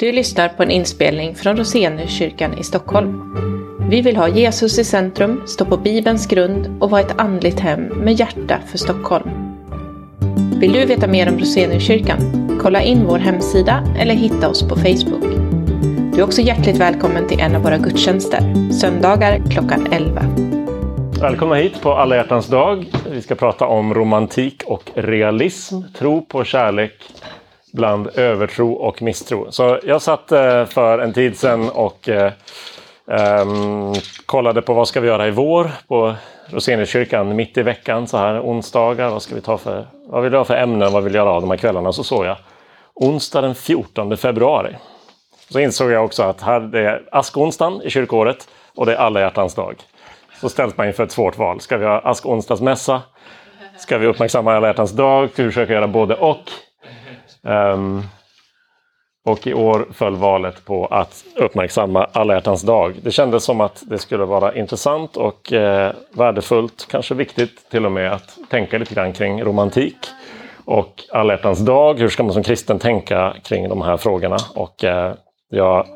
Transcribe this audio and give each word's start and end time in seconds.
Du 0.00 0.12
lyssnar 0.12 0.48
på 0.48 0.62
en 0.62 0.70
inspelning 0.70 1.34
från 1.34 1.56
Rosenhuskyrkan 1.56 2.58
i 2.58 2.62
Stockholm. 2.62 3.34
Vi 3.90 4.00
vill 4.00 4.16
ha 4.16 4.28
Jesus 4.28 4.78
i 4.78 4.84
centrum, 4.84 5.42
stå 5.46 5.64
på 5.64 5.76
Bibelns 5.76 6.26
grund 6.26 6.76
och 6.80 6.90
vara 6.90 7.00
ett 7.00 7.20
andligt 7.20 7.60
hem 7.60 7.82
med 7.82 8.14
hjärta 8.14 8.58
för 8.66 8.78
Stockholm. 8.78 9.30
Vill 10.60 10.72
du 10.72 10.86
veta 10.86 11.06
mer 11.06 11.28
om 11.28 11.38
Rosenhuskyrkan? 11.38 12.18
Kolla 12.62 12.82
in 12.82 13.06
vår 13.06 13.18
hemsida 13.18 13.84
eller 13.98 14.14
hitta 14.14 14.48
oss 14.48 14.68
på 14.68 14.76
Facebook. 14.76 15.24
Du 16.12 16.20
är 16.20 16.24
också 16.24 16.42
hjärtligt 16.42 16.76
välkommen 16.76 17.28
till 17.28 17.40
en 17.40 17.56
av 17.56 17.62
våra 17.62 17.78
gudstjänster, 17.78 18.72
söndagar 18.72 19.42
klockan 19.50 19.86
11. 19.92 20.22
Välkomna 21.20 21.54
hit 21.54 21.82
på 21.82 21.92
alla 21.92 22.16
hjärtans 22.16 22.46
dag. 22.46 22.86
Vi 23.10 23.22
ska 23.22 23.34
prata 23.34 23.66
om 23.66 23.94
romantik 23.94 24.62
och 24.66 24.90
realism, 24.94 25.80
tro 25.98 26.22
på 26.22 26.44
kärlek 26.44 26.92
bland 27.78 28.08
övertro 28.14 28.72
och 28.72 29.02
misstro. 29.02 29.52
Så 29.52 29.78
jag 29.82 30.02
satt 30.02 30.32
eh, 30.32 30.64
för 30.64 30.98
en 30.98 31.12
tid 31.12 31.38
sedan 31.38 31.70
och 31.70 32.08
um, 33.04 33.94
kollade 34.26 34.62
på 34.62 34.74
vad 34.74 34.88
ska 34.88 35.00
vi 35.00 35.08
göra 35.08 35.28
i 35.28 35.30
vår 35.30 35.70
på 35.88 36.14
Roseniuskyrkan 36.46 37.36
mitt 37.36 37.58
i 37.58 37.62
veckan 37.62 38.06
så 38.06 38.16
här 38.16 38.40
onsdagar. 38.40 39.10
Vad 39.10 39.22
ska 39.22 39.34
vi 39.34 39.40
ta 39.40 39.58
för, 39.58 39.86
vad 40.06 40.22
vill 40.22 40.32
du 40.32 40.38
ha 40.38 40.44
för 40.44 40.56
ämnen? 40.56 40.92
Vad 40.92 41.04
vill 41.04 41.14
jag 41.14 41.22
göra 41.22 41.34
av 41.34 41.40
de 41.40 41.50
här 41.50 41.56
kvällarna? 41.56 41.92
Så 41.92 42.04
såg 42.04 42.26
jag 42.26 42.36
onsdag 42.94 43.40
den 43.40 43.54
14 43.54 44.16
februari. 44.16 44.76
Så 45.50 45.60
insåg 45.60 45.90
jag 45.90 46.04
också 46.04 46.22
att 46.22 46.40
här 46.40 46.60
det 46.60 46.80
är 46.80 47.02
askonsdagen 47.12 47.82
i 47.82 47.90
kyrkåret 47.90 48.48
och 48.74 48.86
det 48.86 48.92
är 48.92 48.96
alla 48.96 49.20
hjärtans 49.20 49.54
dag. 49.54 49.76
Så 50.40 50.48
ställs 50.48 50.76
man 50.76 50.86
inför 50.86 51.04
ett 51.04 51.12
svårt 51.12 51.38
val. 51.38 51.60
Ska 51.60 51.76
vi 51.76 51.86
ha 51.86 51.98
askonsdagsmässa? 52.00 53.02
Ska 53.78 53.98
vi 53.98 54.06
uppmärksamma 54.06 54.54
alla 54.54 54.66
hjärtans 54.66 54.92
dag? 54.92 55.30
Ska 55.30 55.42
vi 55.42 55.48
försöka 55.48 55.72
göra 55.72 55.88
både 55.88 56.14
och? 56.14 56.50
Um, 57.48 58.02
och 59.24 59.46
i 59.46 59.54
år 59.54 59.86
föll 59.92 60.16
valet 60.16 60.64
på 60.64 60.86
att 60.86 61.24
uppmärksamma 61.36 62.08
alla 62.12 62.34
hjärtans 62.34 62.62
dag. 62.62 62.94
Det 63.02 63.10
kändes 63.10 63.44
som 63.44 63.60
att 63.60 63.82
det 63.86 63.98
skulle 63.98 64.24
vara 64.24 64.54
intressant 64.54 65.16
och 65.16 65.52
eh, 65.52 65.92
värdefullt, 66.10 66.86
kanske 66.90 67.14
viktigt 67.14 67.70
till 67.70 67.86
och 67.86 67.92
med, 67.92 68.12
att 68.12 68.38
tänka 68.50 68.78
lite 68.78 68.94
grann 68.94 69.12
kring 69.12 69.44
romantik 69.44 69.96
och 70.64 71.04
alla 71.12 71.32
hjärtans 71.32 71.58
dag. 71.58 71.98
Hur 71.98 72.08
ska 72.08 72.22
man 72.22 72.32
som 72.32 72.42
kristen 72.42 72.78
tänka 72.78 73.34
kring 73.44 73.68
de 73.68 73.82
här 73.82 73.96
frågorna? 73.96 74.36
Och 74.54 74.84
eh, 74.84 75.14
jag 75.50 75.86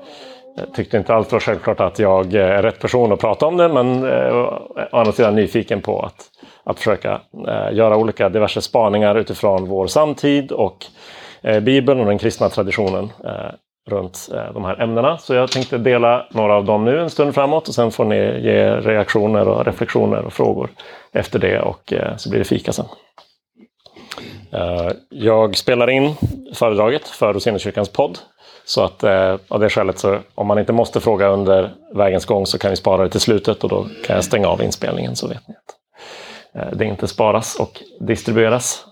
eh, 0.59 0.65
tyckte 0.75 0.97
inte 0.97 1.15
alls 1.15 1.33
var 1.33 1.41
självklart 1.41 1.81
att 1.81 1.99
jag 1.99 2.35
eh, 2.35 2.41
är 2.43 2.63
rätt 2.63 2.81
person 2.81 3.13
att 3.13 3.21
prata 3.21 3.47
om 3.47 3.57
det, 3.57 3.69
men 3.69 4.05
eh, 4.05 4.37
å 4.37 4.75
andra 4.93 5.13
sidan 5.13 5.35
nyfiken 5.35 5.83
på 5.83 6.03
att, 6.03 6.31
att 6.65 6.79
försöka 6.79 7.21
eh, 7.49 7.77
göra 7.77 7.97
olika 7.97 8.29
diverse 8.29 8.63
spaningar 8.63 9.15
utifrån 9.15 9.69
vår 9.69 9.87
samtid 9.87 10.53
och 10.53 10.87
Eh, 11.43 11.61
Bibeln 11.61 12.01
och 12.01 12.07
den 12.07 12.19
kristna 12.19 12.49
traditionen 12.49 13.13
eh, 13.25 13.55
runt 13.91 14.29
eh, 14.35 14.53
de 14.55 14.65
här 14.65 14.83
ämnena. 14.83 15.19
Så 15.19 15.35
jag 15.35 15.51
tänkte 15.51 15.79
dela 15.79 16.27
några 16.31 16.55
av 16.55 16.65
dem 16.65 16.85
nu 16.85 17.01
en 17.01 17.11
stund 17.11 17.35
framåt 17.35 17.69
och 17.69 17.75
sen 17.75 17.91
får 17.91 18.05
ni 18.05 18.17
ge 18.17 18.77
reaktioner 18.77 19.49
och 19.49 19.65
reflektioner 19.67 20.25
och 20.25 20.33
frågor 20.33 20.71
efter 21.13 21.39
det 21.39 21.61
och 21.61 21.93
så 22.17 22.31
blir 22.31 22.39
det 22.39 22.45
fika 22.45 22.73
sen. 22.73 22.87
Jag 25.09 25.57
spelar 25.57 25.91
in 25.91 26.15
föredraget 26.55 27.09
för 27.09 27.33
Roseniuskyrkans 27.33 27.89
podd. 27.89 28.19
Så 28.65 28.85
att 28.85 29.05
av 29.49 29.61
det 29.61 29.71
skälet 29.71 29.99
så 29.99 30.19
om 30.35 30.47
man 30.47 30.59
inte 30.59 30.73
måste 30.73 31.01
fråga 31.01 31.29
under 31.29 31.71
vägens 31.95 32.25
gång 32.25 32.47
så 32.47 32.59
kan 32.59 32.71
vi 32.71 32.77
spara 32.77 33.03
det 33.03 33.11
till 33.11 33.21
slutet 33.21 33.65
och 33.65 33.71
då 33.71 33.87
kan 34.07 34.17
jag 34.17 34.25
stänga 34.25 34.49
av 34.49 34.63
inspelningen 34.63 35.17
så 35.17 35.29
vet 35.29 35.49
ni 35.49 35.55
att 35.55 36.79
det 36.79 36.85
inte 36.85 37.09
sparas 37.09 37.57
och 37.61 37.83
distribueras 38.01 38.85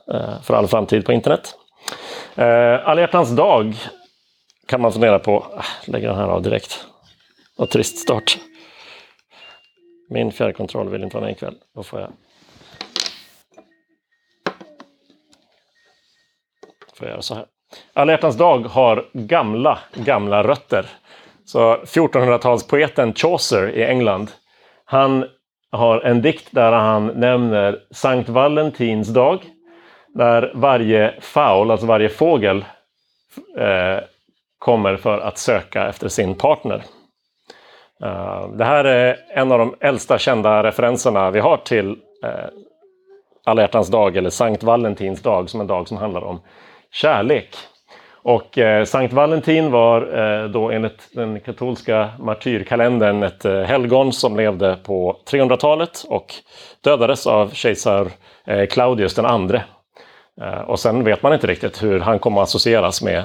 för 0.42 0.54
all 0.54 0.66
framtid 0.66 1.06
på 1.06 1.12
internet. 1.12 1.54
Eh, 2.40 2.88
Alla 2.88 3.00
hjärtans 3.00 3.30
dag 3.30 3.74
kan 4.66 4.80
man 4.80 4.92
fundera 4.92 5.18
på. 5.18 5.46
Ah, 5.56 5.64
lägger 5.86 6.08
den 6.08 6.16
här 6.16 6.28
av 6.28 6.42
direkt. 6.42 6.86
Vad 7.56 7.70
trist 7.70 7.98
start. 7.98 8.38
Min 10.10 10.32
fjärrkontroll 10.32 10.88
vill 10.88 11.02
inte 11.04 11.16
vara 11.16 11.24
med 11.24 11.32
ikväll. 11.32 11.54
Då 11.74 11.82
får 11.82 12.00
jag 12.00 12.12
får 16.94 17.06
jag 17.08 17.12
göra 17.12 17.22
så 17.22 17.34
här. 17.34 17.46
Alla 17.92 18.12
hjärtans 18.12 18.36
dag 18.36 18.66
har 18.66 19.08
gamla, 19.12 19.78
gamla 19.94 20.42
rötter. 20.42 20.86
Så 21.44 21.76
1400-talspoeten 21.76 23.14
Chaucer 23.14 23.70
i 23.70 23.84
England, 23.84 24.30
han 24.84 25.24
har 25.70 26.00
en 26.00 26.22
dikt 26.22 26.48
där 26.50 26.72
han 26.72 27.06
nämner 27.06 27.78
Sankt 27.90 28.28
Valentins 28.28 29.08
dag 29.08 29.44
där 30.14 30.52
varje 30.54 31.14
fowl, 31.20 31.70
alltså 31.70 31.86
varje 31.86 32.08
fågel, 32.08 32.64
eh, 33.58 33.98
kommer 34.58 34.96
för 34.96 35.18
att 35.18 35.38
söka 35.38 35.88
efter 35.88 36.08
sin 36.08 36.34
partner. 36.34 36.82
Uh, 38.04 38.48
det 38.56 38.64
här 38.64 38.84
är 38.84 39.16
en 39.34 39.52
av 39.52 39.58
de 39.58 39.74
äldsta 39.80 40.18
kända 40.18 40.62
referenserna 40.62 41.30
vi 41.30 41.40
har 41.40 41.56
till 41.56 41.96
eh, 42.24 42.48
Alla 43.44 43.62
hjärtans 43.62 43.88
dag 43.88 44.16
eller 44.16 44.30
Sankt 44.30 44.62
Valentins 44.62 45.22
dag 45.22 45.50
som 45.50 45.60
en 45.60 45.66
dag 45.66 45.88
som 45.88 45.96
handlar 45.96 46.24
om 46.24 46.40
kärlek. 46.92 47.56
Och 48.22 48.58
eh, 48.58 48.84
Sankt 48.84 49.14
Valentin 49.14 49.70
var 49.70 50.18
eh, 50.18 50.48
då 50.48 50.70
enligt 50.70 51.08
den 51.14 51.40
katolska 51.40 52.10
martyrkalendern 52.18 53.22
ett 53.22 53.44
eh, 53.44 53.60
helgon 53.60 54.12
som 54.12 54.36
levde 54.36 54.76
på 54.84 55.16
300-talet 55.30 56.04
och 56.08 56.34
dödades 56.80 57.26
av 57.26 57.50
kejsar 57.50 58.08
eh, 58.44 58.66
Claudius 58.66 59.14
den 59.14 59.26
andre 59.26 59.62
Eh, 60.40 60.60
och 60.60 60.80
sen 60.80 61.04
vet 61.04 61.22
man 61.22 61.34
inte 61.34 61.46
riktigt 61.46 61.82
hur 61.82 62.00
han 62.00 62.18
kommer 62.18 62.42
att 62.42 62.48
associeras 62.48 63.02
med, 63.02 63.24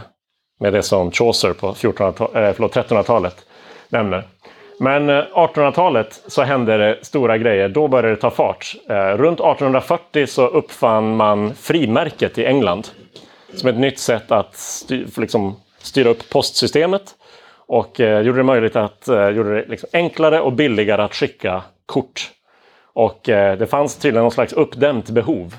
med 0.60 0.74
det 0.74 0.84
som 0.84 1.12
Chaucer 1.12 1.54
på 1.54 1.74
1300-talet 1.74 3.36
eh, 3.38 3.44
nämner. 3.90 4.24
Men 4.80 5.10
eh, 5.10 5.24
1800-talet 5.34 6.22
så 6.28 6.44
hände 6.44 6.78
det 6.78 7.00
stora 7.02 7.38
grejer. 7.38 7.70
Då 7.70 7.88
började 7.88 8.10
det 8.10 8.22
ta 8.22 8.30
fart. 8.30 8.76
Runt 9.16 9.40
1840 9.40 10.28
så 10.28 10.48
uppfann 10.48 11.16
man 11.16 11.54
frimärket 11.54 12.38
i 12.38 12.46
England. 12.46 12.88
Som 13.54 13.70
ett 13.70 13.78
nytt 13.78 14.00
sätt 14.00 14.32
att 14.32 14.56
styr, 14.56 15.08
liksom, 15.18 15.56
styra 15.78 16.10
upp 16.10 16.30
postsystemet. 16.30 17.16
Och 17.68 18.00
eh, 18.00 18.22
gjorde 18.22 18.40
det 18.40 18.44
möjligt 18.44 18.76
att 18.76 19.08
eh, 19.08 19.30
gjorde 19.30 19.56
det 19.56 19.66
liksom 19.68 19.90
enklare 19.94 20.42
och 20.42 20.54
billigare 20.54 21.02
att 21.02 21.16
skicka 21.16 21.64
kort. 21.86 22.32
Och 22.94 23.30
eh, 23.30 23.58
det 23.58 23.68
fanns 23.68 23.98
tydligen 23.98 24.24
någon 24.24 24.32
slags 24.32 24.54
uppdämt 24.54 25.10
behov 25.10 25.56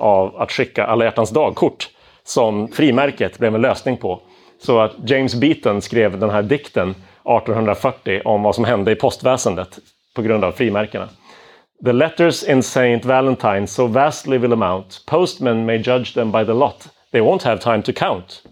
av 0.00 0.36
att 0.36 0.52
skicka 0.52 0.84
alla 0.86 1.04
hjärtans 1.04 1.30
dagkort 1.30 1.88
som 2.24 2.68
frimärket 2.68 3.38
blev 3.38 3.54
en 3.54 3.60
lösning 3.60 3.96
på. 3.96 4.20
Så 4.62 4.80
att 4.80 5.10
James 5.10 5.34
Beaton 5.34 5.82
skrev 5.82 6.18
den 6.18 6.30
här 6.30 6.42
dikten 6.42 6.90
1840 6.90 8.22
om 8.24 8.42
vad 8.42 8.54
som 8.54 8.64
hände 8.64 8.92
i 8.92 8.94
postväsendet 8.94 9.78
på 10.14 10.22
grund 10.22 10.44
av 10.44 10.52
frimärkena. 10.52 11.08
The 11.84 11.92
letters 11.92 12.42
in 12.42 12.62
Saint 12.62 13.04
Valentine 13.04 13.66
so 13.66 13.86
vastly 13.86 14.38
will 14.38 14.52
amount, 14.52 15.06
postmen 15.06 15.66
may 15.66 15.78
judge 15.78 16.14
them 16.14 16.32
by 16.32 16.44
the 16.44 16.52
lot. 16.52 16.88
They 17.12 17.20
won't 17.20 17.42
have 17.42 17.58
time 17.58 17.82
to 17.82 17.92
count. 17.92 18.42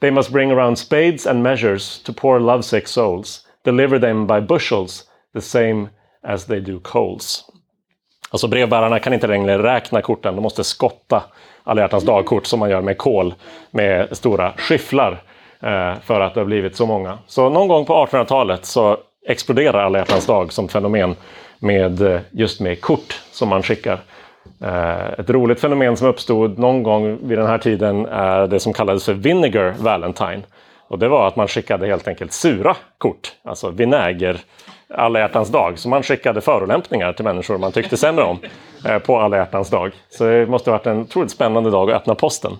They 0.00 0.10
must 0.10 0.32
bring 0.32 0.50
around 0.50 0.76
spades 0.76 1.26
and 1.26 1.42
measures 1.42 2.02
to 2.02 2.12
poor 2.12 2.40
lovesick 2.40 2.88
souls, 2.88 3.46
deliver 3.64 3.98
them 3.98 4.26
by 4.26 4.40
bushels, 4.40 5.04
the 5.34 5.40
same 5.40 5.90
as 6.24 6.46
they 6.46 6.60
do 6.60 6.80
coals. 6.80 7.44
Alltså 8.30 8.48
brevbärarna 8.48 8.98
kan 8.98 9.12
inte 9.12 9.26
längre 9.26 9.62
räkna 9.62 10.02
korten, 10.02 10.34
de 10.34 10.40
måste 10.42 10.64
skotta 10.64 11.22
alla 11.64 11.80
hjärtans 11.80 12.04
dagkort 12.04 12.46
som 12.46 12.60
man 12.60 12.70
gör 12.70 12.80
med 12.80 12.98
kol 12.98 13.34
med 13.70 14.16
stora 14.16 14.52
skyfflar 14.56 15.22
eh, 15.60 15.94
för 16.02 16.20
att 16.20 16.34
det 16.34 16.40
har 16.40 16.44
blivit 16.44 16.76
så 16.76 16.86
många. 16.86 17.18
Så 17.26 17.48
någon 17.48 17.68
gång 17.68 17.84
på 17.84 18.06
1800-talet 18.06 18.64
så 18.66 18.96
exploderar 19.26 19.84
alla 19.84 19.98
hjärtans 19.98 20.26
dag 20.26 20.52
som 20.52 20.68
fenomen 20.68 21.16
med 21.58 22.02
eh, 22.02 22.20
just 22.30 22.60
med 22.60 22.80
kort 22.80 23.20
som 23.32 23.48
man 23.48 23.62
skickar. 23.62 24.00
Eh, 24.62 25.06
ett 25.18 25.30
roligt 25.30 25.60
fenomen 25.60 25.96
som 25.96 26.08
uppstod 26.08 26.58
någon 26.58 26.82
gång 26.82 27.28
vid 27.28 27.38
den 27.38 27.46
här 27.46 27.58
tiden 27.58 28.06
är 28.06 28.46
det 28.46 28.60
som 28.60 28.72
kallades 28.72 29.04
för 29.04 29.14
Vinegar 29.14 29.74
Valentine. 29.78 30.42
Och 30.88 30.98
det 30.98 31.08
var 31.08 31.28
att 31.28 31.36
man 31.36 31.48
skickade 31.48 31.86
helt 31.86 32.08
enkelt 32.08 32.32
sura 32.32 32.76
kort, 32.98 33.32
alltså 33.44 33.70
vinäger 33.70 34.40
alla 34.94 35.18
hjärtans 35.18 35.48
dag. 35.48 35.78
Så 35.78 35.88
man 35.88 36.02
skickade 36.02 36.40
förolämpningar 36.40 37.12
till 37.12 37.24
människor 37.24 37.58
man 37.58 37.72
tyckte 37.72 37.96
sämre 37.96 38.24
om 38.24 38.38
eh, 38.86 38.98
på 38.98 39.20
alla 39.20 39.36
hjärtans 39.36 39.70
dag. 39.70 39.92
Så 40.08 40.24
det 40.24 40.46
måste 40.46 40.70
ha 40.70 40.78
varit 40.78 40.86
en 40.86 41.00
otroligt 41.00 41.30
spännande 41.30 41.70
dag 41.70 41.90
att 41.90 41.96
öppna 41.96 42.14
posten. 42.14 42.52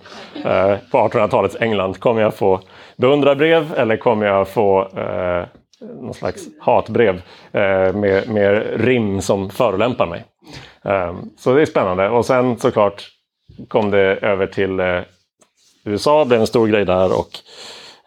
Eh, 0.45 0.75
på 0.91 0.97
1800-talets 0.97 1.57
England. 1.59 1.99
Kommer 1.99 2.21
jag 2.21 2.35
få 2.35 2.59
beundrarbrev 2.97 3.73
eller 3.77 3.97
kommer 3.97 4.25
jag 4.25 4.47
få 4.47 4.81
eh, 4.81 5.45
någon 6.01 6.13
slags 6.13 6.41
hatbrev 6.59 7.21
eh, 7.51 7.93
med, 7.93 8.29
med 8.29 8.81
rim 8.81 9.21
som 9.21 9.49
förolämpar 9.49 10.05
mig? 10.05 10.25
Eh, 10.85 11.15
så 11.37 11.53
det 11.53 11.61
är 11.61 11.65
spännande. 11.65 12.09
Och 12.09 12.25
sen 12.25 12.59
såklart 12.59 13.07
kom 13.67 13.91
det 13.91 14.17
över 14.21 14.47
till 14.47 14.79
eh, 14.79 15.01
USA, 15.85 16.25
blev 16.25 16.39
en 16.39 16.47
stor 16.47 16.67
grej 16.67 16.85
där 16.85 17.19
och 17.19 17.29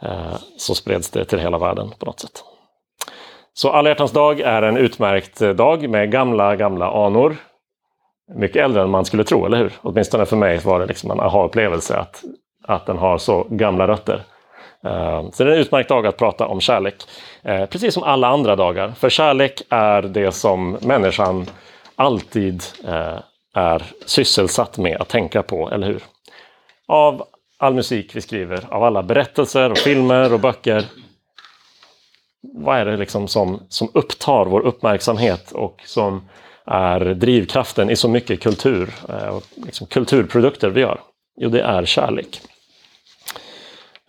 eh, 0.03 0.37
så 0.59 0.75
spreds 0.75 1.11
det 1.11 1.25
till 1.25 1.39
hela 1.39 1.59
världen 1.59 1.91
på 1.99 2.07
något 2.07 2.21
sätt. 2.21 2.45
Så 3.57 3.71
alla 3.71 3.89
hjärtans 3.89 4.13
dag 4.13 4.41
är 4.41 4.63
en 4.63 4.77
utmärkt 4.77 5.43
eh, 5.43 5.51
dag 5.51 5.89
med 5.89 6.11
gamla, 6.11 6.57
gamla 6.57 7.07
anor. 7.07 7.37
Mycket 8.35 8.65
äldre 8.65 8.83
än 8.83 8.91
man 8.91 9.05
skulle 9.05 9.25
tro, 9.25 9.47
eller 9.47 9.59
hur? 9.59 9.73
Åtminstone 9.83 10.27
för 10.27 10.37
mig 10.37 10.59
var 10.59 10.81
det 10.81 10.87
liksom 10.87 11.11
en 11.11 11.21
aha-upplevelse 11.21 11.97
att, 11.97 12.25
att 12.65 12.87
den 12.87 12.99
har 12.99 13.19
så 13.19 13.47
gamla 13.51 13.89
rötter. 13.89 14.23
Eh, 14.85 15.31
så 15.31 15.45
det 15.45 15.51
är 15.51 15.55
en 15.55 15.61
utmärkt 15.61 15.89
dag 15.89 16.07
att 16.07 16.17
prata 16.17 16.47
om 16.47 16.61
kärlek. 16.61 16.95
Eh, 17.43 17.67
precis 17.67 17.95
som 17.95 18.03
alla 18.03 18.29
andra 18.29 18.57
dagar. 18.57 18.91
För 18.91 19.09
kärlek 19.09 19.63
är 19.69 20.03
det 20.03 20.33
som 20.33 20.79
människan 20.81 21.47
alltid 21.97 22.63
är 23.55 23.83
sysselsatt 24.07 24.79
med 24.79 25.01
att 25.01 25.09
tänka 25.09 25.43
på, 25.43 25.71
eller 25.71 25.87
hur? 25.87 26.03
Av 26.89 27.25
all 27.59 27.75
musik 27.75 28.17
vi 28.17 28.21
skriver, 28.21 28.67
av 28.71 28.85
alla 28.85 29.03
berättelser 29.03 29.71
och 29.71 29.79
filmer 29.79 30.33
och 30.33 30.41
böcker. 30.41 30.85
Vad 32.53 32.79
är 32.79 32.85
det 32.85 32.97
liksom 32.97 33.29
som, 33.29 33.63
som 33.69 33.89
upptar 33.95 34.45
vår 34.45 34.61
uppmärksamhet 34.61 35.53
och 35.53 35.83
som 35.85 36.29
är 36.67 37.01
drivkraften 37.01 37.91
i 37.91 37.97
så 37.97 38.09
mycket 38.09 38.43
kultur 38.43 38.91
eh, 39.09 39.29
och 39.29 39.43
liksom 39.57 39.87
kulturprodukter 39.87 40.71
vi 40.71 40.81
gör? 40.81 41.01
Jo, 41.37 41.49
det 41.49 41.63
är 41.63 41.85
kärlek. 41.85 42.41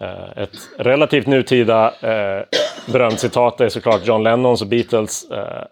Eh, 0.01 0.43
ett 0.43 0.69
relativt 0.77 1.27
nutida 1.27 1.93
eh, 2.01 2.43
berömt 2.85 3.19
citat 3.19 3.61
är 3.61 3.69
såklart 3.69 4.07
John 4.07 4.23
Lennons 4.23 4.61
och 4.61 4.67
Beatles 4.67 5.31
eh, 5.31 5.63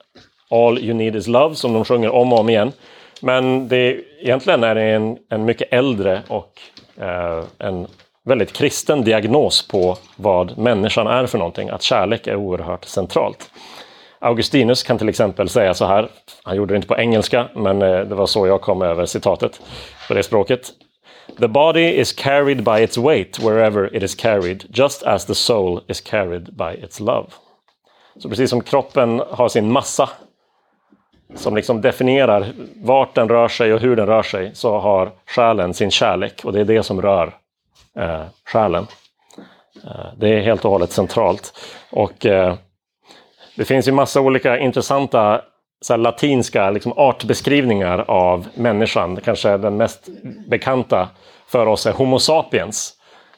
All 0.50 0.80
you 0.80 0.94
need 0.94 1.15
is 1.15 1.27
love 1.27 1.56
som 1.56 1.74
de 1.74 1.86
sjunger 1.86 2.10
om 2.10 2.33
och 2.33 2.39
om 2.39 2.50
igen. 2.50 2.71
Men 3.21 3.68
det, 3.68 4.01
egentligen 4.21 4.63
är 4.63 4.75
det 4.75 4.83
en, 4.83 5.18
en 5.30 5.45
mycket 5.45 5.74
äldre 5.74 6.21
och 6.27 6.62
eh, 7.01 7.44
en 7.57 7.88
väldigt 8.25 8.53
kristen 8.53 9.03
diagnos 9.03 9.67
på 9.67 9.97
vad 10.15 10.57
människan 10.57 11.07
är 11.07 11.25
för 11.25 11.37
någonting. 11.37 11.69
Att 11.69 11.81
kärlek 11.81 12.27
är 12.27 12.35
oerhört 12.35 12.85
centralt. 12.85 13.51
Augustinus 14.19 14.83
kan 14.83 14.97
till 14.97 15.09
exempel 15.09 15.49
säga 15.49 15.73
så 15.73 15.85
här, 15.85 16.09
han 16.43 16.55
gjorde 16.55 16.73
det 16.73 16.75
inte 16.75 16.87
på 16.87 16.97
engelska, 16.97 17.47
men 17.55 17.81
eh, 17.81 17.99
det 17.99 18.15
var 18.15 18.25
så 18.25 18.47
jag 18.47 18.61
kom 18.61 18.81
över 18.81 19.05
citatet 19.05 19.61
på 20.07 20.13
det 20.13 20.23
språket. 20.23 20.71
The 21.39 21.47
body 21.47 21.89
is 21.89 22.13
carried 22.13 22.63
by 22.63 22.83
its 22.83 22.97
weight 22.97 23.39
wherever 23.39 23.95
it 23.95 24.03
is 24.03 24.15
carried, 24.15 24.65
just 24.69 25.03
as 25.03 25.25
the 25.25 25.35
soul 25.35 25.81
is 25.87 26.01
carried 26.01 26.53
by 26.53 26.83
its 26.83 26.99
love. 26.99 27.27
Så 28.19 28.29
precis 28.29 28.49
som 28.49 28.61
kroppen 28.61 29.21
har 29.29 29.49
sin 29.49 29.71
massa 29.71 30.09
som 31.35 31.55
liksom 31.55 31.81
definierar 31.81 32.45
vart 32.75 33.15
den 33.15 33.29
rör 33.29 33.47
sig 33.47 33.73
och 33.73 33.79
hur 33.79 33.95
den 33.95 34.07
rör 34.07 34.23
sig, 34.23 34.51
så 34.53 34.79
har 34.79 35.11
själen 35.25 35.73
sin 35.73 35.91
kärlek 35.91 36.45
och 36.45 36.53
det 36.53 36.59
är 36.59 36.65
det 36.65 36.83
som 36.83 37.01
rör 37.01 37.33
eh, 37.99 38.23
själen. 38.45 38.87
Eh, 39.83 40.13
det 40.17 40.29
är 40.29 40.41
helt 40.41 40.65
och 40.65 40.71
hållet 40.71 40.91
centralt. 40.91 41.53
Och 41.91 42.25
eh, 42.25 42.55
det 43.55 43.65
finns 43.65 43.87
ju 43.87 43.91
massa 43.91 44.21
olika 44.21 44.59
intressanta 44.59 45.41
så 45.81 45.97
latinska 45.97 46.69
liksom, 46.69 46.93
artbeskrivningar 46.93 48.05
av 48.07 48.47
människan. 48.55 49.15
Kanske 49.23 49.57
den 49.57 49.77
mest 49.77 50.07
bekanta 50.47 51.09
för 51.47 51.65
oss 51.65 51.85
är 51.85 51.91
Homo 51.91 52.19
sapiens. 52.19 52.93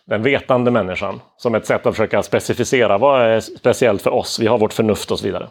Den 0.07 0.23
vetande 0.23 0.71
människan. 0.71 1.21
Som 1.37 1.55
ett 1.55 1.65
sätt 1.65 1.85
att 1.85 1.95
försöka 1.95 2.23
specificera 2.23 2.97
vad 2.97 3.21
är 3.21 3.39
speciellt 3.39 4.01
för 4.01 4.13
oss. 4.13 4.39
Vi 4.39 4.47
har 4.47 4.57
vårt 4.57 4.73
förnuft 4.73 5.11
och 5.11 5.19
så 5.19 5.25
vidare. 5.25 5.47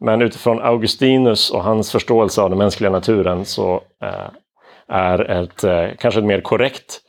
Men 0.00 0.22
utifrån 0.22 0.60
Augustinus 0.60 1.50
och 1.50 1.62
hans 1.62 1.92
förståelse 1.92 2.42
av 2.42 2.50
den 2.50 2.58
mänskliga 2.58 2.90
naturen 2.90 3.44
så 3.44 3.80
eh, 4.02 4.30
är 4.88 5.30
ett 5.30 5.64
eh, 5.64 5.86
kanske 5.98 6.20
ett 6.20 6.26
mer 6.26 6.40
korrekt 6.40 7.00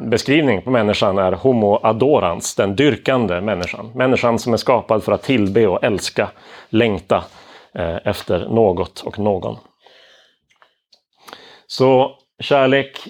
beskrivning 0.00 0.62
på 0.62 0.70
människan 0.70 1.18
är 1.18 1.32
Homo 1.32 1.80
adorans, 1.82 2.54
den 2.54 2.76
dyrkande 2.76 3.40
människan. 3.40 3.90
Människan 3.94 4.38
som 4.38 4.52
är 4.52 4.56
skapad 4.56 5.04
för 5.04 5.12
att 5.12 5.22
tillbe 5.22 5.66
och 5.66 5.84
älska, 5.84 6.30
längta 6.68 7.24
Eh, 7.78 7.98
efter 8.04 8.48
något 8.48 9.00
och 9.00 9.18
någon. 9.18 9.56
Så 11.66 12.16
kärlek 12.40 13.08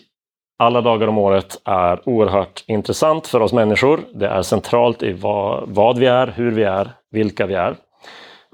alla 0.59 0.81
dagar 0.81 1.09
om 1.09 1.19
året 1.19 1.61
är 1.65 2.09
oerhört 2.09 2.65
intressant 2.67 3.27
för 3.27 3.43
oss 3.43 3.53
människor. 3.53 4.01
Det 4.15 4.27
är 4.27 4.43
centralt 4.43 5.03
i 5.03 5.13
vad, 5.13 5.69
vad 5.69 5.99
vi 5.99 6.07
är, 6.07 6.27
hur 6.27 6.51
vi 6.51 6.63
är, 6.63 6.93
vilka 7.11 7.47
vi 7.47 7.55
är. 7.55 7.77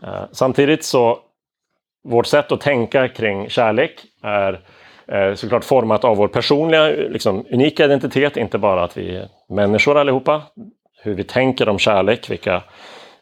Eh, 0.03 0.25
samtidigt 0.33 0.85
så 0.85 1.19
vårt 2.09 2.27
sätt 2.27 2.53
att 2.53 2.61
tänka 2.61 3.09
kring 3.09 3.49
kärlek 3.49 4.05
är 4.23 4.61
eh, 5.09 5.35
såklart 5.35 5.65
format 5.65 6.05
av 6.05 6.17
vår 6.17 6.29
personliga 6.29 6.87
liksom, 6.87 7.45
unika 7.51 7.85
identitet, 7.85 8.37
inte 8.37 8.59
bara 8.59 8.85
att 8.85 8.97
vi 8.97 9.17
är 9.17 9.29
människor 9.49 9.99
allihopa. 9.99 10.43
Hur 11.03 11.15
vi 11.15 11.25
tänker 11.25 11.69
om 11.69 11.79
kärlek, 11.79 12.31
vilka 12.31 12.63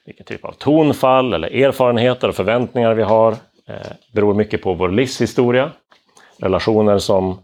vilken 0.07 0.27
typ 0.27 0.45
av 0.45 0.53
tonfall 0.53 1.33
eller 1.33 1.65
erfarenheter 1.65 2.29
och 2.29 2.35
förväntningar 2.35 2.95
vi 2.95 3.03
har 3.03 3.33
eh, 3.69 3.93
beror 4.15 4.35
mycket 4.35 4.63
på 4.63 4.75
vår 4.75 4.89
livshistoria. 4.89 5.71
Relationer 6.39 6.99
som 6.99 7.39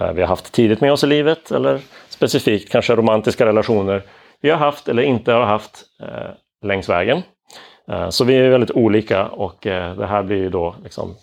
eh, 0.00 0.12
vi 0.12 0.20
har 0.20 0.28
haft 0.28 0.52
tidigt 0.52 0.80
med 0.80 0.92
oss 0.92 1.04
i 1.04 1.06
livet 1.06 1.50
eller 1.50 1.80
specifikt 2.08 2.72
kanske 2.72 2.96
romantiska 2.96 3.46
relationer 3.46 4.02
vi 4.40 4.50
har 4.50 4.56
haft 4.56 4.88
eller 4.88 5.02
inte 5.02 5.32
har 5.32 5.44
haft 5.44 5.84
eh, 6.02 6.30
längs 6.62 6.88
vägen. 6.88 7.22
Eh, 7.88 8.08
så 8.08 8.24
vi 8.24 8.36
är 8.36 8.50
väldigt 8.50 8.70
olika 8.70 9.26
och 9.26 9.66
eh, 9.66 9.96
det 9.96 10.06
här 10.06 10.22
blir 10.22 10.36
ju 10.36 10.50
då 10.50 10.74
liksom 10.82 11.16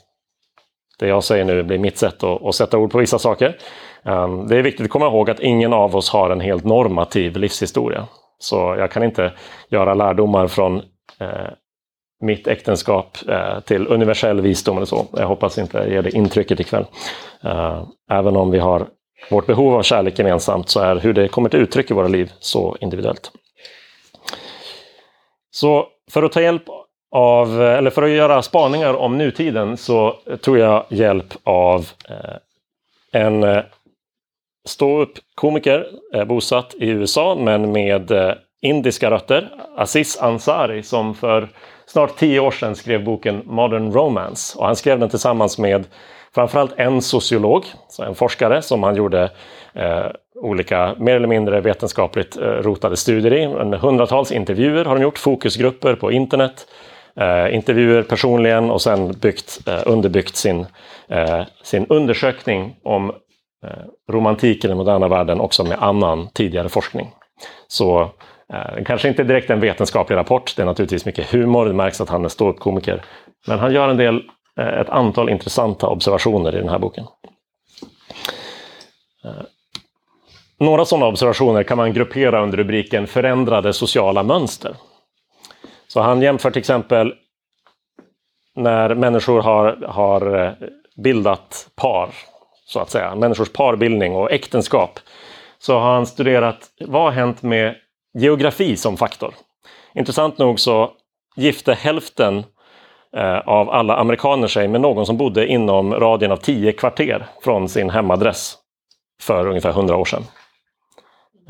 det 1.00 1.08
jag 1.08 1.24
säger 1.24 1.46
nu 1.46 1.64
blir 1.64 1.78
mitt 1.78 1.98
sätt 1.98 2.24
att, 2.24 2.46
att 2.46 2.56
sätta 2.56 2.78
ord 2.78 2.92
på 2.92 2.98
vissa 2.98 3.20
saker. 3.20 3.58
Um, 4.04 4.48
det 4.48 4.58
är 4.58 4.62
viktigt 4.62 4.86
att 4.86 4.92
komma 4.92 5.08
ihåg 5.08 5.30
att 5.30 5.40
ingen 5.40 5.74
av 5.74 5.96
oss 5.96 6.10
har 6.10 6.30
en 6.30 6.42
helt 6.42 6.64
normativ 6.64 7.38
livshistoria. 7.38 8.08
Så 8.40 8.76
jag 8.80 8.92
kan 8.92 9.04
inte 9.04 9.34
göra 9.70 9.94
lärdomar 9.94 10.48
från 10.48 10.78
eh, 11.20 11.50
mitt 12.22 12.48
äktenskap 12.48 13.18
eh, 13.28 13.60
till 13.60 13.88
universell 13.88 14.42
visdom 14.42 14.78
eller 14.78 14.86
så. 14.86 15.06
Jag 15.12 15.28
hoppas 15.28 15.58
inte 15.58 15.88
ge 15.90 16.02
det 16.02 16.16
intrycket 16.16 16.60
ikväll. 16.60 16.86
Eh, 17.44 17.84
även 18.12 18.36
om 18.36 18.52
vi 18.52 18.60
har 18.60 18.88
vårt 19.30 19.46
behov 19.46 19.76
av 19.76 19.82
kärlek 19.82 20.20
gemensamt 20.20 20.70
så 20.70 20.80
är 20.80 20.96
hur 20.96 21.14
det 21.14 21.28
kommer 21.28 21.50
till 21.50 21.60
uttryck 21.60 21.92
i 21.92 21.94
våra 21.94 22.08
liv 22.08 22.32
så 22.40 22.78
individuellt. 22.80 23.32
Så 25.52 25.88
för 26.12 26.24
att 26.24 26.32
ta 26.32 26.42
hjälp 26.42 26.64
av, 27.12 27.62
eller 27.62 27.89
för 27.89 28.04
att 28.04 28.09
göra 28.09 28.42
spaningar 28.42 28.94
om 28.94 29.18
nutiden 29.18 29.77
så 29.77 30.15
tog 30.42 30.57
jag 30.57 30.86
hjälp 30.89 31.33
av 31.44 31.88
eh, 32.09 32.36
en 33.12 33.44
eh, 33.44 33.63
ståuppkomiker 34.68 35.88
eh, 36.13 36.25
bosatt 36.25 36.75
i 36.77 36.89
USA 36.89 37.36
men 37.36 37.71
med 37.71 38.12
eh, 38.12 38.33
indiska 38.62 39.12
rötter. 39.12 39.50
Aziz 39.77 40.18
Ansari 40.18 40.83
som 40.83 41.15
för 41.15 41.48
snart 41.86 42.18
tio 42.18 42.39
år 42.39 42.51
sedan 42.51 42.75
skrev 42.75 43.04
boken 43.04 43.42
Modern 43.45 43.92
Romance. 43.94 44.59
Och 44.59 44.65
han 44.65 44.75
skrev 44.75 45.00
den 45.00 45.09
tillsammans 45.09 45.57
med 45.57 45.86
framförallt 46.36 46.74
en 46.80 47.01
sociolog, 47.01 47.65
så 47.89 48.04
en 48.04 48.15
forskare 48.15 48.62
som 48.62 48.83
han 48.83 48.95
gjorde 48.95 49.31
eh, 49.74 50.06
olika 50.42 50.95
mer 50.98 51.15
eller 51.15 51.27
mindre 51.27 51.62
vetenskapligt 51.62 52.38
eh, 52.38 52.44
rotade 52.44 52.98
studier 52.98 53.33
i. 53.33 53.44
En 53.44 53.74
hundratals 53.74 54.31
intervjuer 54.31 54.86
har 54.86 54.95
de 54.95 55.01
gjort, 55.01 55.18
fokusgrupper 55.18 55.95
på 55.95 56.12
internet. 56.12 56.68
Eh, 57.19 57.56
intervjuer 57.56 58.04
personligen 58.04 58.71
och 58.71 58.81
sen 58.81 59.12
byggt, 59.12 59.68
eh, 59.68 59.81
underbyggt 59.86 60.36
sin, 60.36 60.66
eh, 61.09 61.44
sin 61.64 61.86
undersökning 61.90 62.76
om 62.83 63.12
Eh, 63.66 64.14
romantik 64.14 64.66
i 64.66 64.68
den 64.68 64.78
moderna 64.78 65.07
världen 65.07 65.40
också 65.40 65.64
med 65.64 65.83
annan 65.83 66.30
tidigare 66.33 66.69
forskning. 66.69 67.12
Så 67.68 68.02
eh, 68.54 68.83
kanske 68.86 69.07
inte 69.07 69.24
direkt 69.24 69.50
en 69.50 69.59
vetenskaplig 69.59 70.16
rapport, 70.16 70.54
det 70.56 70.62
är 70.62 70.66
naturligtvis 70.66 71.06
mycket 71.06 71.31
humor, 71.33 71.66
det 71.66 71.74
märks 71.74 72.02
att 72.02 72.09
han 72.09 72.26
är 72.26 72.30
ståuppkomiker. 72.30 73.06
Men 73.47 73.59
han 73.59 73.74
gör 73.74 73.90
en 73.90 73.97
del, 73.97 74.24
eh, 74.59 74.68
ett 74.68 74.90
antal 74.90 75.30
intressanta 75.30 75.88
observationer 75.88 76.56
i 76.56 76.59
den 76.59 76.69
här 76.69 76.80
boken. 76.80 77.06
Eh, 79.26 79.31
några 80.59 80.86
sådana 80.86 81.06
observationer 81.06 81.64
kan 81.64 81.78
man 81.78 81.94
gruppera 81.94 82.44
under 82.44 82.57
rubriken 82.57 83.07
förändrade 83.07 83.74
sociala 83.74 84.24
mönster. 84.24 84.76
Så 85.97 86.01
han 86.01 86.21
jämför 86.21 86.51
till 86.51 86.59
exempel 86.59 87.13
när 88.56 88.95
människor 88.95 89.42
har, 89.42 89.85
har 89.87 90.44
eh, 90.44 90.51
bildat 91.04 91.69
par 91.75 92.09
så 92.66 92.80
att 92.80 92.89
säga, 92.89 93.16
människors 93.16 93.49
parbildning 93.54 94.16
och 94.16 94.31
äktenskap, 94.31 94.99
så 95.59 95.80
har 95.80 95.94
han 95.94 96.06
studerat 96.06 96.69
vad 96.80 97.01
har 97.01 97.11
hänt 97.11 97.42
med 97.42 97.75
geografi 98.13 98.77
som 98.77 98.97
faktor. 98.97 99.33
Intressant 99.94 100.37
nog 100.37 100.59
så 100.59 100.92
gifte 101.35 101.73
hälften 101.73 102.44
eh, 103.16 103.39
av 103.39 103.69
alla 103.69 103.95
amerikaner 103.95 104.47
sig 104.47 104.68
med 104.68 104.81
någon 104.81 105.06
som 105.06 105.18
bodde 105.18 105.47
inom 105.47 105.94
radien 105.94 106.31
av 106.31 106.37
tio 106.37 106.71
kvarter 106.71 107.25
från 107.44 107.69
sin 107.69 107.89
hemadress 107.89 108.57
för 109.21 109.47
ungefär 109.47 109.71
hundra 109.71 109.95
år 109.95 110.06
sedan. 110.06 110.23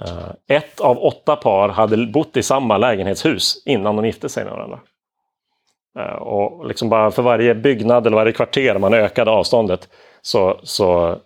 Eh, 0.05 0.57
ett 0.57 0.79
av 0.79 0.97
åtta 0.97 1.35
par 1.35 1.69
hade 1.69 2.05
bott 2.05 2.37
i 2.37 2.43
samma 2.43 2.77
lägenhetshus 2.77 3.63
innan 3.65 3.95
de 3.95 4.05
gifte 4.05 4.29
sig 4.29 4.43
med 4.43 4.53
varandra. 4.53 4.79
Eh, 5.99 6.15
och 6.15 6.67
liksom 6.67 6.89
bara 6.89 7.11
för 7.11 7.21
varje 7.23 7.55
byggnad 7.55 8.07
eller 8.07 8.17
varje 8.17 8.33
kvarter 8.33 8.77
man 8.77 8.93
ökade 8.93 9.31
avståndet 9.31 9.89
så, 10.21 10.59
så 10.63 11.17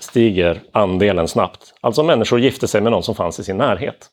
stiger 0.00 0.60
andelen 0.72 1.28
snabbt. 1.28 1.74
Alltså 1.80 2.02
människor 2.02 2.40
gifte 2.40 2.68
sig 2.68 2.80
med 2.80 2.92
någon 2.92 3.02
som 3.02 3.14
fanns 3.14 3.40
i 3.40 3.44
sin 3.44 3.56
närhet. 3.56 4.10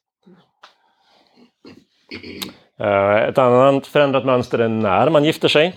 Eh, 2.79 3.15
ett 3.15 3.37
annat 3.37 3.87
förändrat 3.87 4.25
mönster 4.25 4.59
är 4.59 4.67
när 4.67 5.09
man 5.09 5.23
gifter 5.23 5.47
sig. 5.47 5.75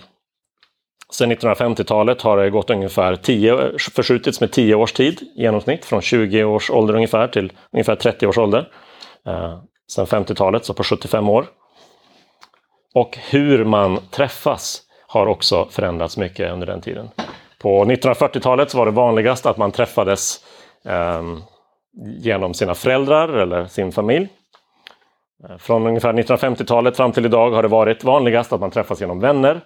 Sedan 1.11 1.31
1950-talet 1.31 2.21
har 2.21 2.37
det 2.37 2.49
gått 2.49 2.69
ungefär 2.69 3.15
10, 3.15 3.77
förskjutits 3.95 4.41
med 4.41 4.51
10 4.51 4.75
års 4.75 4.93
tid 4.93 5.21
i 5.21 5.41
genomsnitt, 5.41 5.85
från 5.85 6.01
20 6.01 6.43
års 6.43 6.69
ålder 6.69 6.95
ungefär 6.95 7.27
till 7.27 7.51
ungefär 7.73 7.95
30 7.95 8.27
års 8.27 8.37
ålder. 8.37 8.69
Eh, 9.27 9.59
sedan 9.91 10.05
50-talet, 10.05 10.65
så 10.65 10.73
på 10.73 10.83
75 10.83 11.29
år. 11.29 11.45
Och 12.93 13.17
hur 13.29 13.65
man 13.65 13.99
träffas 14.11 14.81
har 15.07 15.27
också 15.27 15.67
förändrats 15.71 16.17
mycket 16.17 16.51
under 16.51 16.67
den 16.67 16.81
tiden. 16.81 17.09
På 17.61 17.85
1940-talet 17.85 18.73
var 18.73 18.85
det 18.85 18.91
vanligast 18.91 19.45
att 19.45 19.57
man 19.57 19.71
träffades 19.71 20.45
eh, 20.85 21.21
genom 22.21 22.53
sina 22.53 22.75
föräldrar 22.75 23.29
eller 23.29 23.65
sin 23.65 23.91
familj. 23.91 24.27
Eh, 25.49 25.57
från 25.57 25.87
ungefär 25.87 26.13
1950-talet 26.13 26.97
fram 26.97 27.11
till 27.11 27.25
idag 27.25 27.51
har 27.51 27.61
det 27.61 27.67
varit 27.67 28.03
vanligast 28.03 28.53
att 28.53 28.61
man 28.61 28.71
träffas 28.71 29.01
genom 29.01 29.19
vänner. 29.19 29.61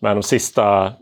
Men 0.00 0.16
de 0.16 0.22
sista 0.22 0.92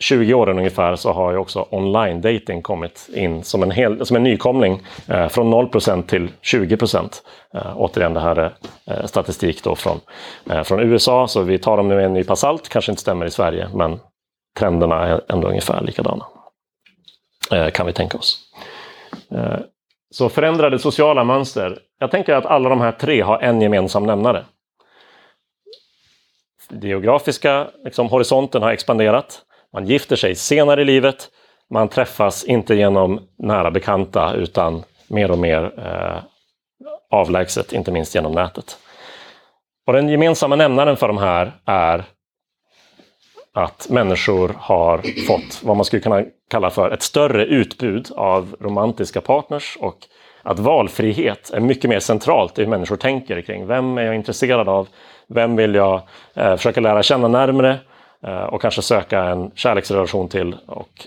20 0.00 0.34
åren 0.34 0.58
ungefär 0.58 0.96
så 0.96 1.12
har 1.12 1.32
ju 1.32 1.38
också 1.38 1.66
online 1.70 2.20
dating 2.20 2.62
kommit 2.62 3.08
in 3.14 3.44
som 3.44 3.62
en, 3.62 3.70
hel, 3.70 4.06
som 4.06 4.16
en 4.16 4.22
nykomling 4.22 4.82
eh, 5.06 5.28
från 5.28 5.54
0% 5.54 6.02
till 6.02 6.28
20 6.40 6.76
Eh, 7.54 7.72
återigen 7.76 8.14
det 8.14 8.20
här 8.20 8.36
är 8.36 8.54
eh, 8.86 9.06
statistik 9.06 9.64
då 9.64 9.74
från, 9.74 10.00
eh, 10.50 10.62
från 10.62 10.80
USA 10.80 11.28
så 11.28 11.42
vi 11.42 11.58
tar 11.58 11.76
dem 11.76 11.88
nu 11.88 11.94
med 11.94 12.04
en 12.04 12.12
nypa 12.12 12.36
salt, 12.36 12.68
kanske 12.68 12.92
inte 12.92 13.02
stämmer 13.02 13.26
i 13.26 13.30
Sverige 13.30 13.68
men 13.74 14.00
trenderna 14.58 15.06
är 15.06 15.20
ändå 15.28 15.48
ungefär 15.48 15.80
likadana. 15.80 16.26
Eh, 17.52 17.70
kan 17.70 17.86
vi 17.86 17.92
tänka 17.92 18.18
oss. 18.18 18.38
Eh, 19.30 19.58
så 20.10 20.28
förändrade 20.28 20.78
sociala 20.78 21.24
mönster. 21.24 21.78
Jag 21.98 22.10
tänker 22.10 22.34
att 22.34 22.46
alla 22.46 22.68
de 22.68 22.80
här 22.80 22.92
tre 22.92 23.20
har 23.20 23.38
en 23.38 23.60
gemensam 23.60 24.06
nämnare. 24.06 24.44
Den 26.68 26.90
geografiska 26.90 27.70
liksom, 27.84 28.08
horisonten 28.08 28.62
har 28.62 28.70
expanderat. 28.70 29.42
Man 29.72 29.86
gifter 29.86 30.16
sig 30.16 30.34
senare 30.34 30.82
i 30.82 30.84
livet. 30.84 31.28
Man 31.70 31.88
träffas 31.88 32.44
inte 32.44 32.74
genom 32.74 33.20
nära 33.38 33.70
bekanta 33.70 34.34
utan 34.34 34.84
mer 35.08 35.30
och 35.30 35.38
mer 35.38 35.72
eh, 35.78 36.18
avlägset, 37.10 37.72
inte 37.72 37.92
minst 37.92 38.14
genom 38.14 38.32
nätet. 38.32 38.78
Och 39.86 39.92
den 39.92 40.08
gemensamma 40.08 40.56
nämnaren 40.56 40.96
för 40.96 41.08
de 41.08 41.18
här 41.18 41.52
är 41.64 42.04
att 43.54 43.88
människor 43.90 44.54
har 44.58 44.98
fått 45.26 45.62
vad 45.62 45.76
man 45.76 45.84
skulle 45.84 46.02
kunna 46.02 46.24
kalla 46.50 46.70
för 46.70 46.90
ett 46.90 47.02
större 47.02 47.44
utbud 47.44 48.10
av 48.16 48.56
romantiska 48.60 49.20
partners 49.20 49.76
och 49.80 49.96
att 50.42 50.58
valfrihet 50.58 51.50
är 51.50 51.60
mycket 51.60 51.90
mer 51.90 52.00
centralt 52.00 52.58
i 52.58 52.62
hur 52.62 52.68
människor 52.68 52.96
tänker 52.96 53.42
kring 53.42 53.66
vem 53.66 53.98
är 53.98 54.02
jag 54.02 54.14
intresserad 54.14 54.68
av? 54.68 54.88
Vem 55.34 55.56
vill 55.56 55.74
jag 55.74 56.02
eh, 56.34 56.56
försöka 56.56 56.80
lära 56.80 57.02
känna 57.02 57.28
närmre? 57.28 57.78
Eh, 58.26 58.42
och 58.42 58.62
kanske 58.62 58.82
söka 58.82 59.24
en 59.24 59.50
kärleksrelation 59.54 60.28
till 60.28 60.56
och 60.66 61.06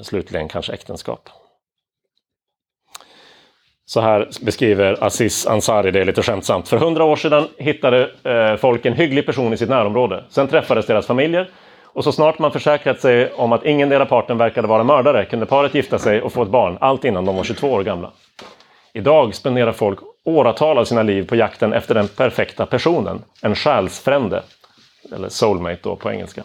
slutligen 0.00 0.48
kanske 0.48 0.72
äktenskap. 0.72 1.28
Så 3.84 4.00
här 4.00 4.28
beskriver 4.40 5.04
Aziz 5.04 5.46
Ansari 5.46 5.90
det 5.90 6.04
lite 6.04 6.22
skämtsamt. 6.22 6.68
För 6.68 6.76
hundra 6.76 7.04
år 7.04 7.16
sedan 7.16 7.48
hittade 7.58 8.10
eh, 8.24 8.56
folk 8.56 8.86
en 8.86 8.92
hygglig 8.92 9.26
person 9.26 9.52
i 9.52 9.56
sitt 9.56 9.68
närområde. 9.68 10.24
Sen 10.28 10.48
träffades 10.48 10.86
deras 10.86 11.06
familjer 11.06 11.50
och 11.84 12.04
så 12.04 12.12
snart 12.12 12.38
man 12.38 12.52
försäkrat 12.52 13.00
sig 13.00 13.32
om 13.32 13.52
att 13.52 13.66
ingen 13.66 13.88
deras 13.88 14.08
parten 14.08 14.38
verkade 14.38 14.68
vara 14.68 14.84
mördare 14.84 15.24
kunde 15.24 15.46
paret 15.46 15.74
gifta 15.74 15.98
sig 15.98 16.22
och 16.22 16.32
få 16.32 16.42
ett 16.42 16.48
barn, 16.48 16.78
allt 16.80 17.04
innan 17.04 17.24
de 17.24 17.36
var 17.36 17.44
22 17.44 17.72
år 17.72 17.82
gamla. 17.82 18.10
Idag 18.92 19.34
spenderar 19.34 19.72
folk 19.72 19.98
åratal 20.24 20.78
av 20.78 20.84
sina 20.84 21.02
liv 21.02 21.26
på 21.26 21.36
jakten 21.36 21.72
efter 21.72 21.94
den 21.94 22.08
perfekta 22.08 22.66
personen, 22.66 23.22
en 23.42 23.54
själsfrände, 23.54 24.42
eller 25.12 25.28
soulmate 25.28 25.80
då 25.82 25.96
på 25.96 26.10
engelska. 26.10 26.42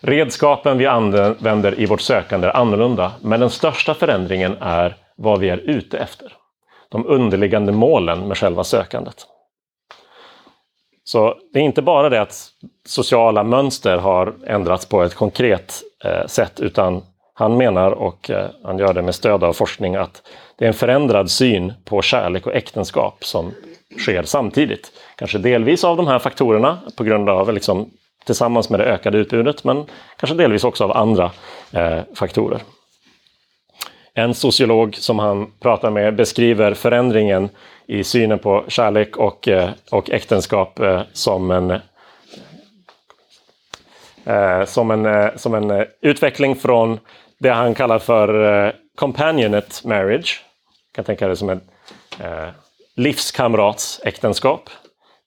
Redskapen 0.00 0.78
vi 0.78 0.86
använder 0.86 1.80
i 1.80 1.86
vårt 1.86 2.00
sökande 2.00 2.46
är 2.46 2.56
annorlunda, 2.56 3.12
men 3.20 3.40
den 3.40 3.50
största 3.50 3.94
förändringen 3.94 4.56
är 4.60 4.96
vad 5.16 5.40
vi 5.40 5.48
är 5.48 5.58
ute 5.58 5.98
efter. 5.98 6.32
De 6.88 7.06
underliggande 7.06 7.72
målen 7.72 8.28
med 8.28 8.38
själva 8.38 8.64
sökandet. 8.64 9.26
Så 11.04 11.34
det 11.52 11.58
är 11.58 11.62
inte 11.62 11.82
bara 11.82 12.08
det 12.08 12.20
att 12.20 12.46
sociala 12.86 13.44
mönster 13.44 13.96
har 13.96 14.34
ändrats 14.46 14.86
på 14.86 15.02
ett 15.02 15.14
konkret 15.14 15.82
eh, 16.04 16.26
sätt 16.26 16.60
utan 16.60 17.02
han 17.34 17.56
menar, 17.56 17.90
och 17.90 18.30
eh, 18.30 18.50
han 18.64 18.78
gör 18.78 18.94
det 18.94 19.02
med 19.02 19.14
stöd 19.14 19.44
av 19.44 19.52
forskning, 19.52 19.96
att 19.96 20.22
det 20.62 20.66
är 20.66 20.68
en 20.68 20.74
förändrad 20.74 21.30
syn 21.30 21.72
på 21.84 22.02
kärlek 22.02 22.46
och 22.46 22.54
äktenskap 22.54 23.24
som 23.24 23.54
sker 23.98 24.22
samtidigt. 24.22 24.92
Kanske 25.16 25.38
delvis 25.38 25.84
av 25.84 25.96
de 25.96 26.06
här 26.06 26.18
faktorerna 26.18 26.78
på 26.96 27.04
grund 27.04 27.28
av 27.28 27.52
liksom, 27.52 27.90
tillsammans 28.24 28.70
med 28.70 28.80
det 28.80 28.84
ökade 28.84 29.18
utbudet 29.18 29.64
men 29.64 29.84
kanske 30.16 30.36
delvis 30.36 30.64
också 30.64 30.84
av 30.84 30.96
andra 30.96 31.30
eh, 31.72 31.98
faktorer. 32.14 32.60
En 34.14 34.34
sociolog 34.34 34.96
som 34.96 35.18
han 35.18 35.52
pratar 35.60 35.90
med 35.90 36.16
beskriver 36.16 36.74
förändringen 36.74 37.48
i 37.86 38.04
synen 38.04 38.38
på 38.38 38.64
kärlek 38.68 39.16
och, 39.16 39.48
eh, 39.48 39.70
och 39.90 40.10
äktenskap 40.10 40.80
eh, 40.80 41.02
som 41.12 41.50
en, 41.50 41.70
eh, 44.24 44.64
som 44.66 44.90
en, 44.90 45.06
eh, 45.06 45.36
som 45.36 45.54
en 45.54 45.70
eh, 45.70 45.84
utveckling 46.00 46.56
från 46.56 46.98
det 47.38 47.50
han 47.50 47.74
kallar 47.74 47.98
för 47.98 48.64
eh, 48.66 48.72
companionate 48.94 49.88
marriage. 49.88 50.44
Jag 50.92 50.94
kan 50.94 51.04
tänka 51.04 51.28
det 51.28 51.36
som 51.36 51.50
ett 51.50 51.62
eh, 52.20 52.48
livskamratsäktenskap 52.96 54.70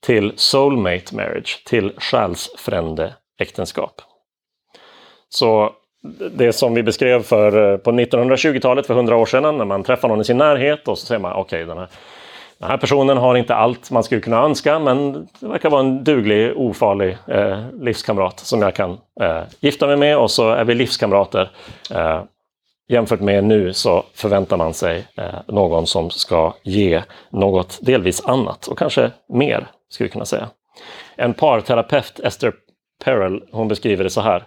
till 0.05 0.33
soulmate 0.35 1.15
marriage, 1.15 1.63
till 1.65 1.93
själsfrände 1.97 3.13
äktenskap. 3.39 4.01
Så 5.29 5.71
det 6.31 6.53
som 6.53 6.73
vi 6.73 6.83
beskrev 6.83 7.23
för, 7.23 7.71
eh, 7.71 7.77
på 7.77 7.91
1920-talet, 7.91 8.87
för 8.87 8.93
100 8.93 9.15
år 9.15 9.25
sedan, 9.25 9.57
när 9.57 9.65
man 9.65 9.83
träffar 9.83 10.07
någon 10.07 10.21
i 10.21 10.23
sin 10.23 10.37
närhet 10.37 10.87
och 10.87 10.97
så 10.97 11.05
säger 11.05 11.21
man 11.21 11.33
okej, 11.33 11.63
okay, 11.63 11.65
den, 11.65 11.77
här, 11.77 11.87
den 12.57 12.69
här 12.69 12.77
personen 12.77 13.17
har 13.17 13.35
inte 13.35 13.55
allt 13.55 13.91
man 13.91 14.03
skulle 14.03 14.21
kunna 14.21 14.43
önska, 14.43 14.79
men 14.79 15.27
det 15.39 15.47
verkar 15.47 15.69
vara 15.69 15.81
en 15.81 16.03
duglig, 16.03 16.57
ofarlig 16.57 17.17
eh, 17.27 17.59
livskamrat 17.73 18.39
som 18.39 18.61
jag 18.61 18.75
kan 18.75 18.97
eh, 19.21 19.41
gifta 19.59 19.87
mig 19.87 19.97
med 19.97 20.17
och 20.17 20.31
så 20.31 20.49
är 20.49 20.63
vi 20.63 20.75
livskamrater. 20.75 21.51
Eh, 21.91 22.23
jämfört 22.87 23.19
med 23.19 23.43
nu 23.43 23.73
så 23.73 24.05
förväntar 24.13 24.57
man 24.57 24.73
sig 24.73 25.07
eh, 25.17 25.39
någon 25.47 25.87
som 25.87 26.09
ska 26.09 26.53
ge 26.63 27.03
något 27.31 27.79
delvis 27.81 28.25
annat 28.25 28.67
och 28.67 28.77
kanske 28.77 29.11
mer, 29.29 29.67
skulle 29.89 30.07
vi 30.07 30.11
kunna 30.11 30.25
säga. 30.25 30.49
En 31.15 31.33
parterapeut, 31.33 32.19
Esther 32.19 32.53
Perel, 33.03 33.43
hon 33.51 33.67
beskriver 33.67 34.03
det 34.03 34.09
så 34.09 34.21
här. 34.21 34.43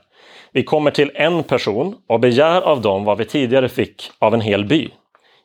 Vi 0.53 0.65
kommer 0.65 0.91
till 0.91 1.11
en 1.15 1.43
person 1.43 1.97
och 2.09 2.21
begär 2.21 2.61
av 2.61 2.81
dem 2.81 3.05
vad 3.05 3.19
vi 3.19 3.25
tidigare 3.25 3.69
fick 3.69 4.11
av 4.19 4.35
en 4.35 4.41
hel 4.41 4.65
by. 4.65 4.91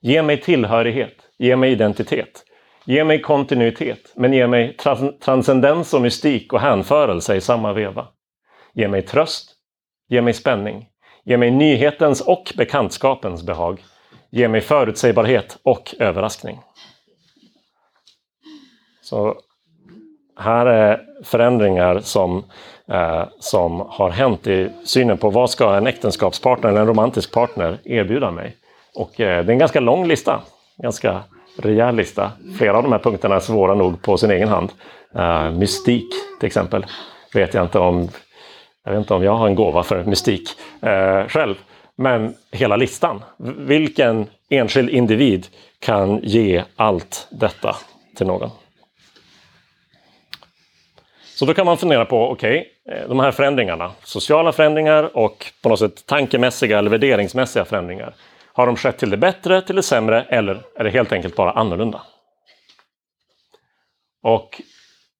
Ge 0.01 0.23
mig 0.23 0.41
tillhörighet, 0.41 1.15
ge 1.39 1.55
mig 1.55 1.71
identitet, 1.71 2.43
ge 2.85 3.03
mig 3.03 3.21
kontinuitet, 3.21 4.13
men 4.15 4.33
ge 4.33 4.47
mig 4.47 4.77
trans 4.77 5.19
transcendens 5.19 5.93
och 5.93 6.01
mystik 6.01 6.53
och 6.53 6.59
hänförelse 6.59 7.35
i 7.35 7.41
samma 7.41 7.73
veva. 7.73 8.07
Ge 8.73 8.87
mig 8.87 9.01
tröst, 9.01 9.51
ge 10.09 10.21
mig 10.21 10.33
spänning, 10.33 10.85
ge 11.23 11.37
mig 11.37 11.51
nyhetens 11.51 12.21
och 12.21 12.53
bekantskapens 12.57 13.43
behag, 13.43 13.83
ge 14.29 14.47
mig 14.47 14.61
förutsägbarhet 14.61 15.57
och 15.63 15.95
överraskning. 15.99 16.59
Så 19.01 19.35
här 20.37 20.65
är 20.65 21.01
förändringar 21.23 21.99
som 21.99 22.43
eh, 22.89 23.23
som 23.39 23.85
har 23.89 24.09
hänt 24.09 24.47
i 24.47 24.69
synen 24.83 25.17
på 25.17 25.29
vad 25.29 25.49
ska 25.49 25.75
en 25.75 25.87
äktenskapspartner 25.87 26.69
eller 26.69 26.81
en 26.81 26.87
romantisk 26.87 27.33
partner 27.33 27.77
erbjuda 27.83 28.31
mig. 28.31 28.57
Och 28.95 29.21
eh, 29.21 29.45
det 29.45 29.49
är 29.49 29.53
en 29.53 29.59
ganska 29.59 29.79
lång 29.79 30.07
lista, 30.07 30.41
ganska 30.77 31.23
rejäl 31.57 31.95
lista. 31.95 32.31
Flera 32.57 32.77
av 32.77 32.83
de 32.83 32.91
här 32.91 32.99
punkterna 32.99 33.35
är 33.35 33.39
svåra 33.39 33.73
nog 33.73 34.01
på 34.01 34.17
sin 34.17 34.31
egen 34.31 34.47
hand. 34.47 34.71
Eh, 35.15 35.51
mystik 35.51 36.09
till 36.39 36.47
exempel, 36.47 36.85
vet 37.33 37.53
jag 37.53 37.63
inte 37.63 37.79
om 37.79 38.09
jag 38.83 38.91
vet 38.91 38.99
inte 38.99 39.13
om 39.13 39.23
jag 39.23 39.35
har 39.35 39.47
en 39.47 39.55
gåva 39.55 39.83
för 39.83 40.03
mystik 40.03 40.49
eh, 40.81 41.27
själv. 41.27 41.55
Men 41.95 42.35
hela 42.51 42.75
listan. 42.75 43.23
Vilken 43.57 44.29
enskild 44.49 44.89
individ 44.89 45.47
kan 45.79 46.19
ge 46.23 46.63
allt 46.75 47.27
detta 47.31 47.75
till 48.15 48.27
någon? 48.27 48.49
Så 51.35 51.45
då 51.45 51.53
kan 51.53 51.65
man 51.65 51.77
fundera 51.77 52.05
på, 52.05 52.31
okej, 52.31 52.67
okay, 52.85 53.07
de 53.07 53.19
här 53.19 53.31
förändringarna, 53.31 53.91
sociala 54.03 54.51
förändringar 54.51 55.17
och 55.17 55.45
på 55.61 55.69
något 55.69 55.79
sätt 55.79 56.05
tankemässiga 56.05 56.79
eller 56.79 56.89
värderingsmässiga 56.89 57.65
förändringar. 57.65 58.15
Har 58.53 58.65
de 58.65 58.75
skett 58.75 58.97
till 58.97 59.09
det 59.09 59.17
bättre, 59.17 59.61
till 59.61 59.75
det 59.75 59.83
sämre 59.83 60.23
eller 60.23 60.61
är 60.75 60.83
det 60.83 60.89
helt 60.89 61.11
enkelt 61.11 61.35
bara 61.35 61.51
annorlunda? 61.51 62.01
Och 64.23 64.61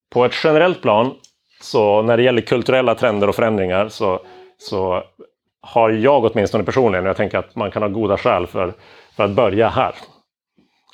på 0.09 0.25
ett 0.25 0.33
generellt 0.43 0.81
plan, 0.81 1.15
så 1.63 2.01
när 2.01 2.17
det 2.17 2.23
gäller 2.23 2.41
kulturella 2.41 2.95
trender 2.95 3.27
och 3.27 3.35
förändringar 3.35 3.89
så, 3.89 4.19
så 4.57 5.03
har 5.61 5.89
jag 5.89 6.25
åtminstone 6.25 6.63
personligen, 6.63 7.05
jag 7.05 7.17
tänker 7.17 7.37
att 7.37 7.55
man 7.55 7.71
kan 7.71 7.81
ha 7.81 7.89
goda 7.89 8.17
skäl 8.17 8.47
för, 8.47 8.73
för 9.15 9.23
att 9.23 9.31
börja 9.31 9.69
här. 9.69 9.95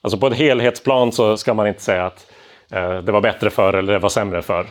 Alltså 0.01 0.19
på 0.19 0.27
ett 0.27 0.37
helhetsplan 0.37 1.11
så 1.11 1.37
ska 1.37 1.53
man 1.53 1.67
inte 1.67 1.81
säga 1.81 2.05
att 2.05 2.31
eh, 2.71 2.97
det 2.97 3.11
var 3.11 3.21
bättre 3.21 3.49
för 3.49 3.73
eller 3.73 3.93
det 3.93 3.99
var 3.99 4.09
sämre 4.09 4.41
för. 4.41 4.65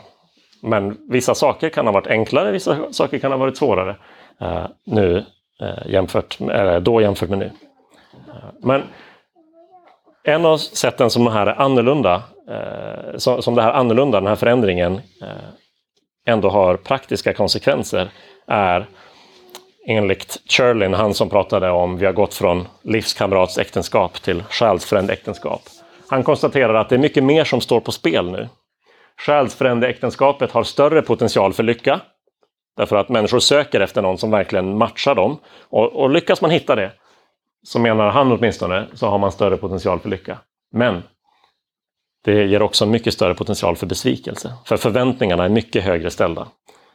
Men 0.62 0.96
vissa 1.10 1.34
saker 1.34 1.68
kan 1.68 1.86
ha 1.86 1.92
varit 1.92 2.06
enklare, 2.06 2.52
vissa 2.52 2.92
saker 2.92 3.18
kan 3.18 3.32
ha 3.32 3.38
varit 3.38 3.56
svårare 3.56 3.96
eh, 4.40 4.66
nu, 4.86 5.24
eh, 5.60 5.86
jämfört 5.92 6.40
med, 6.40 6.82
då 6.82 7.00
jämfört 7.00 7.28
med 7.28 7.38
nu. 7.38 7.50
Eh, 8.28 8.50
men 8.62 8.82
en 10.24 10.44
av 10.44 10.56
sätten 10.56 11.10
som 11.10 11.24
det 11.24 11.30
här 11.30 11.46
är 11.46 11.60
annorlunda 11.60 12.22
eh, 12.50 13.16
som, 13.16 13.42
som 13.42 13.54
det 13.54 13.62
här 13.62 13.72
annorlunda, 13.72 14.20
den 14.20 14.28
här 14.28 14.36
förändringen 14.36 15.00
eh, 15.22 15.28
ändå 16.28 16.50
har 16.50 16.76
praktiska 16.76 17.32
konsekvenser 17.34 18.10
är 18.46 18.86
enligt 19.86 20.40
Churlin, 20.46 20.94
han 20.94 21.14
som 21.14 21.30
pratade 21.30 21.70
om 21.70 21.96
vi 21.96 22.06
har 22.06 22.12
gått 22.12 22.34
från 22.34 22.68
livskamratsäktenskap 22.82 24.22
till 24.22 24.42
själsfrändeäktenskap. 24.50 25.62
Han 26.08 26.22
konstaterar 26.22 26.74
att 26.74 26.88
det 26.88 26.94
är 26.94 26.98
mycket 26.98 27.24
mer 27.24 27.44
som 27.44 27.60
står 27.60 27.80
på 27.80 27.92
spel 27.92 28.30
nu. 28.30 28.48
Själsfrändeäktenskapet 29.26 30.52
har 30.52 30.62
större 30.62 31.02
potential 31.02 31.52
för 31.52 31.62
lycka. 31.62 32.00
Därför 32.76 32.96
att 32.96 33.08
människor 33.08 33.38
söker 33.38 33.80
efter 33.80 34.02
någon 34.02 34.18
som 34.18 34.30
verkligen 34.30 34.78
matchar 34.78 35.14
dem. 35.14 35.38
Och, 35.68 35.92
och 35.92 36.10
lyckas 36.10 36.40
man 36.40 36.50
hitta 36.50 36.74
det, 36.74 36.92
så 37.62 37.78
menar 37.78 38.08
han 38.10 38.32
åtminstone, 38.32 38.86
så 38.94 39.06
har 39.06 39.18
man 39.18 39.32
större 39.32 39.56
potential 39.56 40.00
för 40.00 40.08
lycka. 40.08 40.38
Men 40.72 41.02
det 42.28 42.44
ger 42.44 42.62
också 42.62 42.86
mycket 42.86 43.14
större 43.14 43.34
potential 43.34 43.76
för 43.76 43.86
besvikelse. 43.86 44.52
För 44.64 44.76
förväntningarna 44.76 45.44
är 45.44 45.48
mycket 45.48 45.84
högre 45.84 46.10
ställda. 46.10 46.48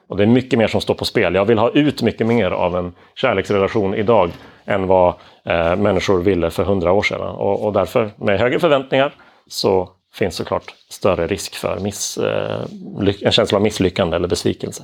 Och 0.07 0.17
det 0.17 0.23
är 0.23 0.27
mycket 0.27 0.59
mer 0.59 0.67
som 0.67 0.81
står 0.81 0.93
på 0.93 1.05
spel. 1.05 1.35
Jag 1.35 1.45
vill 1.45 1.57
ha 1.57 1.69
ut 1.69 2.01
mycket 2.01 2.27
mer 2.27 2.51
av 2.51 2.75
en 2.75 2.93
kärleksrelation 3.15 3.93
idag 3.93 4.31
än 4.65 4.87
vad 4.87 5.13
eh, 5.45 5.75
människor 5.75 6.21
ville 6.21 6.49
för 6.49 6.63
hundra 6.63 6.91
år 6.91 7.03
sedan. 7.03 7.21
Och, 7.21 7.65
och, 7.65 7.73
därför, 7.73 8.11
med 8.15 8.39
högre 8.39 8.59
förväntningar, 8.59 9.15
så 9.47 9.89
finns 10.13 10.35
såklart 10.35 10.73
större 10.89 11.27
risk 11.27 11.55
för 11.55 11.79
miss, 11.79 12.17
eh, 12.17 12.61
en 13.21 13.31
känsla 13.31 13.55
av 13.55 13.61
misslyckande 13.61 14.15
eller 14.15 14.27
besvikelse. 14.27 14.83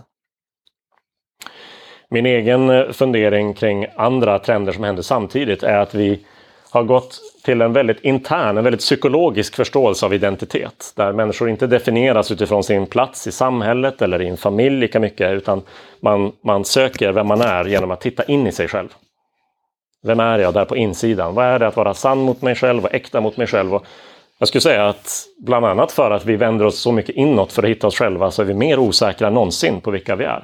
Min 2.10 2.26
egen 2.26 2.70
eh, 2.70 2.92
fundering 2.92 3.54
kring 3.54 3.86
andra 3.96 4.40
trender 4.40 4.72
som 4.72 4.84
händer 4.84 5.04
samtidigt 5.04 5.64
är 5.64 5.78
att 5.78 5.96
vi 5.96 6.26
har 6.72 6.84
gått 6.84 7.20
till 7.44 7.62
en 7.62 7.74
väldigt 7.74 8.02
intern, 8.02 8.58
en 8.58 8.64
väldigt 8.64 8.82
psykologisk 8.82 9.56
förståelse 9.56 10.06
av 10.06 10.14
identitet. 10.14 10.94
Där 10.96 11.14
människor 11.14 11.50
inte 11.50 11.68
definieras 11.68 12.32
utifrån 12.32 12.64
sin 12.64 12.86
plats 12.86 13.28
i 13.28 13.32
samhället 13.32 14.02
eller 14.02 14.22
i 14.22 14.28
en 14.28 14.38
familj 14.38 14.80
lika 14.80 15.00
mycket, 15.00 15.32
utan 15.32 15.62
man, 16.00 16.32
man 16.44 16.66
söker 16.66 17.12
vem 17.12 17.28
man 17.28 17.42
är 17.42 17.66
genom 17.66 17.92
att 17.92 18.02
titta 18.02 18.24
in 18.24 18.48
i 18.48 18.52
sig 18.52 18.68
själv. 18.68 18.90
Vem 20.04 20.20
är 20.20 20.40
jag 20.40 20.54
där 20.54 20.66
på 20.66 20.78
insidan? 20.78 21.36
Vad 21.36 21.46
är 21.46 21.60
det 21.60 21.68
att 21.68 21.76
vara 21.76 21.94
sann 21.94 22.18
mot 22.18 22.42
mig 22.42 22.56
själv 22.56 22.86
och 22.86 22.94
äkta 22.94 23.22
mot 23.22 23.38
mig 23.38 23.48
själv? 23.48 23.76
Och 23.76 23.86
jag 24.40 24.48
skulle 24.48 24.62
säga 24.62 24.88
att 24.88 25.26
bland 25.46 25.66
annat 25.66 25.92
för 25.92 26.12
att 26.12 26.26
vi 26.26 26.36
vänder 26.36 26.66
oss 26.66 26.80
så 26.80 26.92
mycket 26.92 27.16
inåt 27.16 27.54
för 27.54 27.64
att 27.64 27.70
hitta 27.70 27.88
oss 27.88 27.98
själva 27.98 28.32
så 28.32 28.42
är 28.42 28.46
vi 28.46 28.54
mer 28.54 28.80
osäkra 28.80 29.28
än 29.28 29.34
någonsin 29.34 29.82
på 29.82 29.92
vilka 29.92 30.16
vi 30.16 30.26
är. 30.26 30.44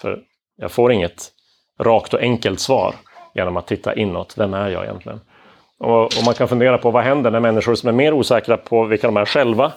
För 0.00 0.18
jag 0.56 0.70
får 0.70 0.92
inget 0.92 1.28
rakt 1.80 2.14
och 2.14 2.20
enkelt 2.20 2.60
svar 2.60 2.94
genom 3.34 3.56
att 3.56 3.66
titta 3.66 3.94
inåt. 3.94 4.34
Vem 4.38 4.54
är 4.54 4.68
jag 4.68 4.84
egentligen? 4.84 5.20
Och, 5.78 6.04
och, 6.04 6.24
man 6.24 6.34
kan 6.34 6.48
fundera 6.48 6.78
på 6.78 6.90
vad 6.90 7.04
händer 7.04 7.30
när 7.30 7.40
människor 7.40 7.74
som 7.74 7.88
är 7.88 7.92
mer 7.92 8.12
osäkra 8.12 8.56
på 8.56 8.84
vilka 8.84 9.06
de 9.06 9.16
är 9.16 9.24
själva 9.24 9.72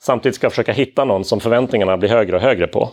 samtidigt 0.00 0.36
ska 0.36 0.50
försöka 0.50 0.72
hitta 0.72 1.04
någon 1.04 1.24
som 1.24 1.40
förväntningarna 1.40 1.96
blir 1.96 2.08
högre 2.08 2.36
och 2.36 2.42
högre 2.42 2.66
på. 2.66 2.90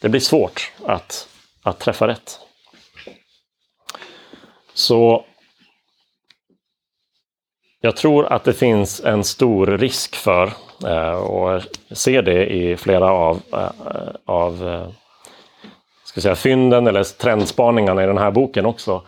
Det 0.00 0.08
blir 0.08 0.20
svårt 0.20 0.72
att, 0.86 1.28
att 1.62 1.78
träffa 1.78 2.08
rätt. 2.08 2.38
Så 4.74 5.24
jag 7.80 7.96
tror 7.96 8.32
att 8.32 8.44
det 8.44 8.52
finns 8.52 9.00
en 9.00 9.24
stor 9.24 9.66
risk 9.66 10.16
för, 10.16 10.52
eh, 10.86 11.12
och 11.12 11.62
ser 11.90 12.22
det 12.22 12.46
i 12.46 12.76
flera 12.76 13.10
av, 13.10 13.42
eh, 13.52 13.70
av 14.24 14.68
eh, 14.68 15.01
ska 16.12 16.20
säga, 16.20 16.34
fynden 16.34 16.86
eller 16.86 17.04
trendspaningarna 17.04 18.04
i 18.04 18.06
den 18.06 18.18
här 18.18 18.30
boken 18.30 18.66
också, 18.66 19.02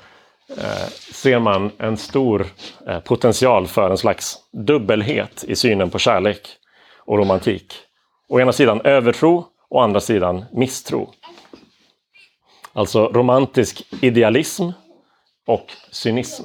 eh, 0.58 0.88
ser 1.12 1.38
man 1.38 1.70
en 1.78 1.96
stor 1.96 2.46
eh, 2.86 3.00
potential 3.00 3.66
för 3.66 3.90
en 3.90 3.98
slags 3.98 4.38
dubbelhet 4.52 5.44
i 5.48 5.56
synen 5.56 5.90
på 5.90 5.98
kärlek 5.98 6.48
och 6.98 7.18
romantik. 7.18 7.74
Å 8.28 8.40
ena 8.40 8.52
sidan 8.52 8.80
övertro, 8.80 9.44
å 9.68 9.80
andra 9.80 10.00
sidan 10.00 10.44
misstro. 10.52 11.10
Alltså 12.72 13.06
romantisk 13.06 13.82
idealism 14.00 14.68
och 15.46 15.72
cynism. 15.90 16.44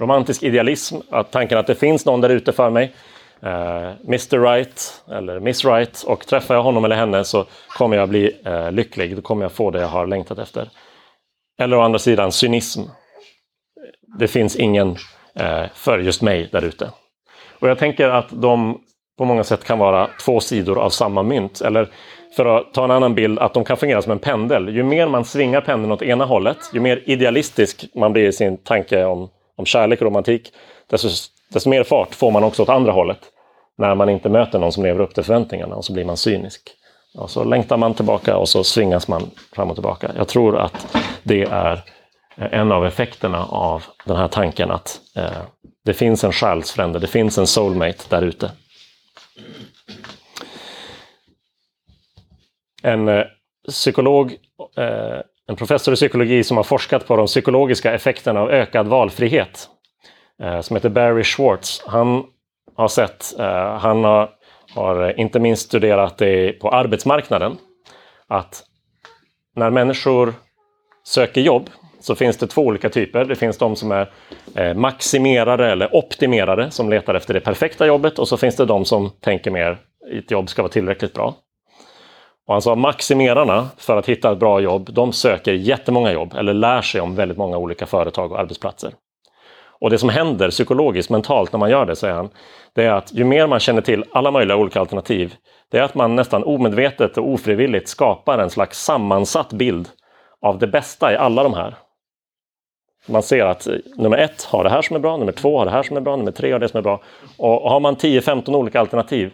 Romantisk 0.00 0.42
idealism, 0.42 0.96
att 1.10 1.30
tanken 1.30 1.58
att 1.58 1.66
det 1.66 1.74
finns 1.74 2.04
någon 2.04 2.20
där 2.20 2.28
ute 2.28 2.52
för 2.52 2.70
mig, 2.70 2.94
Eh, 3.44 3.92
Mr 4.04 4.38
Right 4.38 5.02
eller 5.10 5.40
Miss 5.40 5.64
Right 5.64 6.02
och 6.02 6.26
träffar 6.26 6.54
jag 6.54 6.62
honom 6.62 6.84
eller 6.84 6.96
henne 6.96 7.24
så 7.24 7.44
kommer 7.68 7.96
jag 7.96 8.08
bli 8.08 8.32
eh, 8.44 8.72
lycklig, 8.72 9.16
då 9.16 9.22
kommer 9.22 9.44
jag 9.44 9.52
få 9.52 9.70
det 9.70 9.80
jag 9.80 9.88
har 9.88 10.06
längtat 10.06 10.38
efter. 10.38 10.68
Eller 11.58 11.76
å 11.76 11.80
andra 11.80 11.98
sidan 11.98 12.32
cynism, 12.32 12.80
det 14.18 14.28
finns 14.28 14.56
ingen 14.56 14.96
eh, 15.34 15.64
för 15.74 15.98
just 15.98 16.22
mig 16.22 16.48
där 16.52 16.64
ute. 16.64 16.90
Och 17.58 17.68
jag 17.68 17.78
tänker 17.78 18.08
att 18.08 18.26
de 18.30 18.80
på 19.18 19.24
många 19.24 19.44
sätt 19.44 19.64
kan 19.64 19.78
vara 19.78 20.08
två 20.24 20.40
sidor 20.40 20.78
av 20.78 20.90
samma 20.90 21.22
mynt. 21.22 21.60
Eller 21.60 21.88
för 22.36 22.46
att 22.46 22.74
ta 22.74 22.84
en 22.84 22.90
annan 22.90 23.14
bild, 23.14 23.38
att 23.38 23.54
de 23.54 23.64
kan 23.64 23.76
fungera 23.76 24.02
som 24.02 24.12
en 24.12 24.18
pendel. 24.18 24.68
Ju 24.68 24.82
mer 24.82 25.08
man 25.08 25.24
svingar 25.24 25.60
pendeln 25.60 25.92
åt 25.92 26.02
ena 26.02 26.24
hållet, 26.24 26.58
ju 26.74 26.80
mer 26.80 27.02
idealistisk 27.06 27.84
man 27.94 28.12
blir 28.12 28.28
i 28.28 28.32
sin 28.32 28.56
tanke 28.56 29.04
om, 29.04 29.28
om 29.56 29.66
kärlek 29.66 30.00
och 30.00 30.06
romantik, 30.06 30.52
desto, 30.90 31.08
desto 31.52 31.70
mer 31.70 31.82
fart 31.84 32.14
får 32.14 32.30
man 32.30 32.44
också 32.44 32.62
åt 32.62 32.68
andra 32.68 32.92
hållet. 32.92 33.30
När 33.78 33.94
man 33.94 34.08
inte 34.08 34.28
möter 34.28 34.58
någon 34.58 34.72
som 34.72 34.82
lever 34.82 35.00
upp 35.00 35.14
till 35.14 35.24
förväntningarna 35.24 35.76
och 35.76 35.84
så 35.84 35.92
blir 35.92 36.04
man 36.04 36.16
cynisk. 36.16 36.70
Och 37.14 37.30
så 37.30 37.44
längtar 37.44 37.76
man 37.76 37.94
tillbaka 37.94 38.36
och 38.36 38.48
så 38.48 38.64
svingas 38.64 39.08
man 39.08 39.30
fram 39.52 39.70
och 39.70 39.76
tillbaka. 39.76 40.10
Jag 40.16 40.28
tror 40.28 40.58
att 40.58 40.96
det 41.22 41.42
är 41.42 41.72
eh, 42.36 42.60
en 42.60 42.72
av 42.72 42.86
effekterna 42.86 43.44
av 43.44 43.84
den 44.04 44.16
här 44.16 44.28
tanken 44.28 44.70
att 44.70 45.00
eh, 45.16 45.42
det 45.84 45.94
finns 45.94 46.24
en 46.24 46.32
själsfrände, 46.32 46.98
det 46.98 47.06
finns 47.06 47.38
en 47.38 47.46
soulmate 47.46 48.04
där 48.08 48.22
ute. 48.22 48.50
En 52.82 53.08
eh, 53.08 53.24
psykolog, 53.68 54.36
eh, 54.76 55.20
en 55.48 55.56
professor 55.56 55.94
i 55.94 55.96
psykologi 55.96 56.44
som 56.44 56.56
har 56.56 56.64
forskat 56.64 57.06
på 57.06 57.16
de 57.16 57.26
psykologiska 57.26 57.94
effekterna 57.94 58.40
av 58.40 58.50
ökad 58.50 58.86
valfrihet, 58.86 59.68
eh, 60.42 60.60
som 60.60 60.76
heter 60.76 60.88
Barry 60.88 61.24
Schwartz, 61.24 61.82
han 61.86 62.24
har 62.76 62.88
sett, 62.88 63.38
eh, 63.38 63.76
han 63.76 64.04
har, 64.04 64.30
har 64.74 65.08
eh, 65.08 65.20
inte 65.20 65.40
minst 65.40 65.66
studerat 65.66 66.18
det 66.18 66.52
på 66.52 66.70
arbetsmarknaden, 66.70 67.56
att 68.28 68.62
när 69.56 69.70
människor 69.70 70.34
söker 71.04 71.40
jobb 71.40 71.70
så 72.00 72.14
finns 72.14 72.36
det 72.36 72.46
två 72.46 72.62
olika 72.62 72.88
typer. 72.88 73.24
Det 73.24 73.36
finns 73.36 73.58
de 73.58 73.76
som 73.76 73.92
är 73.92 74.10
eh, 74.54 74.74
maximerare 74.74 75.72
eller 75.72 75.96
optimerare 75.96 76.70
som 76.70 76.90
letar 76.90 77.14
efter 77.14 77.34
det 77.34 77.40
perfekta 77.40 77.86
jobbet 77.86 78.18
och 78.18 78.28
så 78.28 78.36
finns 78.36 78.56
det 78.56 78.64
de 78.64 78.84
som 78.84 79.10
tänker 79.10 79.50
mer 79.50 79.70
att 79.70 79.78
ett 80.12 80.30
jobb 80.30 80.48
ska 80.48 80.62
vara 80.62 80.72
tillräckligt 80.72 81.14
bra. 81.14 81.34
Och 82.46 82.54
han 82.54 82.62
sa 82.62 82.74
maximerarna 82.74 83.68
för 83.76 83.96
att 83.96 84.08
hitta 84.08 84.32
ett 84.32 84.38
bra 84.38 84.60
jobb, 84.60 84.90
de 84.92 85.12
söker 85.12 85.52
jättemånga 85.52 86.12
jobb 86.12 86.34
eller 86.34 86.54
lär 86.54 86.82
sig 86.82 87.00
om 87.00 87.14
väldigt 87.14 87.38
många 87.38 87.58
olika 87.58 87.86
företag 87.86 88.32
och 88.32 88.40
arbetsplatser. 88.40 88.92
Och 89.84 89.90
det 89.90 89.98
som 89.98 90.08
händer 90.08 90.50
psykologiskt, 90.50 91.10
mentalt 91.10 91.52
när 91.52 91.58
man 91.58 91.70
gör 91.70 91.86
det, 91.86 91.96
säger 91.96 92.14
han, 92.14 92.30
det 92.72 92.84
är 92.84 92.90
att 92.90 93.12
ju 93.12 93.24
mer 93.24 93.46
man 93.46 93.60
känner 93.60 93.80
till 93.80 94.04
alla 94.12 94.30
möjliga 94.30 94.56
olika 94.56 94.80
alternativ, 94.80 95.34
det 95.70 95.78
är 95.78 95.82
att 95.82 95.94
man 95.94 96.16
nästan 96.16 96.44
omedvetet 96.44 97.18
och 97.18 97.28
ofrivilligt 97.28 97.88
skapar 97.88 98.38
en 98.38 98.50
slags 98.50 98.84
sammansatt 98.84 99.52
bild 99.52 99.88
av 100.40 100.58
det 100.58 100.66
bästa 100.66 101.12
i 101.12 101.16
alla 101.16 101.42
de 101.42 101.54
här. 101.54 101.74
Man 103.08 103.22
ser 103.22 103.44
att 103.44 103.66
eh, 103.66 103.74
nummer 103.96 104.18
ett 104.18 104.44
har 104.44 104.64
det 104.64 104.70
här 104.70 104.82
som 104.82 104.96
är 104.96 105.00
bra, 105.00 105.16
nummer 105.16 105.32
två 105.32 105.58
har 105.58 105.64
det 105.64 105.70
här 105.70 105.82
som 105.82 105.96
är 105.96 106.00
bra, 106.00 106.16
nummer 106.16 106.32
tre 106.32 106.52
har 106.52 106.58
det 106.58 106.68
som 106.68 106.78
är 106.78 106.82
bra. 106.82 107.02
Och 107.38 107.70
har 107.70 107.80
man 107.80 107.96
10-15 107.96 108.54
olika 108.54 108.80
alternativ 108.80 109.32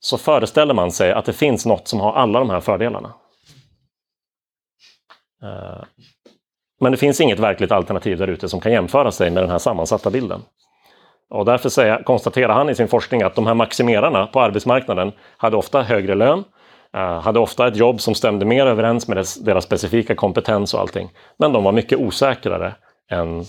så 0.00 0.18
föreställer 0.18 0.74
man 0.74 0.92
sig 0.92 1.12
att 1.12 1.24
det 1.24 1.32
finns 1.32 1.66
något 1.66 1.88
som 1.88 2.00
har 2.00 2.12
alla 2.12 2.38
de 2.38 2.50
här 2.50 2.60
fördelarna. 2.60 3.12
Eh, 5.42 5.82
men 6.82 6.92
det 6.92 6.98
finns 6.98 7.20
inget 7.20 7.38
verkligt 7.38 7.72
alternativ 7.72 8.18
där 8.18 8.28
ute 8.28 8.48
som 8.48 8.60
kan 8.60 8.72
jämföra 8.72 9.12
sig 9.12 9.30
med 9.30 9.42
den 9.42 9.50
här 9.50 9.58
sammansatta 9.58 10.10
bilden. 10.10 10.42
Och 11.30 11.44
därför 11.44 11.68
säger, 11.68 12.02
konstaterar 12.02 12.54
han 12.54 12.70
i 12.70 12.74
sin 12.74 12.88
forskning 12.88 13.22
att 13.22 13.34
de 13.34 13.46
här 13.46 13.54
maximerarna 13.54 14.26
på 14.26 14.40
arbetsmarknaden 14.40 15.12
hade 15.36 15.56
ofta 15.56 15.82
högre 15.82 16.14
lön, 16.14 16.44
eh, 16.94 17.20
hade 17.20 17.38
ofta 17.38 17.68
ett 17.68 17.76
jobb 17.76 18.00
som 18.00 18.14
stämde 18.14 18.44
mer 18.44 18.66
överens 18.66 19.08
med 19.08 19.26
deras 19.40 19.64
specifika 19.64 20.14
kompetens 20.14 20.74
och 20.74 20.80
allting. 20.80 21.10
Men 21.36 21.52
de 21.52 21.64
var 21.64 21.72
mycket 21.72 21.98
osäkrare 21.98 22.74
än 23.10 23.40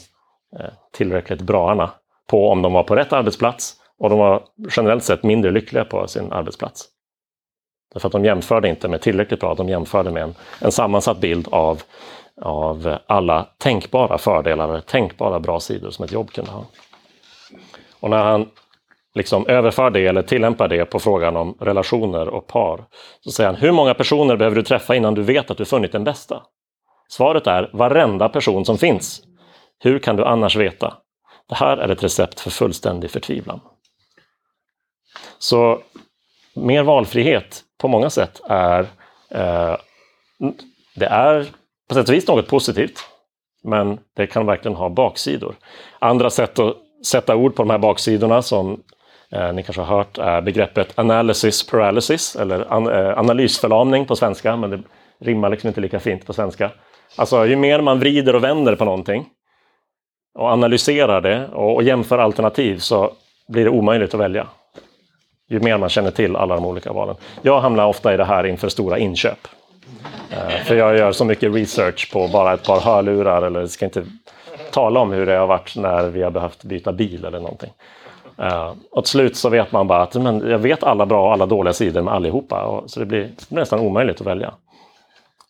eh, 0.60 0.70
tillräckligt 0.92 1.42
braarna 1.42 1.92
på 2.30 2.50
om 2.50 2.62
de 2.62 2.74
var 2.74 2.84
på 2.84 2.96
rätt 2.96 3.14
arbetsplats 3.14 3.74
och 4.00 4.10
de 4.10 4.20
var 4.20 4.44
generellt 4.70 5.04
sett 5.04 5.24
mindre 5.24 5.52
lyckliga 5.52 5.86
på 5.86 6.08
sin 6.08 6.32
arbetsplats. 6.32 6.86
Därför 7.94 8.08
att 8.08 8.14
de 8.14 8.26
jämförde 8.26 8.70
inte 8.70 8.88
med 8.88 9.02
tillräckligt 9.02 9.40
bra, 9.40 9.56
de 9.56 9.70
jämförde 9.70 10.12
med 10.12 10.24
en, 10.24 10.36
en 10.62 10.72
sammansatt 10.72 11.18
bild 11.18 11.48
av, 11.52 11.82
av 12.42 12.98
alla 13.08 13.48
tänkbara 13.58 14.18
fördelar, 14.18 14.80
tänkbara 14.80 15.40
bra 15.40 15.60
sidor 15.60 15.92
som 15.92 16.06
ett 16.06 16.12
jobb 16.12 16.32
kunde 16.32 16.52
ha. 16.52 16.66
Och 18.00 18.10
när 18.10 18.24
han 18.24 18.50
liksom 19.16 19.48
överför 19.48 19.90
det 19.90 20.08
eller 20.08 20.22
tillämpar 20.22 20.68
det 20.68 20.86
på 20.86 21.00
frågan 21.00 21.38
om 21.38 21.58
relationer 21.60 22.28
och 22.28 22.48
par, 22.48 22.86
så 23.20 23.32
säger 23.32 23.50
han 23.50 23.62
hur 23.62 23.72
många 23.72 23.94
personer 23.94 24.36
behöver 24.36 24.56
du 24.56 24.64
träffa 24.64 24.96
innan 24.96 25.14
du 25.14 25.22
vet 25.22 25.52
att 25.52 25.58
du 25.58 25.66
funnit 25.66 25.92
den 25.92 26.04
bästa? 26.04 26.44
Svaret 27.08 27.48
är 27.48 27.70
varenda 27.74 28.30
person 28.30 28.66
som 28.66 28.78
finns. 28.78 29.24
Hur 29.80 30.00
kan 30.00 30.16
du 30.16 30.26
annars 30.26 30.56
veta? 30.56 30.98
Det 31.50 31.56
här 31.56 31.78
är 31.78 31.90
ett 31.90 32.04
recept 32.04 32.40
för 32.40 32.50
fullständig 32.50 33.12
förtvivlan. 33.12 33.60
Så 35.38 35.82
mer 36.54 36.84
valfrihet 36.84 37.64
på 37.82 37.88
många 37.88 38.10
sätt 38.10 38.42
är, 38.50 38.80
eh, 39.30 39.78
det 40.96 41.06
är 41.06 41.48
på 41.94 42.00
sätt 42.00 42.10
och 42.10 42.16
vis 42.16 42.28
något 42.28 42.48
positivt. 42.48 43.00
Men 43.64 44.00
det 44.16 44.28
kan 44.28 44.46
verkligen 44.46 44.78
ha 44.78 44.90
baksidor. 44.90 45.56
Andra 46.00 46.30
sätt 46.30 46.60
att 46.60 46.76
sätta 47.06 47.36
ord 47.36 47.56
på 47.56 47.64
de 47.64 47.70
här 47.70 47.78
baksidorna 47.78 48.42
som 48.42 48.84
eh, 49.32 49.54
ni 49.54 49.64
kanske 49.64 49.82
har 49.82 49.98
hört 49.98 50.18
är 50.18 50.42
begreppet 50.42 51.00
analysis 51.00 51.68
paralysis 51.68 52.36
eller 52.36 52.74
an, 52.74 52.88
eh, 52.88 53.18
analysförlamning 53.20 54.06
på 54.06 54.16
svenska, 54.16 54.56
men 54.56 54.70
det 54.70 54.80
rimmar 55.20 55.50
liksom 55.50 55.68
inte 55.68 55.82
lika 55.82 56.00
fint 56.00 56.26
på 56.26 56.34
svenska. 56.34 56.72
Alltså 57.16 57.46
ju 57.46 57.56
mer 57.56 57.82
man 57.82 58.00
vrider 58.00 58.36
och 58.36 58.44
vänder 58.44 58.76
på 58.76 58.86
någonting 58.86 59.26
och 60.40 60.48
analyserar 60.48 61.22
det 61.22 61.48
och, 61.48 61.76
och 61.76 61.84
jämför 61.84 62.18
alternativ 62.18 62.78
så 62.78 63.12
blir 63.48 63.64
det 63.64 63.70
omöjligt 63.70 64.14
att 64.14 64.20
välja. 64.20 64.48
Ju 65.50 65.60
mer 65.60 65.78
man 65.78 65.90
känner 65.90 66.12
till 66.12 66.36
alla 66.36 66.56
de 66.56 66.66
olika 66.66 66.94
valen. 66.94 67.16
Jag 67.42 67.60
hamnar 67.60 67.88
ofta 67.88 68.14
i 68.14 68.18
det 68.18 68.26
här 68.26 68.44
inför 68.44 68.70
stora 68.70 68.98
inköp. 68.98 69.48
Eh, 70.32 70.64
för 70.64 70.76
jag 70.76 70.98
gör 70.98 71.12
så 71.12 71.26
mycket 71.26 71.54
research 71.54 72.12
på 72.14 72.28
bara 72.28 72.54
ett 72.54 72.64
par 72.64 72.80
hörlurar 72.80 73.42
eller 73.42 73.68
ska 73.68 73.86
inte 73.86 74.04
tala 74.72 75.00
om 75.00 75.12
hur 75.12 75.26
det 75.26 75.34
har 75.34 75.48
varit 75.48 75.76
när 75.76 76.10
vi 76.10 76.24
har 76.24 76.32
behövt 76.32 76.64
byta 76.64 76.92
bil 76.92 77.26
eller 77.26 77.40
någonting. 77.40 77.72
Uh, 78.40 78.74
och 78.92 79.04
till 79.04 79.12
slut 79.12 79.36
så 79.36 79.50
vet 79.50 79.72
man 79.72 79.88
bara 79.88 80.02
att 80.02 80.16
men 80.16 80.50
jag 80.50 80.60
vet 80.60 80.84
alla 80.84 81.06
bra 81.06 81.26
och 81.26 81.34
alla 81.34 81.46
dåliga 81.46 81.74
sidor 81.74 82.02
med 82.02 82.14
allihopa. 82.14 82.64
Och, 82.64 82.90
så 82.90 83.00
det 83.00 83.06
blir, 83.06 83.20
det 83.20 83.50
blir 83.50 83.60
nästan 83.60 83.80
omöjligt 83.80 84.22
att 84.22 84.28
välja. 84.28 84.54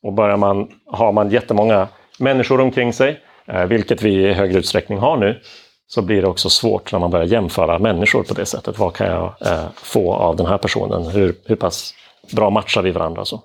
Och 0.01 0.13
börjar 0.13 0.37
man, 0.37 0.71
har 0.87 1.11
man 1.11 1.29
jättemånga 1.29 1.87
människor 2.19 2.61
omkring 2.61 2.93
sig, 2.93 3.19
uh, 3.53 3.65
vilket 3.65 4.01
vi 4.01 4.13
i 4.13 4.33
högre 4.33 4.59
utsträckning 4.59 4.99
har 4.99 5.17
nu, 5.17 5.39
så 5.87 6.01
blir 6.01 6.21
det 6.21 6.27
också 6.27 6.49
svårt 6.49 6.91
när 6.91 6.99
man 6.99 7.11
börjar 7.11 7.25
jämföra 7.25 7.79
människor 7.79 8.23
på 8.23 8.33
det 8.33 8.45
sättet. 8.45 8.79
Vad 8.79 8.93
kan 8.93 9.07
jag 9.07 9.23
uh, 9.45 9.65
få 9.75 10.13
av 10.13 10.35
den 10.35 10.45
här 10.45 10.57
personen? 10.57 11.03
Hur, 11.03 11.35
hur 11.45 11.55
pass 11.55 11.93
bra 12.31 12.49
matchar 12.49 12.81
vi 12.81 12.91
varandra? 12.91 13.25
Så. 13.25 13.43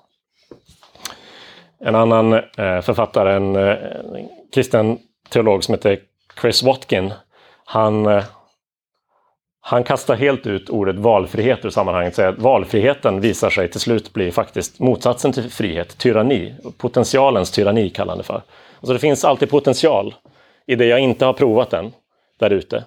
En 1.81 1.95
annan 1.95 2.33
eh, 2.33 2.81
författare, 2.81 3.35
en 3.35 3.55
eh, 3.55 3.77
kristen 4.53 4.97
teolog 5.29 5.63
som 5.63 5.73
heter 5.73 5.99
Chris 6.41 6.63
Watkin, 6.63 7.13
han 7.65 8.05
eh, 8.05 8.23
han 9.61 9.83
kastar 9.83 10.15
helt 10.15 10.47
ut 10.47 10.69
ordet 10.69 10.95
valfrihet 10.95 11.65
ur 11.65 11.69
sammanhanget 11.69 12.15
säger 12.15 12.29
att 12.29 12.39
valfriheten 12.39 13.21
visar 13.21 13.49
sig 13.49 13.67
till 13.71 13.79
slut 13.79 14.13
bli 14.13 14.31
faktiskt 14.31 14.79
motsatsen 14.79 15.31
till 15.31 15.51
frihet, 15.51 15.97
tyranni. 15.97 16.55
Potentialens 16.77 17.51
tyranni 17.51 17.89
kallar 17.89 18.11
han 18.11 18.17
det 18.17 18.23
för. 18.23 18.41
Alltså 18.79 18.93
det 18.93 18.99
finns 18.99 19.25
alltid 19.25 19.49
potential 19.49 20.15
i 20.67 20.75
det 20.75 20.85
jag 20.85 20.99
inte 20.99 21.25
har 21.25 21.33
provat 21.33 21.73
än, 21.73 21.91
där 22.39 22.49
ute, 22.49 22.83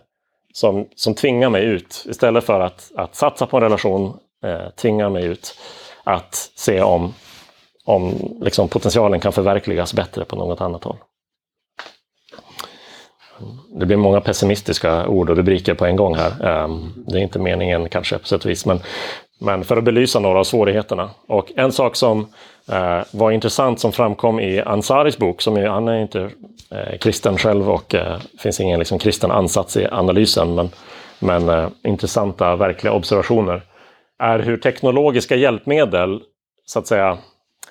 som, 0.53 0.89
som 0.95 1.15
tvingar 1.15 1.51
mig 1.51 1.65
ut. 1.65 2.07
Istället 2.09 2.45
för 2.45 2.61
att, 2.61 2.93
att 2.97 3.15
satsa 3.15 3.47
på 3.47 3.57
en 3.57 3.63
relation, 3.63 4.17
eh, 4.45 4.69
tvingar 4.71 5.11
mig 5.11 5.25
ut 5.25 5.59
att 6.05 6.35
se 6.55 6.83
om, 6.83 7.15
om 7.85 8.15
liksom 8.41 8.69
potentialen 8.69 9.21
kan 9.21 9.33
förverkligas 9.33 9.95
bättre 9.95 10.25
på 10.25 10.37
något 10.37 10.61
annat 10.61 10.85
håll. 10.85 10.97
Det 13.75 13.87
blir 13.87 13.97
många 13.97 14.21
pessimistiska 14.21 15.07
ord 15.07 15.31
och 15.31 15.37
rubriker 15.37 15.75
på 15.75 15.87
en 15.87 15.97
gång 15.97 16.15
här. 16.15 16.47
Ehm, 16.47 16.93
det 17.07 17.19
är 17.19 17.23
inte 17.23 17.39
meningen 17.39 17.89
kanske 17.89 18.19
på 18.19 18.27
sätt 18.27 18.45
och 18.45 18.51
vis, 18.51 18.67
men, 18.67 18.81
men 19.41 19.65
för 19.65 19.77
att 19.77 19.85
belysa 19.85 20.19
några 20.19 20.39
av 20.39 20.45
svårigheterna. 20.45 21.11
Och 21.29 21.53
en 21.57 21.73
sak 21.73 21.97
som 21.97 22.27
eh, 22.69 23.01
var 23.11 23.31
intressant 23.31 23.81
som 23.81 23.93
framkom 23.93 24.41
i 24.41 24.61
Ansaris 24.61 25.19
bok, 25.19 25.43
som 25.43 25.57
ju, 25.57 25.69
han 25.69 25.89
är 25.89 26.03
inte 26.03 26.31
eh, 26.71 26.99
kristen 26.99 27.39
själv 27.39 27.71
och 27.71 27.85
det 27.89 28.21
finns 28.39 28.61
ingen 28.61 28.79
liksom, 28.79 28.99
kristen 28.99 29.31
ansats 29.31 29.77
i 29.77 29.87
analysen, 29.87 30.55
men, 30.55 30.71
men 31.19 31.71
intressanta 31.85 32.57
verkliga 32.57 32.93
observationer, 32.93 33.63
är 34.19 34.39
hur 34.39 34.57
teknologiska 34.57 35.37
hjälpmedel 35.37 36.21
så 36.67 36.79
att 36.79 36.87
säga 36.87 37.19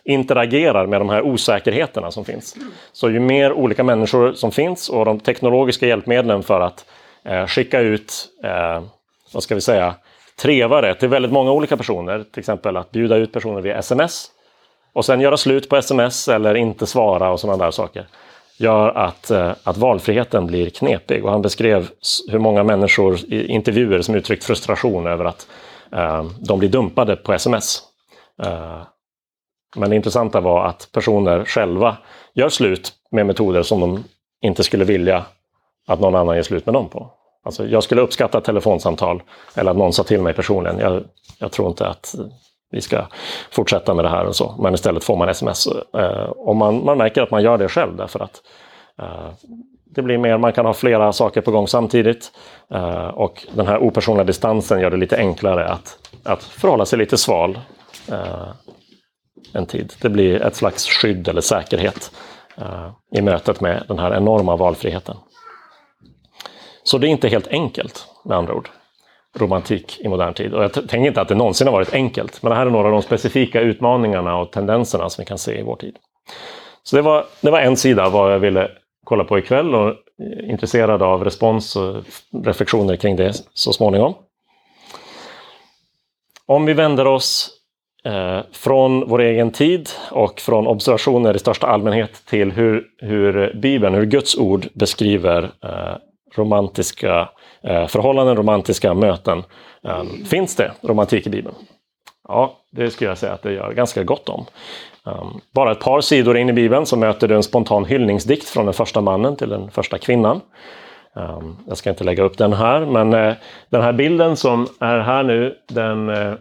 interagerar 0.03 0.85
med 0.85 1.01
de 1.01 1.09
här 1.09 1.21
osäkerheterna 1.21 2.11
som 2.11 2.25
finns. 2.25 2.55
Så 2.91 3.09
ju 3.09 3.19
mer 3.19 3.53
olika 3.53 3.83
människor 3.83 4.33
som 4.33 4.51
finns 4.51 4.89
och 4.89 5.05
de 5.05 5.19
teknologiska 5.19 5.87
hjälpmedlen 5.87 6.43
för 6.43 6.61
att 6.61 6.85
eh, 7.25 7.45
skicka 7.47 7.79
ut, 7.79 8.27
eh, 8.43 8.83
vad 9.33 9.43
ska 9.43 9.55
vi 9.55 9.61
säga, 9.61 9.95
trevare 10.41 10.95
till 10.95 11.09
väldigt 11.09 11.31
många 11.31 11.51
olika 11.51 11.77
personer, 11.77 12.23
till 12.31 12.39
exempel 12.39 12.77
att 12.77 12.91
bjuda 12.91 13.15
ut 13.15 13.33
personer 13.33 13.61
via 13.61 13.77
sms 13.77 14.31
och 14.93 15.05
sen 15.05 15.21
göra 15.21 15.37
slut 15.37 15.69
på 15.69 15.75
sms 15.75 16.27
eller 16.27 16.55
inte 16.55 16.85
svara 16.85 17.31
och 17.31 17.39
sådana 17.39 17.65
där 17.65 17.71
saker 17.71 18.05
gör 18.61 18.89
att, 18.89 19.31
eh, 19.31 19.51
att 19.63 19.77
valfriheten 19.77 20.47
blir 20.47 20.69
knepig. 20.69 21.25
Och 21.25 21.31
han 21.31 21.41
beskrev 21.41 21.89
hur 22.29 22.39
många 22.39 22.63
människor 22.63 23.19
i 23.27 23.47
intervjuer 23.47 24.01
som 24.01 24.15
uttryckt 24.15 24.43
frustration 24.43 25.07
över 25.07 25.25
att 25.25 25.47
eh, 25.91 26.25
de 26.39 26.59
blir 26.59 26.69
dumpade 26.69 27.15
på 27.15 27.33
sms. 27.33 27.81
Eh, 28.43 28.81
men 29.75 29.89
det 29.89 29.95
intressanta 29.95 30.41
var 30.41 30.65
att 30.65 30.89
personer 30.91 31.45
själva 31.45 31.97
gör 32.33 32.49
slut 32.49 32.93
med 33.11 33.25
metoder 33.25 33.63
som 33.63 33.79
de 33.79 34.03
inte 34.41 34.63
skulle 34.63 34.85
vilja 34.85 35.25
att 35.87 35.99
någon 35.99 36.15
annan 36.15 36.35
gör 36.35 36.43
slut 36.43 36.65
med 36.65 36.73
dem 36.73 36.89
på. 36.89 37.11
Alltså, 37.43 37.67
jag 37.67 37.83
skulle 37.83 38.01
uppskatta 38.01 38.37
ett 38.37 38.43
telefonsamtal 38.43 39.23
eller 39.55 39.71
att 39.71 39.77
någon 39.77 39.93
sa 39.93 40.03
till 40.03 40.21
mig 40.21 40.33
personligen. 40.33 40.79
Jag, 40.79 41.03
jag 41.39 41.51
tror 41.51 41.67
inte 41.67 41.87
att 41.87 42.15
vi 42.71 42.81
ska 42.81 43.05
fortsätta 43.51 43.93
med 43.93 44.05
det 44.05 44.09
här 44.09 44.25
och 44.25 44.35
så. 44.35 44.55
Men 44.59 44.73
istället 44.73 45.03
får 45.03 45.17
man 45.17 45.29
sms. 45.29 45.67
Eh, 45.93 46.23
och 46.23 46.55
man, 46.55 46.85
man 46.85 46.97
märker 46.97 47.21
att 47.21 47.31
man 47.31 47.43
gör 47.43 47.57
det 47.57 47.69
själv 47.69 47.95
därför 47.95 48.19
att 48.19 48.41
eh, 49.01 49.29
det 49.95 50.01
blir 50.01 50.17
mer, 50.17 50.37
man 50.37 50.53
kan 50.53 50.65
ha 50.65 50.73
flera 50.73 51.13
saker 51.13 51.41
på 51.41 51.51
gång 51.51 51.67
samtidigt. 51.67 52.31
Eh, 52.73 53.07
och 53.07 53.47
den 53.53 53.67
här 53.67 53.77
opersonliga 53.77 54.23
distansen 54.23 54.79
gör 54.79 54.89
det 54.89 54.97
lite 54.97 55.17
enklare 55.17 55.69
att, 55.69 55.97
att 56.23 56.43
förhålla 56.43 56.85
sig 56.85 56.99
lite 56.99 57.17
sval 57.17 57.59
eh, 58.11 58.47
en 59.53 59.65
tid. 59.65 59.93
Det 60.01 60.09
blir 60.09 60.41
ett 60.41 60.55
slags 60.55 60.87
skydd 60.87 61.27
eller 61.27 61.41
säkerhet 61.41 62.11
eh, 62.57 62.91
i 63.15 63.21
mötet 63.21 63.61
med 63.61 63.83
den 63.87 63.99
här 63.99 64.15
enorma 64.15 64.55
valfriheten. 64.55 65.17
Så 66.83 66.97
det 66.97 67.07
är 67.07 67.09
inte 67.09 67.29
helt 67.29 67.47
enkelt, 67.47 68.07
med 68.25 68.37
andra 68.37 68.53
ord, 68.53 68.69
romantik 69.37 69.99
i 69.99 70.07
modern 70.07 70.33
tid. 70.33 70.53
Och 70.53 70.63
jag 70.63 70.73
tänker 70.73 70.97
inte 70.97 71.21
att 71.21 71.27
det 71.27 71.35
någonsin 71.35 71.67
har 71.67 71.71
varit 71.71 71.93
enkelt, 71.93 72.43
men 72.43 72.49
det 72.49 72.55
här 72.55 72.65
är 72.65 72.69
några 72.69 72.87
av 72.87 72.93
de 72.93 73.01
specifika 73.01 73.61
utmaningarna 73.61 74.37
och 74.37 74.51
tendenserna 74.51 75.09
som 75.09 75.21
vi 75.21 75.25
kan 75.25 75.37
se 75.37 75.59
i 75.59 75.63
vår 75.63 75.75
tid. 75.75 75.95
Så 76.83 76.95
det 76.95 77.01
var, 77.01 77.25
det 77.41 77.51
var 77.51 77.59
en 77.59 77.77
sida 77.77 78.05
av 78.05 78.11
vad 78.11 78.33
jag 78.33 78.39
ville 78.39 78.71
kolla 79.03 79.23
på 79.23 79.39
ikväll 79.39 79.75
och 79.75 79.89
eh, 79.89 80.49
intresserad 80.49 81.01
av 81.01 81.23
respons 81.23 81.75
och 81.75 82.03
reflektioner 82.45 82.95
kring 82.95 83.15
det 83.15 83.33
så 83.53 83.73
småningom. 83.73 84.13
Om 86.45 86.65
vi 86.65 86.73
vänder 86.73 87.07
oss 87.07 87.60
eh, 88.05 88.39
från 88.51 89.09
vår 89.09 89.21
egen 89.21 89.51
tid 89.51 89.89
och 90.11 90.39
från 90.39 90.67
observationer 90.67 91.35
i 91.35 91.39
största 91.39 91.67
allmänhet 91.67 92.25
till 92.25 92.51
hur, 92.51 92.83
hur 92.97 93.53
Bibeln, 93.61 93.95
hur 93.95 94.05
Guds 94.05 94.37
ord 94.37 94.67
beskriver 94.73 95.43
eh, 95.43 95.95
romantiska 96.35 97.29
eh, 97.63 97.87
förhållanden, 97.87 98.35
romantiska 98.35 98.93
möten. 98.93 99.43
Eh, 99.83 100.03
finns 100.25 100.55
det 100.55 100.71
romantik 100.81 101.27
i 101.27 101.29
Bibeln? 101.29 101.55
Ja, 102.27 102.57
det 102.71 102.91
skulle 102.91 103.09
jag 103.09 103.17
säga 103.17 103.33
att 103.33 103.41
det 103.41 103.53
gör 103.53 103.73
ganska 103.73 104.03
gott 104.03 104.29
om. 104.29 104.45
Um, 105.03 105.41
bara 105.55 105.71
ett 105.71 105.79
par 105.79 106.01
sidor 106.01 106.37
in 106.37 106.49
i 106.49 106.53
Bibeln 106.53 106.85
så 106.85 106.97
möter 106.97 107.27
du 107.27 107.35
en 107.35 107.43
spontan 107.43 107.85
hyllningsdikt 107.85 108.49
från 108.49 108.65
den 108.65 108.73
första 108.73 109.01
mannen 109.01 109.35
till 109.35 109.49
den 109.49 109.71
första 109.71 109.97
kvinnan. 109.97 110.41
Um, 111.15 111.57
jag 111.67 111.77
ska 111.77 111.89
inte 111.89 112.03
lägga 112.03 112.23
upp 112.23 112.37
den 112.37 112.53
här, 112.53 112.85
men 112.85 113.13
uh, 113.13 113.33
den 113.69 113.81
här 113.81 113.93
bilden 113.93 114.37
som 114.37 114.67
är 114.79 114.99
här 114.99 115.23
nu, 115.23 115.55
den 115.67 116.09
uh, 116.09 116.33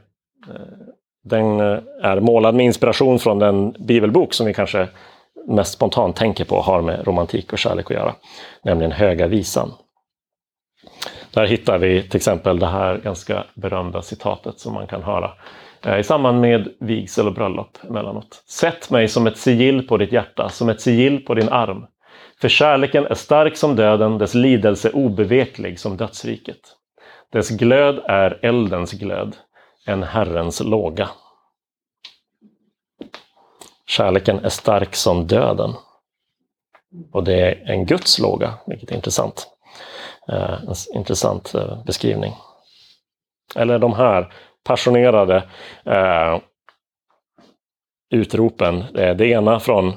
den 1.31 1.61
eh, 1.61 1.79
är 2.03 2.21
målad 2.21 2.55
med 2.55 2.67
inspiration 2.67 3.19
från 3.19 3.39
den 3.39 3.73
bibelbok 3.73 4.35
som 4.35 4.47
vi 4.47 4.55
kanske 4.55 4.89
mest 5.49 5.73
spontant 5.73 6.17
tänker 6.17 6.45
på 6.45 6.61
har 6.61 6.83
med 6.83 7.07
romantik 7.07 7.53
och 7.53 7.59
kärlek 7.59 7.91
att 7.91 7.97
göra, 7.97 8.15
nämligen 8.65 8.93
Höga 8.93 9.27
visan. 9.27 9.73
Där 11.35 11.47
hittar 11.47 11.79
vi 11.79 12.03
till 12.03 12.17
exempel 12.17 12.59
det 12.59 12.67
här 12.67 12.97
ganska 12.97 13.45
berömda 13.55 14.03
citatet 14.03 14.59
som 14.59 14.75
man 14.75 14.87
kan 14.87 15.03
höra 15.03 15.31
eh, 15.85 15.99
i 15.99 16.05
samband 16.05 16.41
med 16.41 16.69
vigsel 16.81 17.27
och 17.27 17.35
bröllop 17.35 17.79
emellanåt. 17.89 18.43
Sätt 18.49 18.91
mig 18.91 19.09
som 19.09 19.27
ett 19.27 19.39
sigill 19.39 19.89
på 19.89 19.97
ditt 19.97 20.13
hjärta, 20.13 20.49
som 20.49 20.69
ett 20.69 20.81
sigill 20.81 21.25
på 21.25 21.35
din 21.35 21.49
arm. 21.49 21.87
För 22.41 22.49
kärleken 22.49 23.07
är 23.07 23.15
stark 23.15 23.57
som 23.57 23.77
döden, 23.77 24.19
dess 24.19 24.35
lidelse 24.35 24.91
obeveklig 24.91 25.81
som 25.81 25.97
dödsriket. 25.97 26.61
Dess 27.33 27.51
glöd 27.51 28.01
är 28.05 28.39
eldens 28.43 28.93
glöd, 28.93 29.37
en 29.91 30.03
Herrens 30.03 30.61
låga. 30.61 31.09
Kärleken 33.87 34.45
är 34.45 34.49
stark 34.49 34.95
som 34.95 35.27
döden. 35.27 35.75
Och 37.13 37.25
det 37.25 37.35
är 37.35 37.71
en 37.71 37.87
Guds 37.87 38.19
låga, 38.19 38.55
vilket 38.67 38.91
är 38.91 38.95
intressant. 38.95 39.49
Eh, 40.29 40.53
en 40.53 40.75
intressant 40.95 41.55
eh, 41.55 41.85
beskrivning. 41.85 42.33
Eller 43.55 43.79
de 43.79 43.93
här 43.93 44.33
passionerade 44.65 45.37
eh, 45.85 46.39
utropen. 48.11 48.85
Det 48.93 49.27
ena 49.27 49.61
från 49.61 49.93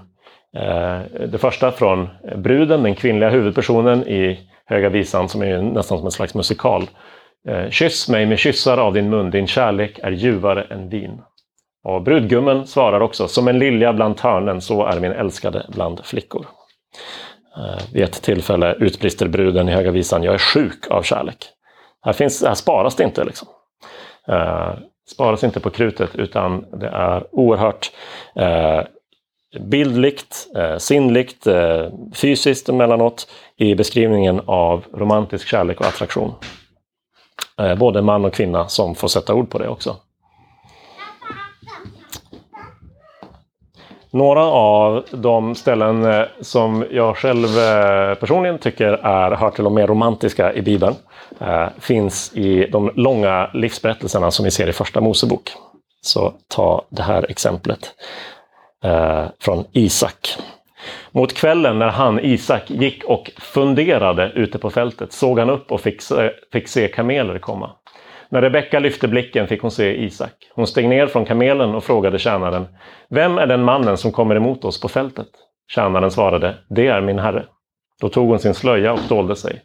det 1.28 1.38
första 1.42 1.72
från 1.72 2.10
bruden, 2.36 2.84
den 2.84 2.96
kvinnliga 2.96 3.30
huvudpersonen 3.30 4.08
i 4.08 4.50
Höga 4.66 4.90
visan, 4.90 5.30
som 5.30 5.42
är 5.42 5.62
nästan 5.62 5.98
som 5.98 6.06
en 6.08 6.12
slags 6.12 6.36
musikal 6.36 6.90
Eh, 7.50 7.70
kyss 7.70 8.10
mig 8.10 8.26
med 8.26 8.40
kyssar 8.40 8.78
av 8.78 8.94
din 8.94 9.10
mun, 9.10 9.32
din 9.32 9.48
kärlek 9.48 10.00
är 10.04 10.12
ljuvare 10.12 10.64
än 10.64 10.90
vin. 10.90 11.22
Och 11.84 12.02
brudgummen 12.02 12.68
svarar 12.68 13.00
också, 13.00 13.28
som 13.28 13.48
en 13.48 13.60
lilja 13.60 13.94
bland 13.94 14.18
törnen, 14.18 14.62
så 14.62 14.86
är 14.86 15.00
min 15.00 15.12
älskade 15.12 15.66
bland 15.70 16.06
flickor. 16.06 16.46
Eh, 17.58 17.84
vid 17.94 18.04
ett 18.04 18.22
tillfälle 18.22 18.74
utbrister 18.74 19.28
bruden 19.28 19.70
i 19.70 19.72
Höga 19.72 19.92
Visan, 19.92 20.24
jag 20.24 20.34
är 20.34 20.38
sjuk 20.38 20.88
av 20.92 21.02
kärlek. 21.02 21.50
Här, 22.02 22.14
finns, 22.14 22.44
här 22.44 22.54
sparas 22.54 22.96
det 22.96 23.04
inte. 23.04 23.24
Liksom. 23.24 23.48
Eh, 24.28 24.74
sparas 25.12 25.44
inte 25.44 25.60
på 25.60 25.70
krutet 25.70 26.16
utan 26.16 26.66
det 26.80 26.88
är 26.88 27.24
oerhört 27.32 27.92
eh, 28.36 28.82
bildligt, 29.60 30.48
eh, 30.56 30.78
sinnligt, 30.78 31.48
eh, 31.48 31.90
fysiskt 32.16 32.70
emellanåt 32.70 33.28
i 33.58 33.76
beskrivningen 33.76 34.42
av 34.46 34.86
romantisk 34.94 35.48
kärlek 35.48 35.80
och 35.80 35.88
attraktion. 35.88 36.34
Eh, 37.60 37.76
både 37.76 38.02
man 38.02 38.26
och 38.26 38.34
kvinna 38.34 38.68
som 38.68 38.96
får 38.96 39.08
sätta 39.08 39.34
ord 39.34 39.50
på 39.50 39.58
det 39.58 39.68
också. 39.68 39.96
Några 44.12 44.44
av 44.44 45.04
de 45.12 45.56
ställen 45.56 46.06
eh, 46.06 46.26
som 46.42 46.86
jag 46.92 47.18
själv 47.18 47.60
eh, 47.60 48.16
personligen 48.16 48.58
tycker 48.58 48.94
är, 48.94 49.32
hör 49.32 49.50
till 49.50 49.64
de 49.64 49.74
mer 49.74 49.88
romantiska 49.88 50.54
i 50.54 50.62
Bibeln 50.62 50.96
finns 51.80 52.34
i 52.34 52.68
de 52.72 52.92
långa 52.96 53.50
livsberättelserna 53.54 54.32
som 54.32 54.46
vi 54.46 54.52
ser 54.52 54.70
i 54.70 54.74
Första 54.74 55.02
Mosebok. 55.02 55.52
Så 56.02 56.34
ta 56.48 56.86
det 56.90 57.02
här 57.02 57.26
exemplet 57.30 57.92
från 59.40 59.66
Isak. 59.72 60.38
Mot 61.16 61.34
kvällen 61.34 61.80
när 61.80 61.88
han, 61.88 62.20
Isak, 62.20 62.72
gick 62.72 63.04
och 63.04 63.32
funderade 63.38 64.32
ute 64.36 64.60
på 64.60 64.70
fältet 64.70 65.14
såg 65.14 65.40
han 65.40 65.50
upp 65.50 65.72
och 65.72 65.82
fick 65.82 66.02
se, 66.02 66.32
fick 66.52 66.68
se 66.68 66.88
kameler 66.88 67.40
komma. 67.40 67.72
När 68.30 68.42
Rebecka 68.42 68.80
lyfte 68.80 69.08
blicken 69.08 69.48
fick 69.48 69.62
hon 69.62 69.72
se 69.72 70.04
Isak. 70.04 70.34
Hon 70.56 70.68
steg 70.68 70.90
ner 70.90 71.08
från 71.08 71.26
kamelen 71.26 71.76
och 71.76 71.84
frågade 71.84 72.20
tjänaren, 72.20 72.68
Vem 73.10 73.38
är 73.38 73.48
den 73.48 73.64
mannen 73.64 73.98
som 73.98 74.12
kommer 74.12 74.36
emot 74.36 74.66
oss 74.66 74.82
på 74.82 74.88
fältet? 74.88 75.28
Tjänaren 75.68 76.12
svarade, 76.12 76.56
Det 76.70 76.88
är 76.88 77.02
min 77.02 77.20
herre. 77.20 77.46
Då 78.02 78.10
tog 78.10 78.30
hon 78.30 78.40
sin 78.40 78.54
slöja 78.54 78.94
och 78.94 79.00
dolde 79.10 79.36
sig. 79.36 79.62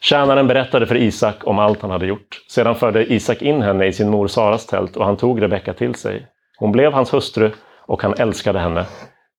Tjänaren 0.00 0.46
berättade 0.46 0.86
för 0.86 0.96
Isak 0.96 1.46
om 1.46 1.58
allt 1.58 1.82
han 1.82 1.90
hade 1.90 2.06
gjort. 2.06 2.44
Sedan 2.48 2.74
förde 2.74 3.12
Isak 3.12 3.42
in 3.42 3.62
henne 3.62 3.86
i 3.86 3.92
sin 3.92 4.10
mor 4.10 4.26
Saras 4.26 4.66
tält 4.66 4.96
och 4.96 5.04
han 5.04 5.16
tog 5.16 5.42
Rebecka 5.42 5.72
till 5.72 5.94
sig. 5.94 6.26
Hon 6.58 6.72
blev 6.72 6.92
hans 6.92 7.14
hustru 7.14 7.50
och 7.86 8.02
han 8.02 8.14
älskade 8.18 8.58
henne. 8.58 8.84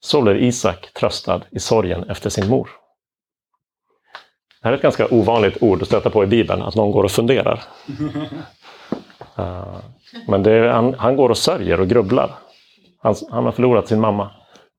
Så 0.01 0.21
blev 0.21 0.43
Isak 0.43 0.93
tröstad 0.93 1.41
i 1.51 1.59
sorgen 1.59 2.09
efter 2.09 2.29
sin 2.29 2.49
mor. 2.49 2.69
Det 4.61 4.67
här 4.67 4.71
är 4.71 4.75
ett 4.75 4.81
ganska 4.81 5.07
ovanligt 5.11 5.63
ord 5.63 5.81
att 5.81 5.87
stöta 5.87 6.09
på 6.09 6.23
i 6.23 6.27
Bibeln, 6.27 6.61
att 6.61 6.75
någon 6.75 6.91
går 6.91 7.03
och 7.03 7.11
funderar. 7.11 7.63
Uh, 9.39 9.77
men 10.27 10.45
är, 10.45 10.67
han, 10.67 10.93
han, 10.93 11.15
går 11.15 11.29
och 11.29 11.37
sörjer 11.37 11.79
och 11.79 11.87
grubblar. 11.87 12.31
Han, 13.01 13.15
han 13.31 13.45
har 13.45 13.51
förlorat 13.51 13.87
sin 13.87 13.99
mamma. 13.99 14.31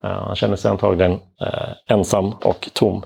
Uh, 0.05 0.11
han 0.11 0.35
känner 0.35 0.55
sig 0.55 0.71
antagligen 0.71 1.11
uh, 1.11 1.73
ensam 1.87 2.33
och 2.33 2.69
tom. 2.73 3.03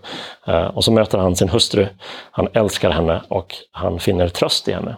och 0.73 0.83
så 0.83 0.91
möter 0.91 1.17
han 1.17 1.35
sin 1.35 1.49
hustru. 1.49 1.87
Han 2.31 2.47
älskar 2.53 2.89
henne 2.89 3.21
och 3.27 3.55
han 3.71 3.99
finner 3.99 4.27
tröst 4.27 4.67
i 4.67 4.73
henne. 4.73 4.95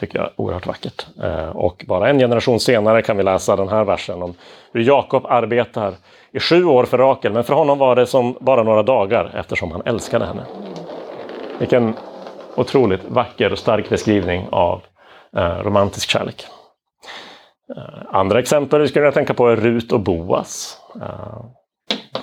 Tycker 0.00 0.18
jag 0.18 0.26
är 0.26 0.32
oerhört 0.36 0.66
vackert. 0.66 1.06
och 1.52 1.84
bara 1.88 2.08
en 2.08 2.18
generation 2.18 2.60
senare 2.60 3.02
kan 3.02 3.16
vi 3.16 3.22
läsa 3.22 3.56
den 3.56 3.68
här 3.68 3.84
versen 3.84 4.22
om 4.22 4.34
hur 4.72 4.80
Jakob 4.80 5.26
arbetar 5.26 5.94
i 6.32 6.40
sju 6.40 6.64
år 6.64 6.84
för 6.84 6.98
Rakel. 6.98 7.32
Men 7.32 7.44
för 7.44 7.54
honom 7.54 7.78
var 7.78 7.96
det 7.96 8.06
som 8.06 8.36
bara 8.40 8.62
några 8.62 8.82
dagar 8.82 9.30
eftersom 9.34 9.72
han 9.72 9.82
älskade 9.84 10.26
henne. 10.26 10.42
Vilken 11.58 11.94
otroligt 12.56 13.04
vacker 13.04 13.52
och 13.52 13.58
stark 13.58 13.88
beskrivning 13.88 14.46
av 14.50 14.82
eh, 15.36 15.58
romantisk 15.58 16.10
kärlek. 16.10 16.46
Eh, 17.76 18.16
andra 18.16 18.38
exempel 18.38 18.80
vi 18.80 18.88
skulle 18.88 19.04
jag 19.04 19.14
tänka 19.14 19.34
på 19.34 19.48
är 19.48 19.56
Rut 19.56 19.92
och 19.92 20.00
Boas. 20.00 20.80
Eh, 21.02 21.44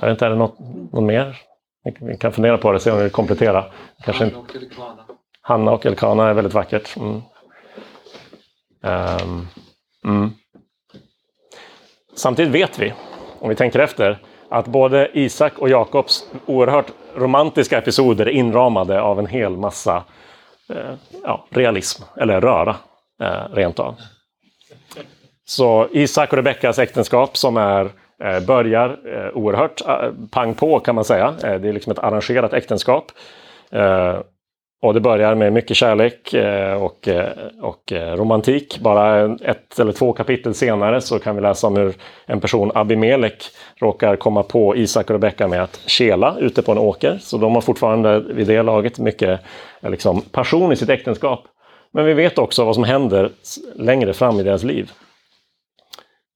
jag 0.01 0.07
vet 0.07 0.15
inte, 0.15 0.25
är 0.25 0.29
det 0.29 0.36
något, 0.36 0.60
något 0.91 1.03
mer? 1.03 1.38
Vi 1.99 2.17
kan 2.17 2.31
fundera 2.31 2.57
på 2.57 2.71
det 2.71 2.79
se 2.79 2.91
om 2.91 2.97
vi 2.97 3.03
vill 3.03 3.12
komplettera. 3.12 3.65
Kanske 4.03 4.23
Hanna 4.23 4.39
och 4.39 4.55
Elkana. 4.55 5.03
Hanna 5.41 5.71
och 5.71 5.86
Elkana 5.86 6.29
är 6.29 6.34
väldigt 6.34 6.53
vackert. 6.53 6.97
Mm. 6.97 7.21
Um, 8.82 9.48
mm. 10.06 10.32
Samtidigt 12.15 12.54
vet 12.54 12.80
vi, 12.80 12.94
om 13.39 13.50
vi 13.50 13.56
tänker 13.56 13.80
efter, 13.80 14.20
att 14.50 14.67
både 14.67 15.10
Isak 15.13 15.60
och 15.60 15.70
Jakobs 15.70 16.26
oerhört 16.46 16.91
romantiska 17.15 17.78
episoder 17.78 18.26
är 18.26 18.32
inramade 18.32 19.02
av 19.02 19.20
en 19.20 19.28
hel 19.28 19.58
massa 19.58 20.04
Eh, 20.72 20.94
ja, 21.24 21.46
realism, 21.50 22.04
eller 22.17 22.41
röra 22.41 22.76
eh, 23.24 23.54
rent 23.54 23.80
av. 23.80 23.96
Så 25.46 25.88
Isak 25.91 26.32
och 26.32 26.38
Rebeckas 26.38 26.80
äktenskap 26.80 27.38
som 27.38 27.58
är, 27.58 27.89
eh, 28.24 28.39
börjar 28.39 29.00
oerhört 29.34 29.82
pang 30.32 30.54
på 30.54 30.80
kan 30.80 30.96
man 30.96 31.06
säga. 31.06 31.34
Det 31.41 31.48
är 31.48 31.74
liksom 31.74 31.91
ett 31.91 32.00
arrangerat 32.00 32.54
äktenskap. 32.54 33.12
Och 34.82 34.94
det 34.94 35.00
börjar 35.00 35.36
med 35.36 35.54
mycket 35.54 35.78
kärlek 35.78 36.34
eh, 36.34 36.84
och, 36.84 37.08
eh, 37.08 37.32
och 37.62 37.91
eh, 37.91 38.15
romantik. 38.15 38.80
Bara 38.80 39.36
ett 39.36 39.80
eller 39.80 39.91
två 39.91 40.13
kapitel 40.13 40.54
senare 40.54 41.02
så 41.02 41.20
kan 41.20 41.36
vi 41.36 41.41
läsa 41.41 41.67
om 41.67 41.76
hur 41.76 41.94
en 42.26 42.41
person, 42.41 42.72
Abimelek, 42.76 43.44
råkar 43.82 44.15
komma 44.15 44.44
på 44.44 44.76
Isak 44.76 45.10
och 45.10 45.13
Rebecka 45.13 45.48
med 45.48 45.63
att 45.63 45.80
kela 45.86 46.38
ute 46.39 46.62
på 46.62 46.72
en 46.72 46.78
åker. 46.78 47.17
Så 47.22 47.38
de 47.38 47.56
har 47.56 47.62
fortfarande 47.62 48.20
vid 48.20 48.48
det 48.48 48.62
laget 48.62 49.00
mycket 49.00 49.39
liksom, 49.82 50.22
passion 50.22 50.72
i 50.72 50.76
sitt 50.76 50.89
äktenskap. 50.89 51.44
Men 51.94 52.06
vi 52.06 52.13
vet 52.13 52.38
också 52.38 52.65
vad 52.65 52.76
som 52.76 52.84
händer 52.84 53.30
längre 53.76 54.13
fram 54.13 54.39
i 54.39 54.44
deras 54.44 54.63
liv. 54.63 54.91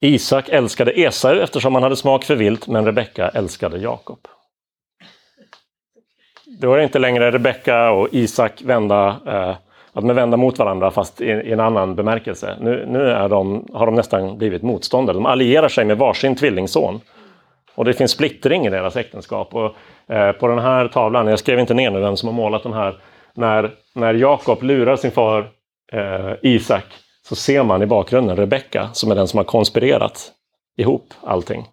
Isak 0.01 0.49
älskade 0.49 0.99
Esau 0.99 1.39
eftersom 1.39 1.73
han 1.73 1.83
hade 1.83 1.95
smak 1.95 2.23
för 2.23 2.35
vilt, 2.35 2.67
men 2.67 2.85
Rebecka 2.85 3.29
älskade 3.29 3.77
Jakob. 3.77 4.19
Då 6.59 6.73
är 6.73 6.77
det 6.77 6.83
inte 6.83 6.99
längre 6.99 7.31
Rebecka 7.31 7.91
och 7.91 8.07
Isak 8.11 8.61
vända, 8.61 9.07
eh, 9.27 9.49
att 9.93 10.01
de 10.01 10.09
är 10.09 10.13
vända 10.13 10.37
mot 10.37 10.59
varandra 10.59 10.91
fast 10.91 11.21
i, 11.21 11.25
i 11.25 11.51
en 11.51 11.59
annan 11.59 11.95
bemärkelse. 11.95 12.57
Nu, 12.61 12.85
nu 12.89 13.09
är 13.09 13.29
de, 13.29 13.67
har 13.73 13.85
de 13.85 13.95
nästan 13.95 14.37
blivit 14.37 14.63
motståndare. 14.63 15.13
De 15.13 15.25
allierar 15.25 15.67
sig 15.67 15.85
med 15.85 15.97
varsin 15.97 16.35
tvillingson. 16.35 17.01
Och 17.75 17.85
det 17.85 17.93
finns 17.93 18.11
splittring 18.11 18.65
i 18.65 18.69
deras 18.69 18.95
äktenskap. 18.95 19.55
Och, 19.55 19.75
eh, 20.15 20.31
på 20.31 20.47
den 20.47 20.59
här 20.59 20.87
tavlan, 20.87 21.27
jag 21.27 21.39
skrev 21.39 21.59
inte 21.59 21.73
ner 21.73 21.91
nu 21.91 21.99
vem 21.99 22.17
som 22.17 22.29
har 22.29 22.33
målat 22.33 22.63
den 22.63 22.73
här, 22.73 22.97
när, 23.33 23.71
när 23.95 24.13
Jakob 24.13 24.63
lurar 24.63 24.95
sin 24.95 25.11
far 25.11 25.47
eh, 25.91 26.31
Isak 26.41 26.85
så 27.29 27.35
ser 27.35 27.63
man 27.63 27.81
i 27.81 27.85
bakgrunden 27.85 28.37
Rebecka 28.37 28.89
som 28.93 29.11
är 29.11 29.15
den 29.15 29.27
som 29.27 29.37
har 29.37 29.43
konspirerat 29.43 30.31
ihop 30.77 31.13
allting. 31.23 31.65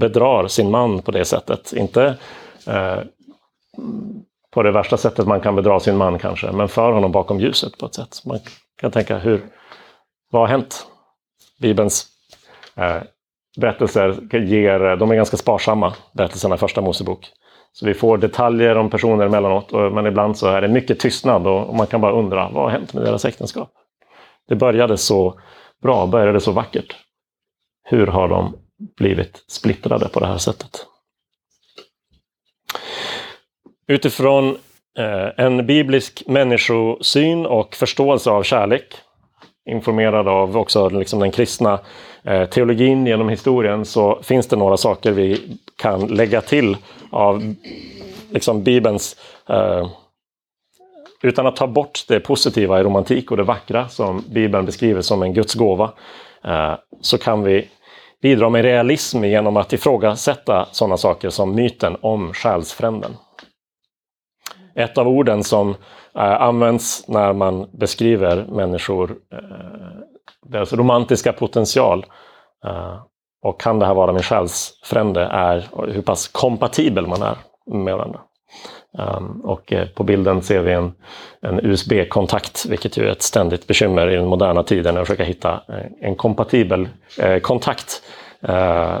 Bedrar 0.00 0.48
sin 0.48 0.70
man 0.70 1.02
på 1.02 1.10
det 1.10 1.24
sättet. 1.24 1.72
Inte 1.72 2.14
eh, 2.66 2.98
på 4.50 4.62
det 4.62 4.70
värsta 4.70 4.96
sättet 4.96 5.26
man 5.26 5.40
kan 5.40 5.56
bedra 5.56 5.80
sin 5.80 5.96
man 5.96 6.18
kanske, 6.18 6.52
men 6.52 6.68
för 6.68 6.92
honom 6.92 7.12
bakom 7.12 7.40
ljuset 7.40 7.78
på 7.78 7.86
ett 7.86 7.94
sätt. 7.94 8.22
Man 8.24 8.38
kan 8.80 8.90
tänka, 8.90 9.18
hur, 9.18 9.40
vad 10.30 10.42
har 10.42 10.48
hänt? 10.48 10.86
Bibelns 11.60 12.06
eh, 12.76 12.96
berättelser 13.60 14.36
ger, 14.36 14.84
eh, 14.84 14.96
de 14.96 15.10
är 15.10 15.14
ganska 15.14 15.36
sparsamma, 15.36 15.94
berättelserna 16.12 16.54
i 16.54 16.58
Första 16.58 16.80
Mosebok. 16.80 17.30
Så 17.72 17.86
vi 17.86 17.94
får 17.94 18.18
detaljer 18.18 18.76
om 18.76 18.90
personer 18.90 19.26
emellanåt, 19.26 19.72
men 19.72 20.06
ibland 20.06 20.38
så 20.38 20.46
är 20.48 20.60
det 20.60 20.68
mycket 20.68 21.00
tystnad 21.00 21.46
och 21.46 21.74
man 21.74 21.86
kan 21.86 22.00
bara 22.00 22.12
undra, 22.12 22.48
vad 22.48 22.62
har 22.62 22.70
hänt 22.70 22.94
med 22.94 23.04
deras 23.04 23.24
äktenskap? 23.24 23.70
Det 24.48 24.56
började 24.56 24.96
så 24.96 25.40
bra, 25.82 26.06
började 26.06 26.40
så 26.40 26.52
vackert. 26.52 26.96
Hur 27.84 28.06
har 28.06 28.28
de 28.28 28.56
blivit 28.96 29.44
splittrade 29.48 30.08
på 30.08 30.20
det 30.20 30.26
här 30.26 30.38
sättet? 30.38 30.86
Utifrån 33.88 34.56
eh, 34.98 35.44
en 35.44 35.66
biblisk 35.66 36.22
människosyn 36.26 37.46
och 37.46 37.74
förståelse 37.74 38.30
av 38.30 38.42
kärlek, 38.42 38.94
informerad 39.70 40.28
av 40.28 40.56
också 40.56 40.88
liksom 40.88 41.20
den 41.20 41.30
kristna 41.30 41.80
eh, 42.24 42.44
teologin 42.44 43.06
genom 43.06 43.28
historien, 43.28 43.84
så 43.84 44.22
finns 44.22 44.46
det 44.46 44.56
några 44.56 44.76
saker 44.76 45.12
vi 45.12 45.58
kan 45.76 46.06
lägga 46.06 46.40
till 46.40 46.76
av 47.10 47.54
liksom 48.30 48.62
Bibelns 48.62 49.16
eh, 49.48 49.88
utan 51.22 51.46
att 51.46 51.56
ta 51.56 51.66
bort 51.66 52.04
det 52.08 52.20
positiva 52.20 52.80
i 52.80 52.82
romantik 52.82 53.30
och 53.30 53.36
det 53.36 53.42
vackra 53.42 53.88
som 53.88 54.24
Bibeln 54.28 54.66
beskriver 54.66 55.00
som 55.00 55.22
en 55.22 55.34
Guds 55.34 55.54
gåva, 55.54 55.92
eh, 56.44 56.74
så 57.00 57.18
kan 57.18 57.42
vi 57.42 57.68
bidra 58.22 58.50
med 58.50 58.62
realism 58.62 59.24
genom 59.24 59.56
att 59.56 59.72
ifrågasätta 59.72 60.68
sådana 60.72 60.96
saker 60.96 61.30
som 61.30 61.54
myten 61.54 61.96
om 62.00 62.32
själsfränden. 62.34 63.16
Ett 64.78 64.98
av 64.98 65.08
orden 65.08 65.44
som 65.44 65.70
eh, 66.14 66.42
används 66.42 67.08
när 67.08 67.32
man 67.32 67.68
beskriver 67.72 68.46
människor, 68.48 69.16
eh, 69.32 69.38
deras 70.46 70.72
romantiska 70.72 71.32
potential 71.32 72.06
eh, 72.64 72.96
och 73.42 73.60
kan 73.60 73.78
det 73.78 73.86
här 73.86 73.94
vara 73.94 74.12
min 74.12 74.22
själsfrände 74.22 75.20
är 75.24 75.66
hur 75.92 76.02
pass 76.02 76.28
kompatibel 76.28 77.06
man 77.06 77.22
är 77.22 77.36
med 77.66 77.96
varandra. 77.96 78.20
Um, 78.98 79.40
och 79.44 79.72
eh, 79.72 79.88
på 79.88 80.02
bilden 80.02 80.42
ser 80.42 80.60
vi 80.60 80.72
en, 80.72 80.92
en 81.40 81.66
USB-kontakt, 81.66 82.66
vilket 82.66 82.96
ju 82.96 83.06
är 83.06 83.12
ett 83.12 83.22
ständigt 83.22 83.66
bekymmer 83.66 84.10
i 84.10 84.16
den 84.16 84.26
moderna 84.26 84.62
tiden, 84.62 84.96
att 84.96 85.06
försöka 85.06 85.24
hitta 85.24 85.52
eh, 85.68 86.08
en 86.08 86.16
kompatibel 86.16 86.88
eh, 87.18 87.38
kontakt 87.38 88.02
eh, 88.42 88.94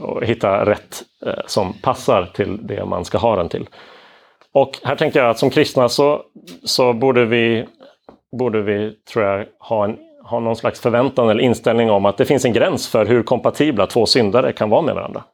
och 0.00 0.24
hitta 0.24 0.66
rätt 0.66 1.02
eh, 1.26 1.32
som 1.46 1.72
passar 1.72 2.30
till 2.34 2.66
det 2.66 2.84
man 2.84 3.04
ska 3.04 3.18
ha 3.18 3.36
den 3.36 3.48
till. 3.48 3.66
Och 4.58 4.78
här 4.82 4.96
tänker 4.96 5.20
jag 5.20 5.30
att 5.30 5.38
som 5.38 5.50
kristna 5.50 5.88
så, 5.88 6.22
så 6.64 6.92
borde 6.92 7.24
vi, 7.24 7.66
borde 8.38 8.62
vi 8.62 8.92
tror 9.12 9.24
jag, 9.24 9.46
ha, 9.58 9.84
en, 9.84 9.98
ha 10.24 10.40
någon 10.40 10.56
slags 10.56 10.80
förväntan 10.80 11.28
eller 11.28 11.40
inställning 11.40 11.90
om 11.90 12.06
att 12.06 12.16
det 12.16 12.24
finns 12.24 12.44
en 12.44 12.52
gräns 12.52 12.88
för 12.88 13.06
hur 13.06 13.22
kompatibla 13.22 13.86
två 13.86 14.06
syndare 14.06 14.52
kan 14.52 14.70
vara 14.70 14.82
med 14.82 14.94
varandra. 14.94 15.24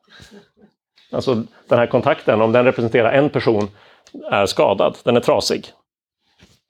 Alltså 1.13 1.35
den 1.69 1.79
här 1.79 1.87
kontakten, 1.87 2.41
om 2.41 2.53
den 2.53 2.65
representerar 2.65 3.13
en 3.13 3.31
person, 3.31 3.69
är 4.31 4.47
skadad, 4.47 4.97
den 5.05 5.17
är 5.17 5.21
trasig. 5.21 5.67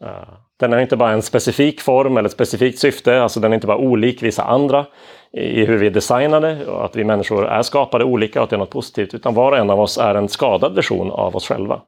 Eh, 0.05 0.35
den 0.61 0.73
är 0.73 0.79
inte 0.79 0.97
bara 0.97 1.13
en 1.13 1.23
specifik 1.23 1.81
form 1.81 2.17
eller 2.17 2.29
ett 2.29 2.33
specifikt 2.33 2.79
syfte, 2.79 3.23
alltså 3.23 3.41
den 3.41 3.53
är 3.53 3.55
inte 3.55 3.67
bara 3.67 3.79
olik 3.79 4.23
vissa 4.23 4.43
andra 4.43 4.87
i 5.33 5.65
hur 5.65 5.79
vi 5.79 5.87
är 5.87 5.91
designade 5.91 6.67
och 6.67 6.85
att 6.85 6.97
vi 6.97 7.05
människor 7.05 7.47
är 7.47 7.63
skapade 7.63 8.05
olika 8.05 8.41
och 8.41 8.45
att 8.45 8.51
det 8.51 8.57
är 8.57 8.59
något 8.59 8.71
positivt, 8.71 9.15
utan 9.15 9.35
var 9.35 9.53
och 9.53 9.59
en 9.59 9.71
av 9.71 9.81
oss 9.81 9.99
är 9.99 10.15
en 10.15 10.29
skadad 10.29 10.75
version 10.75 11.11
av 11.11 11.37
oss 11.37 11.49
själva. 11.49 11.81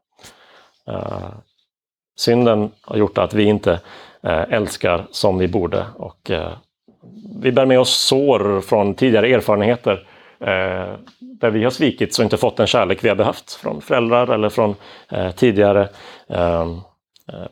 Eh, 0.89 1.29
synden 2.17 2.71
har 2.81 2.97
gjort 2.97 3.19
att 3.19 3.35
vi 3.35 3.45
inte 3.45 3.81
eh, 4.23 4.53
älskar 4.53 5.07
som 5.11 5.39
vi 5.39 5.49
borde 5.49 5.87
och 5.97 6.31
eh, 6.31 6.53
vi 7.41 7.53
bär 7.53 7.67
med 7.67 7.81
oss 7.81 7.91
sår 7.91 8.61
från 8.61 8.95
tidigare 8.95 9.29
erfarenheter 9.29 10.07
där 11.19 11.51
vi 11.51 11.65
har 11.65 11.71
svikit 11.71 12.19
och 12.19 12.25
inte 12.25 12.37
fått 12.37 12.57
den 12.57 12.67
kärlek 12.67 13.05
vi 13.05 13.09
har 13.09 13.17
behövt 13.17 13.53
från 13.53 13.81
föräldrar 13.81 14.29
eller 14.29 14.49
från 14.49 14.75
tidigare 15.37 15.89
ehm, 16.29 16.81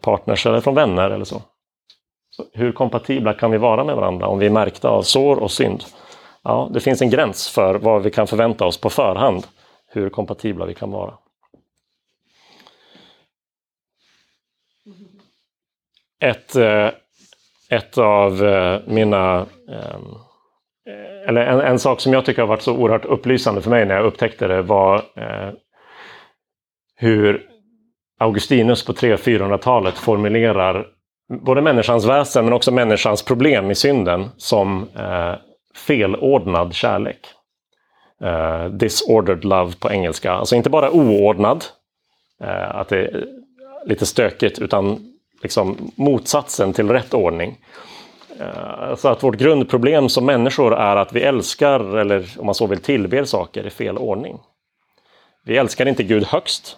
partners 0.00 0.46
eller 0.46 0.60
från 0.60 0.74
vänner 0.74 1.10
eller 1.10 1.24
så. 1.24 1.42
så. 2.30 2.42
Hur 2.52 2.72
kompatibla 2.72 3.32
kan 3.32 3.50
vi 3.50 3.58
vara 3.58 3.84
med 3.84 3.96
varandra 3.96 4.26
om 4.26 4.38
vi 4.38 4.46
är 4.46 4.50
märkta 4.50 4.88
av 4.88 5.02
sår 5.02 5.36
och 5.36 5.50
synd? 5.50 5.84
Ja, 6.42 6.70
det 6.72 6.80
finns 6.80 7.02
en 7.02 7.10
gräns 7.10 7.48
för 7.48 7.74
vad 7.74 8.02
vi 8.02 8.10
kan 8.10 8.26
förvänta 8.26 8.66
oss 8.66 8.80
på 8.80 8.90
förhand, 8.90 9.46
hur 9.86 10.10
kompatibla 10.10 10.66
vi 10.66 10.74
kan 10.74 10.90
vara. 10.90 11.14
Ett, 16.24 16.56
eh, 16.56 16.90
ett 17.70 17.98
av 17.98 18.44
eh, 18.44 18.80
mina... 18.87 19.46
Ehm, 19.68 20.04
eh, 20.88 21.28
eller 21.28 21.40
en, 21.40 21.60
en, 21.60 21.78
sak 21.78 22.00
som 22.00 22.12
jag 22.12 22.24
tycker 22.24 22.42
har 22.42 22.48
varit 22.48 22.62
så 22.62 22.76
oerhört 22.76 23.04
upplysande 23.04 23.60
för 23.60 23.70
mig 23.70 23.87
när 23.87 23.94
jag 23.94 24.04
upptäckte 24.04 24.46
det 24.46 24.62
var 24.62 25.02
hur 26.96 27.42
Augustinus 28.20 28.84
på 28.84 28.92
300-400-talet 28.92 29.94
formulerar 29.94 30.87
både 31.44 31.62
människans 31.62 32.04
väsen 32.04 32.44
men 32.44 32.54
också 32.54 32.70
människans 32.70 33.22
problem 33.22 33.70
i 33.70 33.74
synden 33.74 34.30
som 34.37 34.88
felordnad 35.74 36.74
kärlek. 36.74 37.18
Uh, 38.22 38.66
disordered 38.66 39.44
love 39.44 39.72
på 39.80 39.90
engelska. 39.90 40.32
Alltså 40.32 40.56
inte 40.56 40.70
bara 40.70 40.90
oordnad, 40.90 41.64
uh, 42.42 42.76
att 42.76 42.88
det 42.88 42.98
är 42.98 43.26
lite 43.87 44.06
stökigt, 44.06 44.58
utan 44.58 45.13
liksom 45.44 45.92
motsatsen 45.94 46.72
till 46.72 46.90
rätt 46.90 47.14
ordning. 47.14 47.59
Eh, 48.40 48.96
så 48.96 49.09
att 49.09 49.22
vårt 49.22 49.37
grundproblem 49.37 50.09
som 50.09 50.26
människor 50.26 50.74
är 50.74 50.96
att 50.96 51.12
vi 51.12 51.20
älskar, 51.20 51.96
eller 51.96 52.26
om 52.38 52.46
man 52.46 52.54
så 52.54 52.66
vill 52.66 52.78
tillber 52.78 53.24
saker 53.24 53.66
i 53.66 53.70
fel 53.70 53.98
ordning. 53.98 54.38
Vi 55.44 55.57
älskar 55.57 55.88
inte 55.88 56.02
Gud 56.02 56.24
högst. 56.24 56.76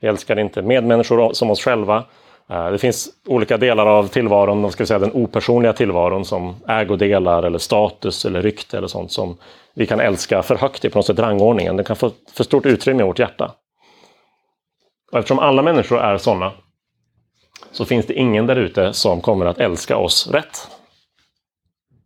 Vi 0.00 0.08
älskar 0.08 0.38
inte 0.38 0.62
medmänniskor 0.62 1.32
som 1.32 1.50
oss 1.50 1.60
själva. 1.60 2.04
Eh, 2.50 2.70
det 2.70 2.78
finns 2.78 3.08
olika 3.26 3.56
delar 3.56 3.86
av 3.86 4.08
tillvaron, 4.08 4.72
ska 4.72 4.86
säga 4.86 4.98
den 4.98 5.12
opersonliga 5.12 5.72
tillvaron 5.72 6.24
som 6.24 6.56
ägodelar 6.68 7.42
eller 7.42 7.58
status 7.58 8.24
eller 8.24 8.42
rykte 8.42 8.78
eller 8.78 8.88
sånt 8.88 9.12
som 9.12 9.36
vi 9.74 9.86
kan 9.86 10.00
älska 10.00 10.42
för 10.42 10.56
högt 10.56 10.84
i 10.84 10.90
på 10.90 10.98
något 10.98 11.06
sätt 11.06 11.18
rangordningen. 11.18 11.76
Det 11.76 11.84
kan 11.84 11.96
få 11.96 12.10
för 12.32 12.44
stort 12.44 12.66
utrymme 12.66 13.02
i 13.02 13.06
vårt 13.06 13.18
hjärta. 13.18 13.52
Och 15.12 15.18
eftersom 15.18 15.38
alla 15.38 15.62
människor 15.62 16.00
är 16.00 16.18
sådana 16.18 16.52
så 17.76 17.84
finns 17.84 18.06
det 18.06 18.14
ingen 18.14 18.46
där 18.46 18.56
ute 18.56 18.92
som 18.92 19.20
kommer 19.20 19.46
att 19.46 19.58
älska 19.58 19.96
oss 19.96 20.26
rätt. 20.26 20.68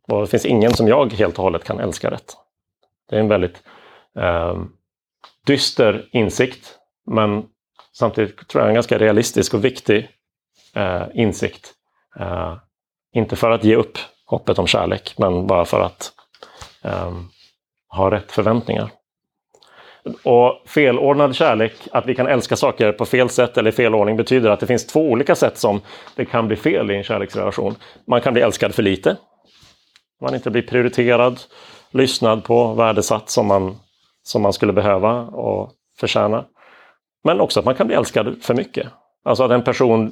Och 0.09 0.21
det 0.21 0.27
finns 0.27 0.47
ingen 0.47 0.75
som 0.75 0.89
jag 0.89 1.13
helt 1.13 1.39
och 1.39 1.45
hållet 1.45 1.65
kan 1.65 1.81
älska 1.81 2.11
rätt. 2.11 2.37
Det 3.11 3.17
är 3.17 3.21
en 3.21 3.29
väldigt 3.29 3.63
eh, 4.19 4.63
dyster 5.47 6.09
insikt, 6.13 6.79
men 7.07 7.45
samtidigt 7.93 8.49
tror 8.49 8.63
jag 8.63 8.69
en 8.69 8.75
ganska 8.75 8.99
realistisk 8.99 9.55
och 9.55 9.65
viktig 9.65 10.09
eh, 10.75 11.03
insikt. 11.15 11.73
Eh, 12.19 12.57
inte 13.13 13.37
för 13.37 13.51
att 13.51 13.65
ge 13.65 13.77
upp 13.77 13.99
hoppet 14.27 14.59
om 14.59 14.67
kärlek, 14.67 15.15
men 15.19 15.47
bara 15.47 15.65
för 15.65 15.81
att 15.81 16.13
eh, 16.83 17.13
ha 17.89 18.11
rätt 18.11 18.33
förväntningar. 18.33 18.91
Och 20.23 20.63
felordnad 20.67 21.37
kärlek, 21.37 21.73
att 21.93 22.07
vi 22.07 22.15
kan 22.15 22.27
älska 22.27 22.57
saker 22.57 22.93
på 22.93 23.07
fel 23.07 23.29
sätt 23.29 23.59
eller 23.59 23.71
i 23.71 23.73
fel 23.73 23.95
ordning, 23.95 24.17
betyder 24.17 24.51
att 24.51 24.61
det 24.61 24.67
finns 24.67 24.87
två 24.87 25.01
olika 25.01 25.35
sätt 25.35 25.59
som 25.59 25.81
det 26.17 26.25
kan 26.25 26.49
bli 26.49 26.57
fel 26.57 26.91
i 26.91 26.97
en 26.97 27.03
kärleksrelation. 27.03 27.75
Man 28.07 28.21
kan 28.21 28.33
bli 28.33 28.43
älskad 28.43 28.75
för 28.75 28.83
lite. 28.83 29.17
Man 30.21 30.35
inte 30.35 30.51
blir 30.51 30.63
prioriterad, 30.63 31.41
lyssnad 31.91 32.45
på, 32.45 32.75
värdesatt 32.75 33.31
som 33.31 33.47
man, 33.47 33.77
som 34.23 34.43
man 34.43 34.53
skulle 34.53 34.73
behöva 34.73 35.21
och 35.23 35.71
förtjäna. 36.01 36.45
Men 37.25 37.41
också 37.41 37.61
att 37.61 37.67
man 37.67 37.75
kan 37.75 37.87
bli 37.87 37.97
älskad 37.97 38.37
för 38.43 38.55
mycket. 38.55 38.87
Alltså 39.25 39.45
att 39.45 39.51
en 39.51 39.65
person 39.65 40.11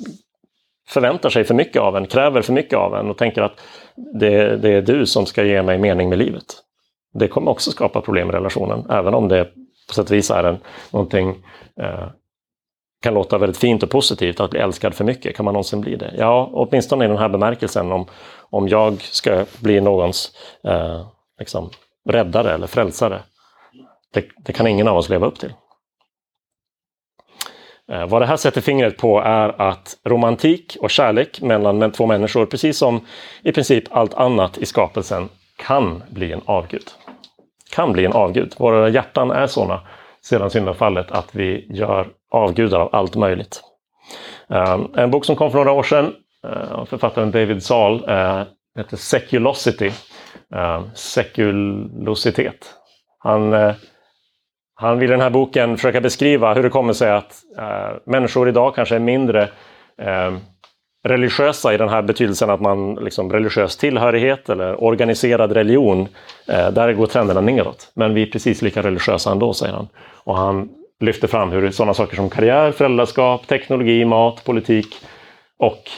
förväntar 0.88 1.30
sig 1.30 1.44
för 1.44 1.54
mycket 1.54 1.82
av 1.82 1.96
en, 1.96 2.06
kräver 2.06 2.42
för 2.42 2.52
mycket 2.52 2.78
av 2.78 2.94
en 2.94 3.10
och 3.10 3.18
tänker 3.18 3.42
att 3.42 3.60
det, 4.20 4.56
det 4.56 4.68
är 4.70 4.82
du 4.82 5.06
som 5.06 5.26
ska 5.26 5.44
ge 5.44 5.62
mig 5.62 5.78
mening 5.78 6.08
med 6.08 6.18
livet. 6.18 6.44
Det 7.14 7.28
kommer 7.28 7.50
också 7.50 7.70
skapa 7.70 8.00
problem 8.00 8.28
i 8.28 8.32
relationen, 8.32 8.86
även 8.90 9.14
om 9.14 9.28
det 9.28 9.48
på 9.88 9.94
sätt 9.94 10.10
och 10.10 10.16
vis 10.16 10.30
är 10.30 10.42
det 10.42 10.58
någonting 10.90 11.44
eh, 11.80 12.08
kan 13.02 13.14
låta 13.14 13.38
väldigt 13.38 13.58
fint 13.58 13.82
och 13.82 13.90
positivt 13.90 14.40
att 14.40 14.50
bli 14.50 14.60
älskad 14.60 14.94
för 14.94 15.04
mycket. 15.04 15.36
Kan 15.36 15.44
man 15.44 15.54
någonsin 15.54 15.80
bli 15.80 15.96
det? 15.96 16.14
Ja, 16.18 16.50
åtminstone 16.52 17.04
i 17.04 17.08
den 17.08 17.18
här 17.18 17.28
bemärkelsen 17.28 17.92
om, 17.92 18.06
om 18.50 18.68
jag 18.68 19.02
ska 19.02 19.44
bli 19.60 19.80
någons 19.80 20.32
eh, 20.64 21.06
liksom, 21.38 21.70
räddare 22.08 22.54
eller 22.54 22.66
frälsare. 22.66 23.22
Det, 24.12 24.24
det, 24.44 24.52
kan 24.52 24.66
ingen 24.66 24.88
av 24.88 24.96
oss 24.96 25.08
leva 25.08 25.26
upp 25.26 25.38
till. 25.38 25.52
Eh, 27.92 28.06
vad 28.06 28.22
det 28.22 28.26
här 28.26 28.36
sätter 28.36 28.60
fingret 28.60 28.96
på 28.96 29.20
är 29.20 29.62
att 29.62 29.96
romantik 30.04 30.76
och 30.80 30.90
kärlek 30.90 31.40
mellan 31.40 31.92
två 31.92 32.06
människor, 32.06 32.46
precis 32.46 32.78
som 32.78 33.06
i 33.42 33.52
princip 33.52 33.84
allt 33.90 34.14
annat 34.14 34.58
i 34.58 34.66
skapelsen, 34.66 35.28
kan 35.56 36.02
bli 36.10 36.32
en 36.32 36.42
avgud 36.44 36.90
kan 37.74 37.92
bli 37.92 38.04
en 38.04 38.12
avgud. 38.12 38.54
Våra 38.58 38.88
hjärtan 38.88 39.30
är 39.30 39.46
sådana 39.46 39.80
sedan 40.20 40.50
syndafallet 40.50 41.10
att 41.10 41.34
vi 41.34 41.66
gör 41.70 42.08
avgudar 42.30 42.80
av 42.80 42.94
allt 42.94 43.16
möjligt. 43.16 43.62
Ehm, 44.48 44.88
en 44.96 45.10
bok 45.10 45.24
som 45.24 45.36
kom 45.36 45.50
för 45.50 45.58
några 45.58 45.72
år 45.72 45.82
sedan 45.82 46.14
eh, 46.44 46.72
av 46.72 46.84
författaren 46.84 47.30
David 47.30 47.62
Saul 47.62 48.08
eh, 48.08 48.42
heter 48.76 48.96
Seculosity. 48.96 49.90
Ehm, 50.54 50.90
Sekulositet. 50.94 52.74
Han, 53.18 53.52
eh, 53.52 53.74
han 54.74 54.98
vill 54.98 55.08
i 55.08 55.12
den 55.12 55.20
här 55.20 55.30
boken 55.30 55.76
försöka 55.76 56.00
beskriva 56.00 56.54
hur 56.54 56.62
det 56.62 56.68
kommer 56.68 56.92
sig 56.92 57.10
att 57.10 57.42
människor 58.04 58.48
idag 58.48 58.74
kanske 58.74 58.94
är 58.94 59.00
mindre 59.00 59.48
ehm, 59.98 60.38
religiösa 61.04 61.74
i 61.74 61.76
den 61.76 61.88
här 61.88 62.02
betydelsen 62.02 62.50
att 62.50 62.60
man 62.60 62.94
liksom 62.94 63.32
religiös 63.32 63.76
tillhörighet 63.76 64.48
eller 64.48 64.84
organiserad 64.84 65.52
religion, 65.52 66.08
eh, 66.46 66.70
där 66.70 66.92
går 66.92 67.06
trenderna 67.06 67.40
neråt. 67.40 67.90
Men 67.94 68.14
vi 68.14 68.22
är 68.22 68.26
precis 68.26 68.62
lika 68.62 68.82
religiösa 68.82 69.32
ändå, 69.32 69.54
säger 69.54 69.72
han. 69.74 69.88
Och 69.98 70.36
han 70.36 70.68
lyfter 71.00 71.28
fram 71.28 71.50
hur 71.50 71.70
sådana 71.70 71.94
saker 71.94 72.16
som 72.16 72.30
karriär, 72.30 72.72
föräldraskap, 72.72 73.46
teknologi, 73.46 74.04
mat, 74.04 74.44
politik 74.44 74.86
och 75.58 75.90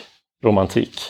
romantik 0.44 1.01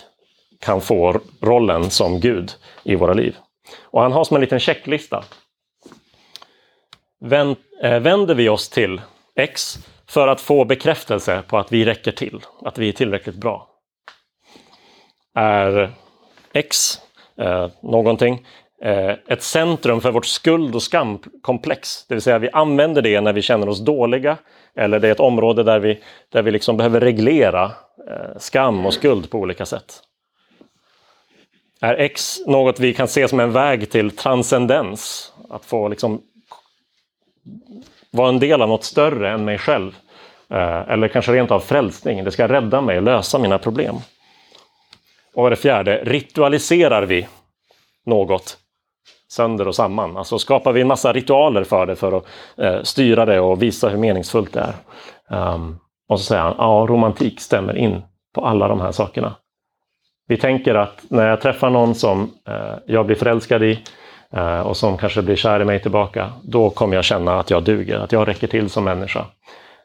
kan 0.61 0.81
få 0.81 1.21
rollen 1.41 1.91
som 1.91 2.21
Gud 2.21 2.53
i 2.85 2.95
våra 2.95 3.13
liv. 3.13 3.37
Och 3.83 4.03
han 4.03 4.13
har 4.13 4.25
som 4.25 4.35
en 4.35 4.41
liten 4.41 4.61
checklista. 4.61 5.25
Eh, 7.83 7.99
vänder 7.99 8.35
vi 8.35 8.49
oss 8.49 8.69
till 8.69 9.01
X 9.37 9.79
för 10.07 10.29
att 10.29 10.41
få 10.41 10.65
bekräftelse 10.65 11.43
på 11.49 11.59
att 11.59 11.73
vi 11.73 11.85
räcker 11.85 12.13
till, 12.13 12.41
att 12.65 12.79
vi 12.79 12.89
är 12.89 12.93
tillräckligt 12.93 13.37
bra 13.37 13.70
är 15.41 15.91
X, 16.53 16.99
eh, 17.39 17.69
någonting, 17.83 18.47
eh, 18.83 19.15
ett 19.29 19.43
centrum 19.43 20.01
för 20.01 20.11
vårt 20.11 20.27
skuld 20.27 20.75
och 20.75 20.83
skamkomplex. 20.83 22.07
Det 22.07 22.15
vill 22.15 22.23
säga 22.23 22.39
vi 22.39 22.51
använder 22.51 23.03
det 23.03 23.21
när 23.21 23.33
vi 23.33 23.43
känner 23.43 23.69
oss 23.69 23.81
dåliga 23.81 24.37
eller 24.77 25.01
det 25.01 25.09
är 25.09 25.13
ett 25.13 25.21
område 25.21 25.63
där 25.63 25.79
vi, 25.79 26.01
där 26.29 26.43
vi 26.43 26.51
liksom 26.51 26.77
behöver 26.77 27.01
reglera 27.01 27.65
eh, 28.09 28.39
skam 28.39 28.87
och 28.87 28.95
skuld 28.95 29.31
på 29.31 29.39
olika 29.39 29.67
sätt. 29.67 30.03
Är 31.81 31.95
X 31.95 32.39
något 32.47 32.81
vi 32.81 32.95
kan 32.95 33.09
se 33.09 33.29
som 33.29 33.41
en 33.41 33.53
väg 33.53 33.91
till 33.91 34.11
transcendens? 34.11 35.33
Att 35.51 35.65
få 35.65 35.89
liksom 35.89 36.23
vara 38.11 38.29
en 38.29 38.39
del 38.39 38.63
av 38.63 38.69
något 38.69 38.85
större 38.85 39.31
än 39.31 39.45
mig 39.45 39.59
själv. 39.59 39.97
Eh, 40.51 40.91
eller 40.91 41.09
kanske 41.09 41.33
rent 41.33 41.51
av 41.51 41.61
frälsning. 41.61 42.25
Det 42.25 42.31
ska 42.31 42.49
rädda 42.49 42.81
mig 42.81 43.01
lösa 43.01 43.39
mina 43.39 43.59
problem. 43.59 43.97
Och 45.35 45.51
det 45.51 45.57
fjärde, 45.57 46.03
ritualiserar 46.05 47.03
vi 47.03 47.27
något 48.07 48.59
sönder 49.29 49.69
och 49.69 49.75
samman? 49.75 50.17
Alltså 50.17 50.39
skapar 50.39 50.73
vi 50.73 50.81
en 50.81 50.87
massa 50.87 51.13
ritualer 51.13 51.65
för 51.65 51.87
det 51.87 51.97
för 51.97 52.13
att 52.13 52.27
eh, 52.57 52.83
styra 52.83 53.27
det 53.27 53.41
och 53.41 53.63
visa 53.63 53.89
hur 53.89 53.99
meningsfullt 53.99 54.53
det 54.53 54.61
är. 54.61 55.55
Um, 55.55 55.79
och 56.09 56.21
så 56.21 56.25
säger 56.25 56.43
han, 56.43 56.55
ja, 56.59 56.87
romantik 56.89 57.41
stämmer 57.41 57.77
in 57.77 58.03
på 58.35 58.47
alla 58.47 58.69
de 58.69 58.81
här 58.81 58.93
sakerna. 58.93 59.35
Vi 60.27 60.37
tänker 60.37 60.75
att 60.75 61.05
när 61.09 61.29
jag 61.29 61.41
träffar 61.41 61.71
någon 61.71 61.95
som 61.95 62.31
eh, 62.49 62.75
jag 62.87 63.07
blir 63.07 63.17
förälskad 63.17 63.63
i 63.63 63.83
eh, 64.33 64.61
och 64.61 64.77
som 64.77 64.99
kanske 64.99 65.23
blir 65.23 65.37
kär 65.37 65.61
i 65.61 65.65
mig 65.65 65.83
tillbaka, 65.83 66.33
då 66.43 66.71
kommer 66.71 66.97
jag 66.97 67.05
känna 67.05 67.41
att 67.41 67.51
jag 67.51 67.63
duger, 67.63 67.99
att 67.99 68.13
jag 68.13 68.29
räcker 68.29 68.47
till 68.47 68.71
som 68.71 68.85
människa. 68.85 69.25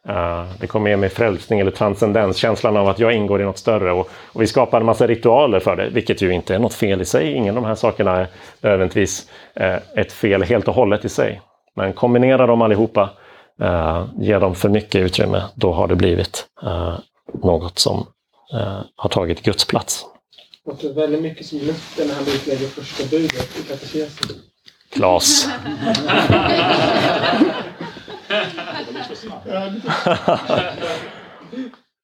Uh, 0.10 0.44
det 0.60 0.68
kommer 0.68 0.90
ge 0.90 0.98
mig 0.98 1.10
frälsning 1.10 1.60
eller 1.60 1.72
transcendens, 1.72 2.38
känslan 2.38 2.78
av 2.78 2.88
att 2.88 3.00
jag 3.00 3.14
ingår 3.14 3.42
i 3.42 3.44
något 3.44 3.58
större. 3.58 3.92
Och, 3.92 4.10
och, 4.34 4.42
vi 4.42 4.48
skapar 4.48 4.80
en 4.80 4.86
massa 4.86 5.08
ritualer 5.08 5.60
för 5.60 5.76
det, 5.76 5.90
vilket 5.90 6.22
ju 6.22 6.34
inte 6.34 6.56
är 6.56 6.60
något 6.60 6.74
fel 6.74 7.02
i 7.02 7.06
sig. 7.06 7.32
Ingen 7.32 7.58
av 7.58 7.64
de 7.64 7.68
här 7.68 7.76
sakerna 7.76 8.18
är 8.18 8.28
nödvändigtvis 8.62 9.30
uh, 9.62 9.78
ett 9.96 10.14
fel 10.14 10.44
helt 10.44 10.68
och 10.68 10.74
hållet 10.74 11.06
i 11.06 11.10
sig. 11.10 11.42
Men 11.76 11.94
kombinera 11.94 12.48
dem 12.48 12.62
allihopa, 12.62 13.10
uh, 13.62 14.06
ge 14.20 14.40
dem 14.40 14.56
för 14.56 14.70
mycket 14.70 15.02
utrymme, 15.02 15.44
då 15.56 15.74
har 15.74 15.88
det 15.88 15.96
blivit 15.96 16.46
något 17.44 17.80
som 17.80 18.08
har 18.96 19.10
tagit 19.10 19.44
Guds 19.44 19.66
plats. 19.66 20.06
Det 20.66 20.72
låter 20.72 20.94
väldigt 20.94 21.22
mycket 21.22 21.46
som 21.46 21.58
Luther 21.58 22.08
när 22.08 22.14
han 22.14 22.24
utlägger 22.24 22.68
första 22.68 23.10
budet 23.10 23.60
i 23.60 23.64
katekesen. 23.64 24.36
Klas. 24.94 25.50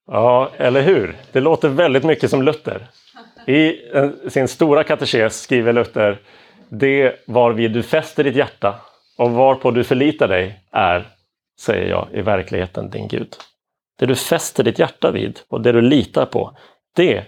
ja, 0.07 0.51
eller 0.57 0.81
hur? 0.81 1.15
Det 1.31 1.39
låter 1.39 1.69
väldigt 1.69 2.03
mycket 2.03 2.29
som 2.29 2.43
Luther. 2.43 2.87
I 3.47 3.89
eh, 3.93 4.09
sin 4.29 4.47
stora 4.47 4.83
katekes 4.83 5.41
skriver 5.41 5.73
Luther 5.73 6.21
Det 6.69 7.15
var 7.27 7.51
vid 7.51 7.71
du 7.71 7.83
fäster 7.83 8.23
ditt 8.23 8.35
hjärta 8.35 8.79
och 9.17 9.31
varpå 9.31 9.71
du 9.71 9.83
förlitar 9.83 10.27
dig 10.27 10.59
är, 10.71 11.07
säger 11.59 11.89
jag, 11.89 12.07
i 12.13 12.21
verkligheten 12.21 12.89
din 12.89 13.07
Gud. 13.07 13.35
Det 13.99 14.05
du 14.05 14.15
fäster 14.15 14.63
ditt 14.63 14.79
hjärta 14.79 15.11
vid 15.11 15.39
och 15.47 15.61
det 15.61 15.71
du 15.71 15.81
litar 15.81 16.25
på, 16.25 16.57
det 16.95 17.25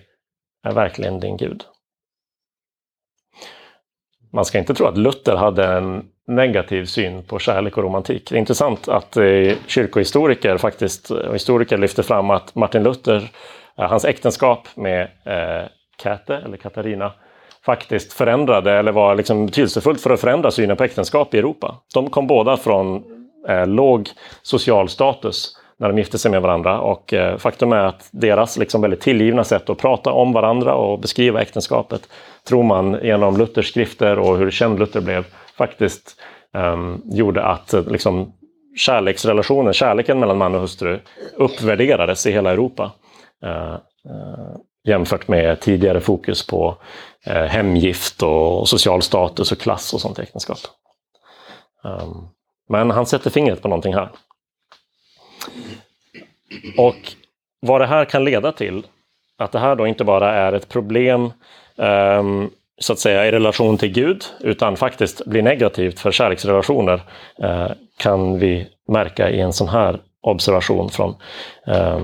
är 0.63 0.73
verkligen 0.73 1.19
din 1.19 1.37
Gud. 1.37 1.63
Man 4.31 4.45
ska 4.45 4.57
inte 4.57 4.73
tro 4.73 4.85
att 4.85 4.97
Luther 4.97 5.35
hade 5.35 5.65
en 5.65 6.09
negativ 6.27 6.85
syn 6.85 7.23
på 7.23 7.39
kärlek 7.39 7.77
och 7.77 7.83
romantik. 7.83 8.29
Det 8.29 8.35
är 8.35 8.39
intressant 8.39 8.87
att 8.87 9.17
eh, 9.17 9.53
kyrkohistoriker 9.67 10.57
faktiskt, 10.57 11.11
eh, 11.11 11.17
och 11.17 11.33
historiker 11.33 11.77
lyfter 11.77 12.03
fram 12.03 12.29
att 12.29 12.55
Martin 12.55 12.83
Luther, 12.83 13.29
eh, 13.77 13.89
hans 13.89 14.05
äktenskap 14.05 14.67
med 14.75 15.01
eh, 15.01 15.67
Käthe, 16.03 16.35
eller 16.35 16.57
Katarina, 16.57 17.11
faktiskt 17.65 18.13
förändrade, 18.13 18.71
eller 18.71 18.91
var 18.91 19.15
liksom 19.15 19.45
betydelsefullt 19.45 20.01
för 20.01 20.09
att 20.09 20.21
förändra 20.21 20.51
synen 20.51 20.77
på 20.77 20.83
äktenskap 20.83 21.33
i 21.33 21.37
Europa. 21.37 21.75
De 21.93 22.09
kom 22.09 22.27
båda 22.27 22.57
från 22.57 23.03
eh, 23.47 23.67
låg 23.67 24.09
social 24.41 24.89
status 24.89 25.57
när 25.77 25.87
de 25.87 25.97
gifte 25.97 26.17
sig 26.17 26.31
med 26.31 26.41
varandra. 26.41 26.79
Och 26.79 27.13
eh, 27.13 27.37
faktum 27.37 27.73
är 27.73 27.83
att 27.83 28.09
deras 28.11 28.57
liksom 28.57 28.81
väldigt 28.81 29.01
tillgivna 29.01 29.43
sätt 29.43 29.69
att 29.69 29.77
prata 29.77 30.11
om 30.11 30.33
varandra 30.33 30.75
och 30.75 30.99
beskriva 30.99 31.41
äktenskapet 31.41 32.09
tror 32.47 32.63
man 32.63 32.97
genom 33.03 33.37
Luthers 33.37 33.69
skrifter 33.69 34.19
och 34.19 34.37
hur 34.37 34.51
känd 34.51 34.79
Luther 34.79 35.01
blev 35.01 35.25
faktiskt 35.57 36.21
um, 36.53 37.01
gjorde 37.05 37.43
att 37.43 37.73
eh, 37.73 37.87
liksom, 37.87 38.33
kärleksrelationen, 38.77 39.73
kärleken 39.73 40.19
mellan 40.19 40.37
man 40.37 40.55
och 40.55 40.61
hustru 40.61 40.99
uppvärderades 41.35 42.25
i 42.27 42.31
hela 42.31 42.51
Europa. 42.51 42.91
Uh, 43.45 43.77
uh, 44.09 44.55
jämfört 44.83 45.27
med 45.27 45.59
tidigare 45.59 45.99
fokus 46.01 46.47
på 46.47 46.77
uh, 47.27 47.33
hemgift 47.33 48.23
och 48.23 48.69
social 48.69 49.01
status 49.01 49.51
och 49.51 49.59
klass 49.59 49.93
och 49.93 50.01
sånt 50.01 50.19
äktenskap. 50.19 50.57
Um, 51.83 52.27
men 52.69 52.91
han 52.91 53.05
sätter 53.05 53.29
fingret 53.29 53.61
på 53.61 53.67
någonting 53.67 53.93
här. 53.93 54.09
Och 56.77 57.13
vad 57.59 57.81
det 57.81 57.87
här 57.87 58.05
kan 58.05 58.23
leda 58.23 58.51
till, 58.51 58.87
att 59.37 59.51
det 59.51 59.59
här 59.59 59.75
då 59.75 59.87
inte 59.87 60.03
bara 60.03 60.33
är 60.33 60.53
ett 60.53 60.69
problem 60.69 61.31
um, 61.75 62.51
så 62.81 62.93
att 62.93 62.99
säga 62.99 63.27
i 63.27 63.31
relation 63.31 63.77
till 63.77 63.91
Gud, 63.91 64.25
utan 64.39 64.77
faktiskt 64.77 65.25
blir 65.25 65.41
negativt 65.41 65.99
för 65.99 66.11
kärleksrelationer, 66.11 67.01
eh, 67.43 67.71
kan 67.97 68.39
vi 68.39 68.67
märka 68.87 69.29
i 69.29 69.39
en 69.39 69.53
sån 69.53 69.67
här 69.67 69.99
observation 70.21 70.89
från 70.89 71.15
eh, 71.67 71.99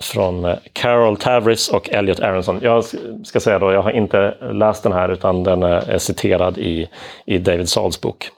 från 0.00 0.56
Carol 0.72 1.16
Tavris 1.16 1.68
och 1.68 1.90
Elliot 1.90 2.20
Aronson. 2.20 2.58
Jag 2.62 2.84
ska 3.24 3.40
säga 3.40 3.58
då, 3.58 3.72
jag 3.72 3.82
har 3.82 3.90
inte 3.90 4.34
läst 4.52 4.82
den 4.82 4.92
här 4.92 5.08
utan 5.08 5.44
den 5.44 5.62
eh, 5.62 5.88
är 5.88 5.98
citerad 5.98 6.58
i, 6.58 6.88
i 7.26 7.38
David 7.38 7.68
Sauls 7.68 8.00
bok. 8.00 8.28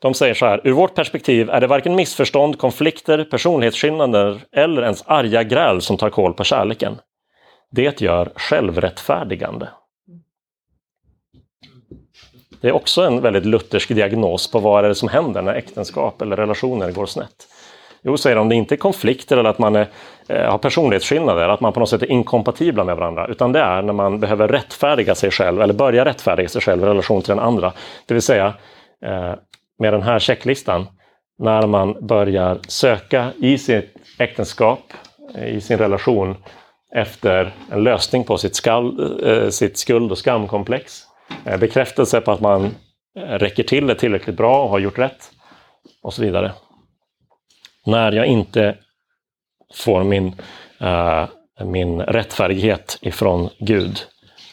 De 0.00 0.14
säger 0.14 0.34
så 0.34 0.46
här, 0.46 0.60
ur 0.64 0.72
vårt 0.72 0.94
perspektiv 0.94 1.50
är 1.50 1.60
det 1.60 1.66
varken 1.66 1.94
missförstånd, 1.94 2.58
konflikter, 2.58 3.24
personlighetsskillnader 3.24 4.40
eller 4.52 4.82
ens 4.82 5.04
arga 5.06 5.42
gräl 5.42 5.80
som 5.80 5.96
tar 5.96 6.10
koll 6.10 6.34
på 6.34 6.44
kärleken. 6.44 6.98
Det 7.70 8.00
gör 8.00 8.32
självrättfärdigande. 8.36 9.68
Det 12.66 12.70
är 12.70 12.74
också 12.74 13.02
en 13.02 13.20
väldigt 13.20 13.46
luthersk 13.46 13.88
diagnos 13.88 14.50
på 14.50 14.58
vad 14.58 14.84
är 14.84 14.88
det 14.88 14.94
som 14.94 15.08
händer 15.08 15.42
när 15.42 15.54
äktenskap 15.54 16.22
eller 16.22 16.36
relationer 16.36 16.92
går 16.92 17.06
snett. 17.06 17.48
Jo, 18.02 18.16
säger 18.16 18.36
de, 18.36 18.48
det 18.48 18.54
är 18.54 18.56
inte 18.56 18.76
konflikter 18.76 19.36
eller 19.36 19.50
att 19.50 19.58
man 19.58 19.76
är, 19.76 19.86
eh, 20.28 20.50
har 20.50 20.58
personlighetsskillnader, 20.58 21.48
att 21.48 21.60
man 21.60 21.72
på 21.72 21.80
något 21.80 21.88
sätt 21.88 22.02
är 22.02 22.10
inkompatibla 22.10 22.84
med 22.84 22.96
varandra, 22.96 23.26
utan 23.26 23.52
det 23.52 23.60
är 23.60 23.82
när 23.82 23.92
man 23.92 24.20
behöver 24.20 24.48
rättfärdiga 24.48 25.14
sig 25.14 25.30
själv 25.30 25.62
eller 25.62 25.74
börja 25.74 26.04
rättfärdiga 26.04 26.48
sig 26.48 26.62
själv 26.62 26.82
i 26.82 26.86
relation 26.86 27.22
till 27.22 27.28
den 27.28 27.44
andra. 27.44 27.72
Det 28.06 28.14
vill 28.14 28.22
säga, 28.22 28.54
eh, 29.04 29.34
med 29.78 29.92
den 29.92 30.02
här 30.02 30.18
checklistan 30.18 30.86
när 31.38 31.66
man 31.66 32.06
börjar 32.06 32.58
söka 32.68 33.32
i 33.38 33.58
sitt 33.58 33.94
äktenskap, 34.18 34.92
eh, 35.34 35.56
i 35.56 35.60
sin 35.60 35.78
relation 35.78 36.36
efter 36.94 37.54
en 37.72 37.84
lösning 37.84 38.24
på 38.24 38.38
sitt, 38.38 38.56
skall, 38.56 39.18
eh, 39.26 39.48
sitt 39.48 39.78
skuld 39.78 40.12
och 40.12 40.18
skamkomplex. 40.18 41.05
Eh, 41.44 41.58
bekräftelse 41.58 42.20
på 42.20 42.32
att 42.32 42.40
man 42.40 42.64
eh, 43.16 43.20
räcker 43.20 43.62
till, 43.62 43.90
är 43.90 43.94
tillräckligt 43.94 44.36
bra 44.36 44.62
och 44.62 44.70
har 44.70 44.78
gjort 44.78 44.98
rätt 44.98 45.30
och 46.02 46.14
så 46.14 46.22
vidare. 46.22 46.52
När 47.86 48.12
jag 48.12 48.26
inte 48.26 48.78
får 49.74 50.04
min, 50.04 50.40
uh, 50.82 51.26
min 51.64 52.00
rättfärdighet 52.00 52.98
ifrån 53.00 53.48
Gud 53.58 53.98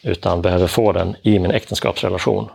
utan 0.03 0.41
behöver 0.41 0.67
få 0.67 0.91
den 0.91 1.15
i 1.21 1.39
min 1.39 1.51
äktenskapsrelation. 1.51 2.49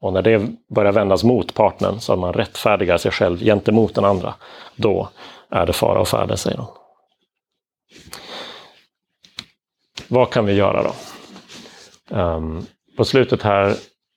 Och 0.00 0.12
när 0.12 0.22
det 0.22 0.48
börjar 0.74 0.92
vändas 0.92 1.24
mot 1.24 1.54
partnern 1.54 2.00
så 2.00 2.12
att 2.12 2.18
man 2.18 2.32
rättfärdigar 2.32 2.98
sig 2.98 3.12
själv 3.12 3.38
gentemot 3.38 3.94
den 3.94 4.04
andra, 4.04 4.34
då 4.76 5.08
är 5.50 5.66
det 5.66 5.72
fara 5.72 6.00
och 6.00 6.08
färde, 6.08 6.36
säger 6.36 6.56
de. 6.56 6.66
Vad 10.08 10.30
kan 10.30 10.46
vi 10.46 10.52
göra 10.52 10.82
då? 10.82 10.94
Um, 12.16 12.66
på 12.98 13.04
slutet 13.04 13.42
här 13.42 13.74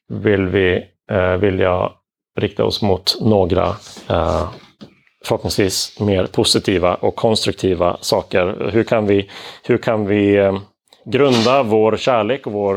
vill, 0.09 0.47
vi, 0.47 0.85
eh, 1.11 1.33
vill 1.33 1.59
jag 1.59 1.93
rikta 2.39 2.65
oss 2.65 2.81
mot 2.81 3.17
några 3.21 3.65
eh, 4.09 4.49
förhoppningsvis 5.25 5.99
mer 5.99 6.25
positiva 6.25 6.95
och 6.95 7.15
konstruktiva 7.15 7.97
saker. 8.01 8.69
Hur 8.71 8.83
kan 8.83 9.07
vi, 9.07 9.29
hur 9.63 9.77
kan 9.77 10.05
vi 10.05 10.35
eh, 10.37 10.57
grunda 11.05 11.63
vår 11.63 11.97
kärlek 11.97 12.47
och 12.47 12.53
vår, 12.53 12.75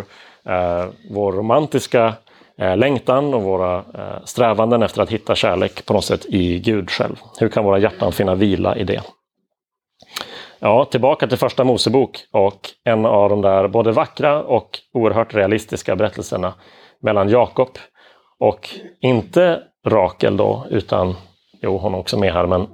eh, 0.49 0.87
vår 1.11 1.33
romantiska 1.33 2.15
eh, 2.59 2.77
längtan 2.77 3.35
och 3.35 3.43
våra 3.43 3.79
eh, 3.79 4.25
strävanden 4.25 4.83
efter 4.83 5.03
att 5.03 5.11
hitta 5.11 5.35
kärlek 5.35 5.87
på 5.87 5.93
något 5.93 6.05
sätt 6.05 6.27
i 6.29 6.59
Gud 6.59 6.91
själv. 6.91 7.17
Hur 7.41 7.49
kan 7.49 7.65
våra 7.65 7.79
hjärtan 7.79 8.13
finna 8.13 8.35
vila 8.35 8.77
i 8.77 8.85
det? 8.85 9.03
Ja, 10.65 10.85
tillbaka 10.85 11.27
till 11.27 11.39
första 11.39 11.65
Mosebok 11.65 12.19
och 12.31 12.61
en 12.85 13.07
av 13.07 13.31
de 13.31 13.43
där 13.43 13.69
både 13.69 13.93
vackra 13.93 14.43
och 14.43 14.79
oerhört 14.93 15.35
realistiska 15.35 15.97
berättelserna 15.97 16.55
mellan 17.01 17.29
Jakob 17.29 17.69
och 18.39 18.69
inte 19.01 19.63
Rakel 19.87 20.37
då, 20.37 20.67
utan 20.71 21.15
jo, 21.63 21.79
hon 21.79 21.95
är 21.95 21.99
också 21.99 22.19
med 22.19 22.33
här, 22.33 22.47
men 22.47 22.69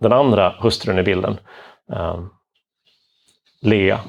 den 0.00 0.12
andra 0.12 0.54
hustrun 0.60 0.98
i 0.98 1.02
bilden, 1.02 1.36
um, 1.86 2.30
Lea. 3.62 4.00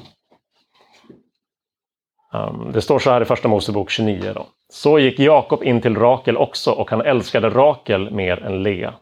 Um, 2.32 2.72
det 2.72 2.80
står 2.80 2.98
så 2.98 3.10
här 3.10 3.20
i 3.20 3.24
Första 3.24 3.48
Mosebok 3.48 3.90
29. 3.90 4.32
Då. 4.34 4.46
Så 4.68 4.98
gick 4.98 5.18
Jakob 5.18 5.62
in 5.62 5.80
till 5.80 5.96
Rakel 5.96 6.36
också 6.36 6.70
och 6.72 6.90
han 6.90 7.00
älskade 7.00 7.50
Rakel 7.50 8.10
mer 8.10 8.42
än 8.42 8.62
Lea. 8.62 8.94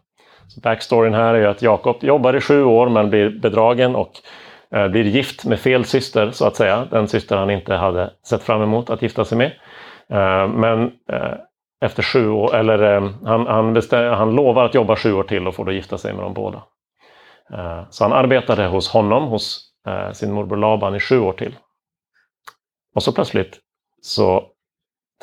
Så 0.54 0.60
backstoryn 0.60 1.14
här 1.14 1.34
är 1.34 1.46
att 1.46 1.62
Jakob 1.62 2.04
jobbar 2.04 2.36
i 2.36 2.40
sju 2.40 2.64
år 2.64 2.88
men 2.88 3.10
blir 3.10 3.30
bedragen 3.30 3.96
och 3.96 4.12
eh, 4.74 4.88
blir 4.88 5.04
gift 5.04 5.44
med 5.44 5.60
fel 5.60 5.84
syster 5.84 6.30
så 6.30 6.46
att 6.46 6.56
säga. 6.56 6.86
Den 6.90 7.08
syster 7.08 7.36
han 7.36 7.50
inte 7.50 7.74
hade 7.74 8.10
sett 8.26 8.42
fram 8.42 8.62
emot 8.62 8.90
att 8.90 9.02
gifta 9.02 9.24
sig 9.24 9.38
med. 9.38 9.52
Eh, 10.08 10.48
men 10.48 10.92
eh, 11.12 11.34
efter 11.80 12.02
sju 12.02 12.28
år, 12.28 12.54
eller 12.54 12.82
eh, 12.82 13.10
han, 13.24 13.46
han, 13.46 13.82
han 13.92 14.34
lovar 14.34 14.64
att 14.64 14.74
jobba 14.74 14.96
sju 14.96 15.12
år 15.12 15.22
till 15.22 15.46
och 15.46 15.54
får 15.54 15.64
då 15.64 15.72
gifta 15.72 15.98
sig 15.98 16.12
med 16.12 16.24
dem 16.24 16.34
båda. 16.34 16.62
Eh, 17.52 17.82
så 17.90 18.04
han 18.04 18.12
arbetade 18.12 18.66
hos 18.66 18.88
honom, 18.88 19.24
hos 19.24 19.60
eh, 19.86 20.12
sin 20.12 20.32
morbror 20.32 20.56
Laban 20.56 20.94
i 20.94 21.00
sju 21.00 21.20
år 21.20 21.32
till. 21.32 21.56
Och 22.94 23.02
så 23.02 23.12
plötsligt 23.12 23.58
så 24.02 24.44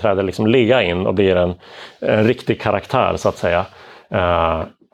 träder 0.01 0.23
liksom 0.23 0.47
Lea 0.47 0.84
in 0.84 1.05
och 1.07 1.13
blir 1.13 1.36
en, 1.36 1.53
en 1.99 2.27
riktig 2.27 2.61
karaktär 2.61 3.13
så 3.17 3.29
att 3.29 3.38
säga 3.38 3.65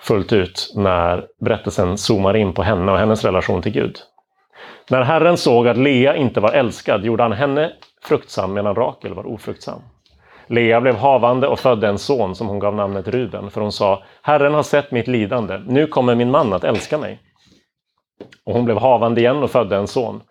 fullt 0.02 0.34
ut 0.34 0.74
när 0.76 1.26
berättelsen 1.40 1.98
zoomar 1.98 2.36
in 2.36 2.54
på 2.54 2.64
henne 2.64 2.92
och 2.92 2.98
hennes 2.98 3.26
relation 3.26 3.62
till 3.62 3.72
Gud. 3.72 4.00
När 4.90 5.02
Herren 5.02 5.38
såg 5.38 5.68
att 5.68 5.78
Lea 5.78 6.16
inte 6.16 6.40
var 6.40 6.52
älskad 6.52 7.06
gjorde 7.06 7.24
han 7.24 7.32
henne 7.32 7.72
fruktsam 8.04 8.54
medan 8.54 8.76
Rakel 8.76 9.14
var 9.14 9.28
ofruktsam. 9.28 9.82
Lea 10.48 10.82
blev 10.82 10.96
havande 10.96 11.48
och 11.48 11.60
födde 11.60 11.88
en 11.88 11.98
son 11.98 12.36
som 12.36 12.48
hon 12.48 12.60
gav 12.60 12.76
namnet 12.76 13.08
Ruben, 13.08 13.50
för 13.50 13.62
hon 13.62 13.72
sa 13.72 14.04
Herren 14.22 14.54
har 14.54 14.64
sett 14.64 14.92
mitt 14.92 15.08
lidande, 15.08 15.62
nu 15.68 15.88
kommer 15.88 16.16
min 16.16 16.32
man 16.32 16.54
att 16.54 16.64
älska 16.64 16.98
mig. 16.98 17.20
Och 18.46 18.54
hon 18.54 18.66
blev 18.66 18.78
havande 18.78 19.22
igen 19.22 19.44
och 19.44 19.52
födde 19.52 19.76
en 19.76 19.88
son. 19.88 20.22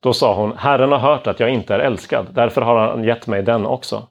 Då 0.00 0.12
sa 0.12 0.34
hon, 0.34 0.56
Herren 0.56 0.92
har 0.92 0.98
hört 0.98 1.26
att 1.26 1.40
jag 1.40 1.50
inte 1.50 1.74
är 1.74 1.78
älskad, 1.78 2.26
därför 2.34 2.60
har 2.60 2.78
han 2.78 3.04
gett 3.04 3.26
mig 3.26 3.42
den 3.42 3.66
också. 3.66 4.08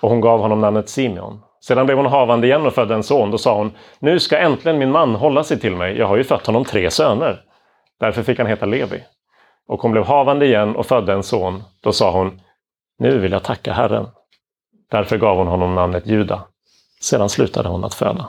Och 0.00 0.10
hon 0.10 0.20
gav 0.20 0.40
honom 0.40 0.60
namnet 0.60 0.88
Simeon. 0.88 1.40
Sedan 1.66 1.86
blev 1.86 1.98
hon 1.98 2.06
havande 2.06 2.46
igen 2.46 2.66
och 2.66 2.74
födde 2.74 2.94
en 2.94 3.02
son. 3.02 3.30
Då 3.30 3.38
sa 3.38 3.58
hon, 3.58 3.72
nu 3.98 4.20
ska 4.20 4.38
äntligen 4.38 4.78
min 4.78 4.90
man 4.90 5.14
hålla 5.14 5.44
sig 5.44 5.60
till 5.60 5.76
mig, 5.76 5.98
jag 5.98 6.06
har 6.06 6.16
ju 6.16 6.24
fött 6.24 6.46
honom 6.46 6.64
tre 6.64 6.90
söner. 6.90 7.42
Därför 8.00 8.22
fick 8.22 8.38
han 8.38 8.46
heta 8.46 8.66
Levi. 8.66 9.04
Och 9.66 9.82
hon 9.82 9.92
blev 9.92 10.04
havande 10.04 10.46
igen 10.46 10.76
och 10.76 10.86
födde 10.86 11.12
en 11.12 11.22
son. 11.22 11.62
Då 11.80 11.92
sa 11.92 12.10
hon, 12.10 12.40
nu 12.98 13.18
vill 13.18 13.32
jag 13.32 13.42
tacka 13.42 13.72
Herren. 13.72 14.06
Därför 14.90 15.18
gav 15.18 15.36
hon 15.36 15.46
honom 15.46 15.74
namnet 15.74 16.06
Juda. 16.06 16.44
Sedan 17.00 17.28
slutade 17.28 17.68
hon 17.68 17.84
att 17.84 17.94
föda. 17.94 18.28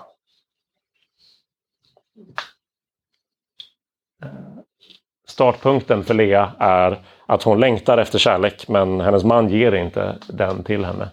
Startpunkten 5.27 6.03
för 6.03 6.13
Lea 6.13 6.51
är 6.59 7.01
att 7.25 7.43
hon 7.43 7.59
längtar 7.59 7.97
efter 7.97 8.19
kärlek 8.19 8.67
men 8.67 9.01
hennes 9.01 9.23
man 9.23 9.49
ger 9.49 9.71
inte 9.71 10.17
den 10.27 10.63
till 10.63 10.85
henne. 10.85 11.09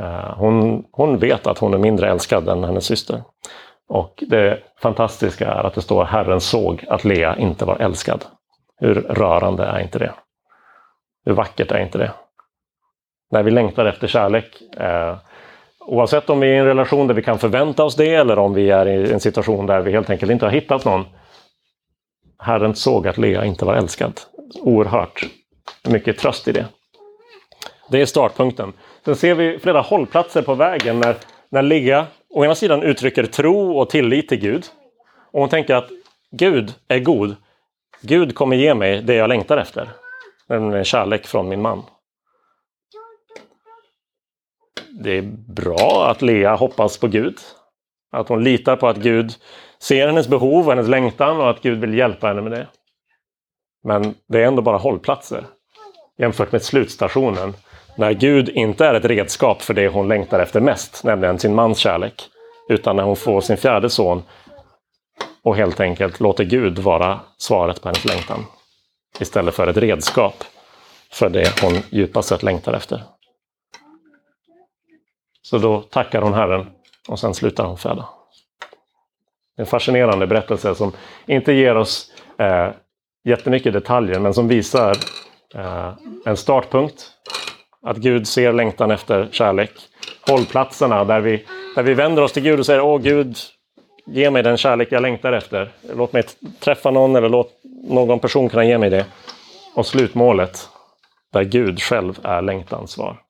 Eh, 0.00 0.34
hon, 0.36 0.84
hon 0.92 1.18
vet 1.18 1.46
att 1.46 1.58
hon 1.58 1.74
är 1.74 1.78
mindre 1.78 2.10
älskad 2.10 2.48
än 2.48 2.64
hennes 2.64 2.84
syster. 2.84 3.22
Och 3.88 4.24
det 4.26 4.58
fantastiska 4.82 5.46
är 5.52 5.64
att 5.64 5.74
det 5.74 5.82
står 5.82 6.04
Herren 6.04 6.40
såg 6.40 6.84
att 6.88 7.04
Lea 7.04 7.36
inte 7.36 7.64
var 7.64 7.76
älskad. 7.76 8.24
Hur 8.78 8.94
rörande 8.94 9.64
är 9.64 9.80
inte 9.80 9.98
det? 9.98 10.12
Hur 11.24 11.32
vackert 11.32 11.72
är 11.72 11.78
inte 11.78 11.98
det? 11.98 12.12
När 13.30 13.42
vi 13.42 13.50
längtar 13.50 13.86
efter 13.86 14.06
kärlek, 14.06 14.62
eh, 14.76 15.16
oavsett 15.80 16.30
om 16.30 16.40
vi 16.40 16.48
är 16.48 16.52
i 16.52 16.58
en 16.58 16.64
relation 16.64 17.06
där 17.06 17.14
vi 17.14 17.22
kan 17.22 17.38
förvänta 17.38 17.84
oss 17.84 17.96
det 17.96 18.14
eller 18.14 18.38
om 18.38 18.54
vi 18.54 18.70
är 18.70 18.86
i 18.86 19.12
en 19.12 19.20
situation 19.20 19.66
där 19.66 19.80
vi 19.80 19.92
helt 19.92 20.10
enkelt 20.10 20.32
inte 20.32 20.44
har 20.44 20.52
hittat 20.52 20.84
någon. 20.84 21.04
Herren 22.38 22.74
såg 22.74 23.08
att 23.08 23.18
Lea 23.18 23.44
inte 23.44 23.64
var 23.64 23.74
älskad. 23.74 24.20
Oerhört 24.60 25.26
mycket 25.88 26.18
tröst 26.18 26.48
i 26.48 26.52
det. 26.52 26.66
Det 27.90 28.00
är 28.00 28.06
startpunkten. 28.06 28.72
Sen 29.04 29.16
ser 29.16 29.34
vi 29.34 29.58
flera 29.58 29.80
hållplatser 29.80 30.42
på 30.42 30.54
vägen 30.54 31.00
när, 31.00 31.16
när 31.48 31.62
Lea 31.62 32.06
å 32.28 32.44
ena 32.44 32.54
sidan 32.54 32.82
uttrycker 32.82 33.24
tro 33.24 33.78
och 33.78 33.90
tillit 33.90 34.28
till 34.28 34.40
Gud. 34.40 34.66
Och 35.32 35.40
hon 35.40 35.48
tänker 35.48 35.74
att 35.74 35.90
Gud 36.30 36.74
är 36.88 36.98
god. 36.98 37.36
Gud 38.02 38.34
kommer 38.34 38.56
ge 38.56 38.74
mig 38.74 39.02
det 39.02 39.14
jag 39.14 39.28
längtar 39.28 39.56
efter. 39.56 39.88
Nämligen 40.48 40.84
kärlek 40.84 41.26
från 41.26 41.48
min 41.48 41.62
man. 41.62 41.82
Det 44.90 45.18
är 45.18 45.22
bra 45.48 46.06
att 46.10 46.22
Lea 46.22 46.54
hoppas 46.54 46.98
på 46.98 47.06
Gud. 47.06 47.38
Att 48.12 48.28
hon 48.28 48.44
litar 48.44 48.76
på 48.76 48.88
att 48.88 48.96
Gud 48.96 49.32
ser 49.78 50.06
hennes 50.06 50.28
behov 50.28 50.66
och 50.66 50.72
hennes 50.72 50.88
längtan 50.88 51.40
och 51.40 51.50
att 51.50 51.62
Gud 51.62 51.80
vill 51.80 51.94
hjälpa 51.94 52.26
henne 52.26 52.42
med 52.42 52.52
det. 52.52 52.66
Men 53.84 54.14
det 54.26 54.42
är 54.42 54.46
ändå 54.46 54.62
bara 54.62 54.76
hållplatser 54.76 55.44
jämfört 56.18 56.52
med 56.52 56.62
slutstationen 56.62 57.54
när 57.96 58.12
Gud 58.12 58.48
inte 58.48 58.86
är 58.86 58.94
ett 58.94 59.04
redskap 59.04 59.62
för 59.62 59.74
det 59.74 59.88
hon 59.88 60.08
längtar 60.08 60.40
efter 60.40 60.60
mest, 60.60 61.04
nämligen 61.04 61.38
sin 61.38 61.54
mans 61.54 61.78
kärlek. 61.78 62.28
Utan 62.68 62.96
när 62.96 63.02
hon 63.02 63.16
får 63.16 63.40
sin 63.40 63.56
fjärde 63.56 63.90
son 63.90 64.22
och 65.42 65.56
helt 65.56 65.80
enkelt 65.80 66.20
låter 66.20 66.44
Gud 66.44 66.78
vara 66.78 67.20
svaret 67.36 67.82
på 67.82 67.88
hennes 67.88 68.04
längtan. 68.04 68.44
Istället 69.20 69.54
för 69.54 69.66
ett 69.66 69.76
redskap 69.76 70.44
för 71.12 71.28
det 71.28 71.62
hon 71.62 71.72
djupast 71.90 72.28
sett 72.28 72.42
längtar 72.42 72.72
efter. 72.72 73.02
Så 75.42 75.58
då 75.58 75.80
tackar 75.80 76.22
hon 76.22 76.34
Herren 76.34 76.66
och 77.08 77.18
sen 77.18 77.34
slutar 77.34 77.64
hon 77.64 77.78
föda. 77.78 78.08
En 79.56 79.66
fascinerande 79.66 80.26
berättelse 80.26 80.74
som 80.74 80.92
inte 81.26 81.52
ger 81.52 81.76
oss 81.76 82.12
eh, 82.38 82.68
jättemycket 83.24 83.72
detaljer 83.72 84.20
men 84.20 84.34
som 84.34 84.48
visar 84.48 84.96
eh, 85.54 85.92
en 86.24 86.36
startpunkt 86.36 87.10
att 87.82 87.96
Gud 87.96 88.28
ser 88.28 88.52
längtan 88.52 88.90
efter 88.90 89.28
kärlek. 89.32 89.70
Hållplatserna 90.28 91.04
där 91.04 91.20
vi, 91.20 91.44
där 91.74 91.82
vi 91.82 91.94
vänder 91.94 92.22
oss 92.22 92.32
till 92.32 92.42
Gud 92.42 92.58
och 92.58 92.66
säger 92.66 92.80
Åh 92.80 93.00
Gud, 93.00 93.36
ge 94.06 94.30
mig 94.30 94.42
den 94.42 94.56
kärlek 94.56 94.88
jag 94.90 95.02
längtar 95.02 95.32
efter. 95.32 95.72
Låt 95.96 96.12
mig 96.12 96.22
träffa 96.60 96.90
någon 96.90 97.16
eller 97.16 97.28
låt 97.28 97.60
någon 97.88 98.18
person 98.18 98.48
kunna 98.48 98.64
ge 98.64 98.78
mig 98.78 98.90
det. 98.90 99.06
Och 99.74 99.86
slutmålet, 99.86 100.68
där 101.32 101.42
Gud 101.42 101.80
själv 101.80 102.18
är 102.22 102.42
längtans 102.42 102.90
svar. 102.90 103.20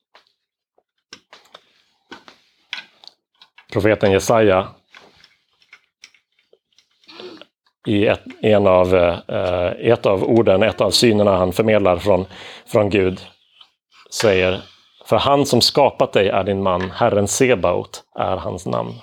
Profeten 3.72 4.12
Jesaja 4.12 4.68
i 7.86 8.06
ett, 8.06 8.22
en 8.42 8.66
av, 8.66 8.94
eh, 9.28 9.90
ett 9.90 10.06
av 10.06 10.24
orden, 10.24 10.62
ett 10.62 10.80
av 10.80 10.90
synerna 10.90 11.36
han 11.36 11.52
förmedlar 11.52 11.96
från, 11.96 12.26
från 12.66 12.90
Gud 12.90 13.20
säger 14.12 14.62
För 15.06 15.16
han 15.16 15.46
som 15.46 15.60
skapat 15.60 16.12
dig 16.12 16.28
är 16.28 16.44
din 16.44 16.62
man, 16.62 16.90
Herren 16.90 17.28
Sebaot 17.28 18.02
är 18.18 18.36
hans 18.36 18.66
namn. 18.66 18.94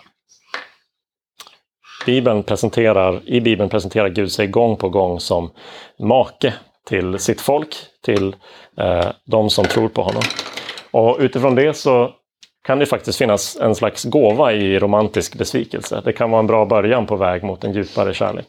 Bibeln 2.05 2.43
presenterar, 2.43 3.22
I 3.26 3.41
Bibeln 3.41 3.70
presenterar 3.70 4.10
Gud 4.10 4.32
sig 4.32 4.47
gång 4.47 4.78
på 4.78 4.89
gång 4.89 5.20
som 5.20 5.51
make 5.99 6.53
till 6.88 7.20
sitt 7.20 7.41
folk, 7.41 7.76
till 8.03 8.36
eh, 8.78 9.08
de 9.26 9.49
som 9.49 9.66
tror 9.66 9.89
på 9.89 10.01
honom. 10.01 10.22
Och 10.91 11.18
utifrån 11.20 11.55
det 11.55 11.74
så 11.74 12.12
kan 12.64 12.80
det 12.80 12.86
faktiskt 12.86 13.18
finnas 13.18 13.55
en 13.55 13.76
slags 13.76 14.03
gåva 14.03 14.53
i 14.53 14.80
romantisk 14.80 15.36
besvikelse. 15.36 16.01
Det 16.05 16.14
kan 16.14 16.32
vara 16.32 16.39
en 16.39 16.47
bra 16.47 16.66
början 16.66 17.05
på 17.05 17.16
väg 17.16 17.43
mot 17.43 17.64
en 17.64 17.74
djupare 17.74 18.14
kärlek. 18.14 18.47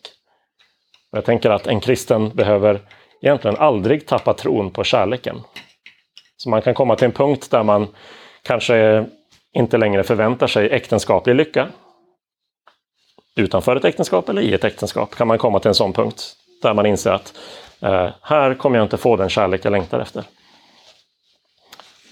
Och 1.12 1.18
jag 1.18 1.24
tänker 1.24 1.50
att 1.50 1.66
en 1.66 1.80
kristen 1.80 2.28
behöver 2.28 2.80
egentligen 3.22 3.56
aldrig 3.56 4.06
tappa 4.06 4.34
tron 4.34 4.70
på 4.70 4.84
kärleken. 4.84 5.40
Så 6.38 6.50
man 6.50 6.62
kan 6.62 6.74
komma 6.74 6.96
till 6.96 7.04
en 7.04 7.12
punkt 7.12 7.50
där 7.50 7.62
man 7.62 7.88
kanske 8.42 9.06
inte 9.52 9.76
längre 9.76 10.02
förväntar 10.02 10.46
sig 10.46 10.70
äktenskaplig 10.70 11.34
lycka. 11.34 11.68
Utanför 13.36 13.76
ett 13.76 13.84
äktenskap 13.84 14.28
eller 14.28 14.42
i 14.42 14.54
ett 14.54 14.64
äktenskap 14.64 15.14
kan 15.14 15.28
man 15.28 15.38
komma 15.38 15.60
till 15.60 15.68
en 15.68 15.74
sån 15.74 15.92
punkt 15.92 16.36
där 16.62 16.74
man 16.74 16.86
inser 16.86 17.10
att 17.10 17.34
eh, 17.80 18.08
här 18.22 18.54
kommer 18.54 18.78
jag 18.78 18.84
inte 18.84 18.96
få 18.96 19.16
den 19.16 19.28
kärlek 19.28 19.64
jag 19.64 19.70
längtar 19.70 20.00
efter. 20.00 20.24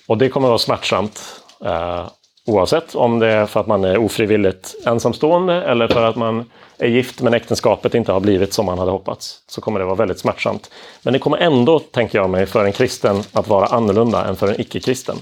Och 0.09 0.18
det 0.18 0.29
kommer 0.29 0.49
vara 0.49 0.59
smärtsamt 0.59 1.43
eh, 1.64 2.09
oavsett 2.47 2.95
om 2.95 3.19
det 3.19 3.27
är 3.27 3.47
för 3.47 3.61
att 3.61 3.67
man 3.67 3.85
är 3.85 3.99
ofrivilligt 3.99 4.75
ensamstående 4.87 5.63
eller 5.63 5.89
för 5.89 6.05
att 6.05 6.17
man 6.17 6.51
är 6.79 6.89
gift 6.89 7.23
men 7.23 7.35
äktenskapet 7.35 7.95
inte 7.95 8.13
har 8.13 8.21
blivit 8.21 8.53
som 8.53 8.67
man 8.67 8.79
hade 8.79 8.91
hoppats. 8.91 9.43
Så 9.47 9.61
kommer 9.61 9.81
det 9.81 9.87
vara 9.87 9.95
väldigt 9.95 10.19
smärtsamt. 10.19 10.71
Men 11.03 11.13
det 11.13 11.19
kommer 11.19 11.39
ändå, 11.39 11.79
tänker 11.79 12.19
jag 12.19 12.31
mig, 12.31 12.47
för 12.47 12.65
en 12.65 12.73
kristen 12.73 13.23
att 13.33 13.49
vara 13.49 13.67
annorlunda 13.67 14.25
än 14.25 14.37
för 14.37 14.49
en 14.49 14.61
icke-kristen. 14.61 15.17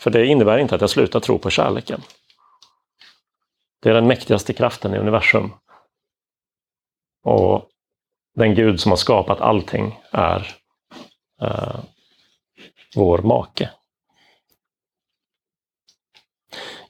För 0.00 0.10
det 0.10 0.26
innebär 0.26 0.58
inte 0.58 0.74
att 0.74 0.80
jag 0.80 0.90
slutar 0.90 1.20
tro 1.20 1.38
på 1.38 1.50
kärleken. 1.50 2.00
Det 3.82 3.90
är 3.90 3.94
den 3.94 4.06
mäktigaste 4.06 4.52
kraften 4.52 4.94
i 4.94 4.98
universum. 4.98 5.52
Och 7.24 7.68
den 8.36 8.54
Gud 8.54 8.80
som 8.80 8.92
har 8.92 8.96
skapat 8.96 9.40
allting 9.40 10.00
är 10.10 10.56
eh, 11.42 11.80
vår 12.96 13.18
make. 13.18 13.70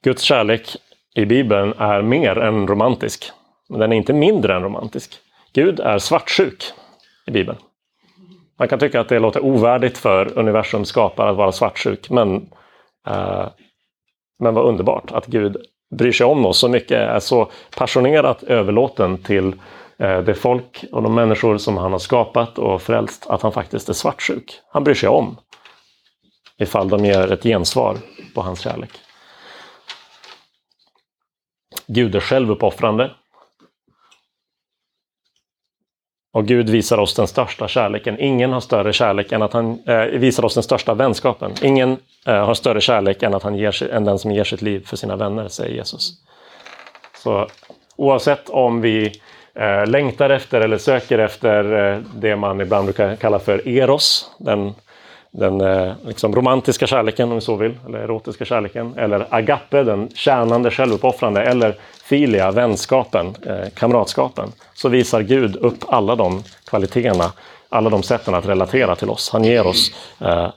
Guds 0.07 0.23
kärlek 0.23 0.77
i 1.15 1.25
Bibeln 1.25 1.75
är 1.79 2.03
mer 2.03 2.39
än 2.39 2.67
romantisk. 2.67 3.31
Men 3.69 3.81
den 3.81 3.93
är 3.93 3.97
inte 3.97 4.13
mindre 4.13 4.55
än 4.55 4.63
romantisk. 4.63 5.19
Gud 5.53 5.81
är 5.81 5.99
svartsjuk 5.99 6.65
i 7.27 7.31
Bibeln. 7.31 7.59
Man 8.59 8.69
kan 8.69 8.79
tycka 8.79 9.01
att 9.01 9.09
det 9.09 9.19
låter 9.19 9.45
ovärdigt 9.45 9.99
för 9.99 10.39
universums 10.39 10.89
skapare 10.89 11.31
att 11.31 11.37
vara 11.37 11.53
svartsjuk, 11.53 12.11
men, 12.11 12.35
eh, 13.09 13.47
men 14.39 14.55
vad 14.55 14.65
underbart 14.65 15.13
att 15.13 15.27
Gud 15.27 15.57
bryr 15.97 16.13
sig 16.13 16.27
om 16.27 16.47
oss 16.47 16.59
så 16.59 16.69
mycket, 16.69 16.99
är 16.99 17.21
så 17.21 17.51
passionerat 17.77 18.43
överlåten 18.43 19.19
till 19.19 19.55
eh, 19.99 20.21
det 20.21 20.35
folk 20.35 20.85
och 20.93 21.03
de 21.03 21.15
människor 21.15 21.59
som 21.59 21.77
han 21.77 21.93
har 21.93 21.99
skapat 21.99 22.59
och 22.59 22.83
frälst, 22.83 23.27
att 23.29 23.43
han 23.43 23.53
faktiskt 23.53 23.89
är 23.89 23.93
svartsjuk. 23.93 24.61
Han 24.73 24.85
bryr 24.85 24.95
sig 24.95 25.09
om 25.09 25.37
ifall 26.59 26.89
de 26.89 27.05
ger 27.05 27.33
ett 27.33 27.43
gensvar 27.43 27.97
på 28.35 28.41
hans 28.43 28.61
kärlek. 28.61 28.91
Gud 31.87 32.15
är 32.15 32.21
självuppoffrande. 32.21 33.11
Och 36.33 36.47
Gud 36.47 36.69
visar 36.69 36.99
oss 36.99 37.15
den 37.15 37.27
största 37.27 37.69
kärleken. 37.69 38.21
Ingen 38.21 38.53
har 38.53 38.61
större 38.61 38.93
kärlek 38.93 39.33
än 39.33 39.43
att 39.43 39.53
han 39.53 39.79
eh, 39.87 40.05
visar 40.05 40.45
oss 40.45 40.55
den 40.55 40.63
största 40.63 40.95
vänskapen. 40.95 41.53
Ingen 41.63 41.97
eh, 42.27 42.47
har 42.47 42.55
större 42.55 42.81
kärlek 42.81 43.23
än, 43.23 43.35
att 43.35 43.43
han 43.43 43.55
ger, 43.55 43.83
än 43.83 44.05
den 44.05 44.19
som 44.19 44.33
ger 44.33 44.45
sitt 44.45 44.63
liv 44.63 44.87
för 44.87 44.97
sina 44.97 45.17
vänner, 45.17 45.49
säger 45.49 45.75
Jesus. 45.75 46.13
Så 47.23 47.49
oavsett 47.97 48.49
om 48.49 48.81
vi 48.81 49.21
eh, 49.55 49.87
längtar 49.87 50.31
efter 50.31 50.61
eller 50.61 50.79
söker 50.79 51.19
efter 51.19 51.93
eh, 51.93 52.01
det 52.15 52.37
man 52.37 52.61
ibland 52.61 52.85
brukar 52.85 53.17
kalla 53.17 53.39
för 53.39 53.69
eros, 53.69 54.31
den, 54.39 54.75
den 55.37 55.61
eh, 55.61 55.93
liksom 56.07 56.35
romantiska 56.35 56.87
kärleken 56.87 57.29
om 57.29 57.35
vi 57.35 57.41
så 57.41 57.57
vill, 57.57 57.79
eller 57.87 57.99
erotiska 57.99 58.45
kärleken, 58.45 58.99
eller 58.99 59.27
agape, 59.31 59.83
den 59.83 60.09
tjänande, 60.15 60.71
självuppoffrande, 60.71 61.43
eller 61.43 61.77
filia, 62.05 62.51
vänskapen, 62.51 63.35
eh, 63.47 63.69
kamratskapen, 63.75 64.53
så 64.75 64.89
visar 64.89 65.23
Gud 65.23 65.57
upp 65.57 65.79
alla 65.89 66.17
de 66.17 66.43
kvaliteterna, 66.65 67.33
alla 67.69 67.91
de 67.91 68.03
sätten 68.03 68.35
att 68.35 68.47
relatera 68.47 68.97
till 68.97 69.11
oss. 69.11 69.31
Han 69.31 69.45
ger 69.45 69.67
oss 69.67 69.93
eh, 70.21 70.49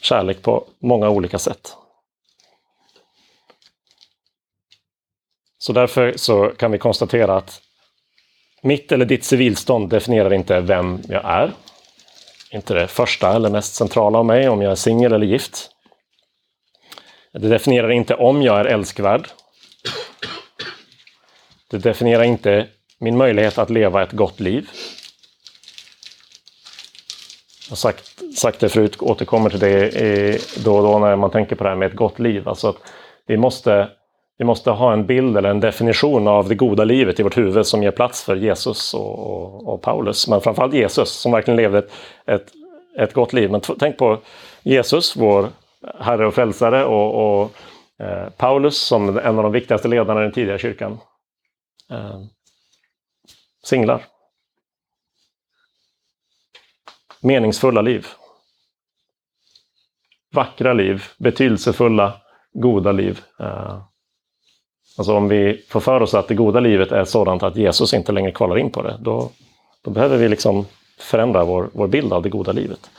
kärlek 0.00 0.42
på 0.42 0.64
många 0.78 1.08
olika 1.08 1.38
sätt. 1.38 1.76
Så 5.58 5.72
därför 5.72 6.12
så 6.16 6.52
kan 6.56 6.72
vi 6.72 6.78
konstatera 6.78 7.36
att 7.36 7.60
mitt 8.62 8.92
eller 8.92 9.04
ditt 9.04 9.24
civilstånd 9.24 9.88
definierar 9.88 10.32
inte 10.32 10.60
vem 10.60 11.02
jag 11.08 11.24
är. 11.24 11.52
Inte 12.56 12.74
det 12.74 12.88
första 12.88 13.36
eller 13.36 13.50
mest 13.50 13.74
centrala 13.74 14.18
av 14.18 14.24
mig, 14.24 14.48
om 14.48 14.62
jag 14.62 14.72
är 14.72 14.76
singel 14.76 15.12
eller 15.12 15.26
gift. 15.26 15.70
Det 17.32 17.48
definierar 17.48 17.90
inte 17.90 18.14
om 18.14 18.42
jag 18.42 18.60
är 18.60 18.64
älskvärd. 18.64 19.28
Det 21.70 21.78
definierar 21.78 22.22
inte 22.22 22.68
min 22.98 23.16
möjlighet 23.16 23.58
att 23.58 23.70
leva 23.70 24.02
ett 24.02 24.12
gott 24.12 24.40
liv. 24.40 24.68
Jag 27.66 27.70
har 27.70 27.76
sagt, 27.76 28.20
sagt 28.38 28.60
det 28.60 28.68
förut, 28.68 29.02
återkommer 29.02 29.50
till 29.50 29.58
det 29.58 30.64
då 30.64 30.76
och 30.76 30.82
då 30.82 30.98
när 30.98 31.16
man 31.16 31.30
tänker 31.30 31.56
på 31.56 31.64
det 31.64 31.70
här 31.70 31.76
med 31.76 31.90
ett 31.90 31.96
gott 31.96 32.18
liv. 32.18 32.48
Alltså 32.48 32.68
att 32.68 32.76
vi 33.26 33.36
måste 33.36 33.88
vi 34.38 34.44
måste 34.44 34.70
ha 34.70 34.92
en 34.92 35.06
bild 35.06 35.36
eller 35.36 35.50
en 35.50 35.60
definition 35.60 36.28
av 36.28 36.48
det 36.48 36.54
goda 36.54 36.84
livet 36.84 37.20
i 37.20 37.22
vårt 37.22 37.36
huvud 37.36 37.66
som 37.66 37.82
ger 37.82 37.90
plats 37.90 38.24
för 38.24 38.36
Jesus 38.36 38.94
och, 38.94 39.18
och, 39.18 39.68
och 39.68 39.82
Paulus. 39.82 40.28
Men 40.28 40.40
framförallt 40.40 40.74
Jesus 40.74 41.10
som 41.10 41.32
verkligen 41.32 41.56
levde 41.56 41.78
ett, 41.78 41.90
ett, 42.26 42.52
ett 42.98 43.12
gott 43.12 43.32
liv. 43.32 43.50
Men 43.50 43.60
tänk 43.60 43.96
på 43.96 44.18
Jesus, 44.62 45.16
vår 45.16 45.48
Herre 46.00 46.26
och 46.26 46.34
Frälsare 46.34 46.84
och, 46.84 47.40
och 47.40 47.52
eh, 47.98 48.28
Paulus 48.30 48.78
som 48.78 49.18
en 49.18 49.36
av 49.36 49.42
de 49.42 49.52
viktigaste 49.52 49.88
ledarna 49.88 50.20
i 50.20 50.22
den 50.22 50.32
tidiga 50.32 50.58
kyrkan. 50.58 50.98
Eh, 51.90 52.20
singlar. 53.64 54.04
Meningsfulla 57.20 57.82
liv. 57.82 58.06
Vackra 60.34 60.72
liv, 60.72 61.04
betydelsefulla, 61.18 62.20
goda 62.52 62.92
liv. 62.92 63.20
Eh, 63.40 63.82
Alltså 64.98 65.16
om 65.16 65.28
vi 65.28 65.64
får 65.68 65.80
för 65.80 66.02
oss 66.02 66.14
att 66.14 66.28
det 66.28 66.34
goda 66.34 66.60
livet 66.60 66.92
är 66.92 67.04
sådant 67.04 67.42
att 67.42 67.56
Jesus 67.56 67.94
inte 67.94 68.12
längre 68.12 68.32
kvalar 68.32 68.58
in 68.58 68.70
på 68.70 68.82
det, 68.82 68.96
då, 69.00 69.30
då 69.84 69.90
behöver 69.90 70.16
vi 70.16 70.28
liksom 70.28 70.66
förändra 70.98 71.44
vår, 71.44 71.70
vår 71.72 71.86
bild 71.86 72.12
av 72.12 72.22
det 72.22 72.28
goda 72.28 72.52
livet. 72.52 72.90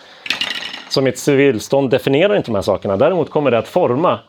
Så 0.90 1.02
mitt 1.02 1.18
civilstånd 1.18 1.90
definierar 1.90 2.36
inte 2.36 2.52
de 2.52 2.56
här 2.56 2.62
sakerna. 2.62 2.98
Däremot 2.98 3.30
kommer 3.30 3.52
det 3.52 3.58
att 3.58 3.68
forma 3.68 4.20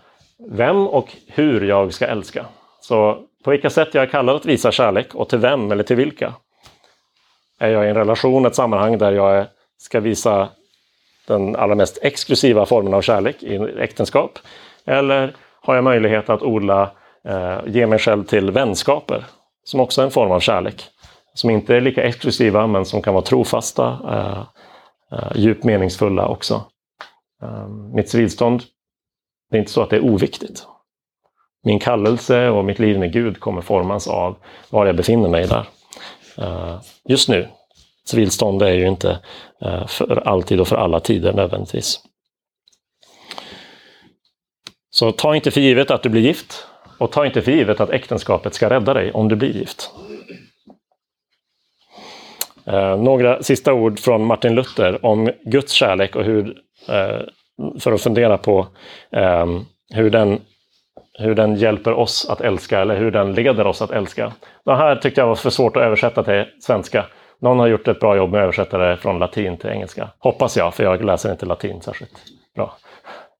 vem 0.50 0.86
och 0.86 1.16
hur 1.26 1.60
jag 1.60 1.94
ska 1.94 2.06
älska. 2.06 2.46
Så 2.80 3.18
på 3.44 3.50
vilka 3.50 3.70
sätt 3.70 3.88
jag 3.92 4.02
är 4.02 4.08
kallad 4.08 4.36
att 4.36 4.46
visa 4.46 4.72
kärlek 4.72 5.14
och 5.14 5.28
till 5.28 5.38
vem 5.38 5.72
eller 5.72 5.84
till 5.84 5.96
vilka. 5.96 6.34
Är 7.60 7.68
jag 7.68 7.86
i 7.86 7.88
en 7.88 7.94
relation, 7.94 8.46
ett 8.46 8.54
sammanhang 8.54 8.98
där 8.98 9.12
jag 9.12 9.46
ska 9.78 10.00
visa 10.00 10.48
den 11.26 11.56
allra 11.56 11.74
mest 11.74 11.98
exklusiva 12.02 12.66
formen 12.66 12.94
av 12.94 13.02
kärlek 13.02 13.42
i 13.42 13.56
äktenskap? 13.78 14.38
Eller 14.84 15.34
har 15.60 15.74
jag 15.74 15.84
möjlighet 15.84 16.30
att 16.30 16.42
odla 16.42 16.90
eh, 17.24 17.58
ge 17.66 17.86
mig 17.86 17.98
själv 17.98 18.24
till 18.24 18.50
vänskaper, 18.50 19.24
som 19.64 19.80
också 19.80 20.00
är 20.00 20.04
en 20.04 20.10
form 20.10 20.30
av 20.30 20.40
kärlek. 20.40 20.84
Som 21.34 21.50
inte 21.50 21.76
är 21.76 21.80
lika 21.80 22.02
exklusiva, 22.02 22.66
men 22.66 22.84
som 22.84 23.02
kan 23.02 23.14
vara 23.14 23.24
trofasta, 23.24 23.98
eh, 24.08 24.42
eh, 25.18 25.32
djupt 25.36 25.64
meningsfulla 25.64 26.28
också. 26.28 26.62
Eh, 27.42 27.68
mitt 27.68 28.08
civilstånd, 28.08 28.62
det 29.50 29.56
är 29.56 29.60
inte 29.60 29.72
så 29.72 29.82
att 29.82 29.90
det 29.90 29.96
är 29.96 30.04
oviktigt. 30.04 30.66
Min 31.64 31.78
kallelse 31.78 32.48
och 32.48 32.64
mitt 32.64 32.78
liv 32.78 32.98
med 32.98 33.12
Gud 33.12 33.40
kommer 33.40 33.60
formas 33.60 34.08
av 34.08 34.36
var 34.70 34.86
jag 34.86 34.96
befinner 34.96 35.28
mig 35.28 35.46
där. 35.46 35.66
Eh, 36.38 36.80
just 37.04 37.28
nu, 37.28 37.48
civilstånd 38.04 38.62
är 38.62 38.72
ju 38.72 38.88
inte 38.88 39.18
eh, 39.62 39.86
för 39.86 40.28
alltid 40.28 40.60
och 40.60 40.68
för 40.68 40.76
alla 40.76 41.00
tider 41.00 41.32
nödvändigtvis. 41.32 42.00
Så 44.90 45.12
ta 45.12 45.36
inte 45.36 45.50
för 45.50 45.60
givet 45.60 45.90
att 45.90 46.02
du 46.02 46.08
blir 46.08 46.22
gift. 46.22 46.67
Och 46.98 47.12
ta 47.12 47.26
inte 47.26 47.42
för 47.42 47.52
givet 47.52 47.80
att 47.80 47.90
äktenskapet 47.90 48.54
ska 48.54 48.70
rädda 48.70 48.94
dig 48.94 49.12
om 49.12 49.28
du 49.28 49.36
blir 49.36 49.52
gift. 49.52 49.90
Eh, 52.66 52.96
några 52.96 53.42
sista 53.42 53.72
ord 53.72 53.98
från 53.98 54.24
Martin 54.24 54.54
Luther 54.54 55.06
om 55.06 55.30
Guds 55.44 55.72
kärlek 55.72 56.16
och 56.16 56.24
hur, 56.24 56.56
eh, 56.88 57.20
för 57.80 57.92
att 57.92 58.02
fundera 58.02 58.38
på 58.38 58.66
eh, 59.12 59.46
hur, 59.94 60.10
den, 60.10 60.40
hur 61.18 61.34
den 61.34 61.56
hjälper 61.56 61.92
oss 61.92 62.30
att 62.30 62.40
älska 62.40 62.80
eller 62.80 62.96
hur 62.96 63.10
den 63.10 63.34
leder 63.34 63.66
oss 63.66 63.82
att 63.82 63.90
älska. 63.90 64.32
Det 64.64 64.76
här 64.76 64.96
tyckte 64.96 65.20
jag 65.20 65.28
var 65.28 65.34
för 65.34 65.50
svårt 65.50 65.76
att 65.76 65.82
översätta 65.82 66.22
till 66.22 66.44
svenska. 66.60 67.06
Någon 67.40 67.58
har 67.58 67.66
gjort 67.66 67.88
ett 67.88 68.00
bra 68.00 68.16
jobb 68.16 68.30
med 68.30 68.40
att 68.40 68.42
översätta 68.42 68.78
det 68.78 68.96
från 68.96 69.18
latin 69.18 69.56
till 69.56 69.70
engelska. 69.70 70.08
Hoppas 70.18 70.56
jag, 70.56 70.74
för 70.74 70.84
jag 70.84 71.04
läser 71.04 71.30
inte 71.30 71.46
latin 71.46 71.80
särskilt 71.80 72.22
bra 72.54 72.76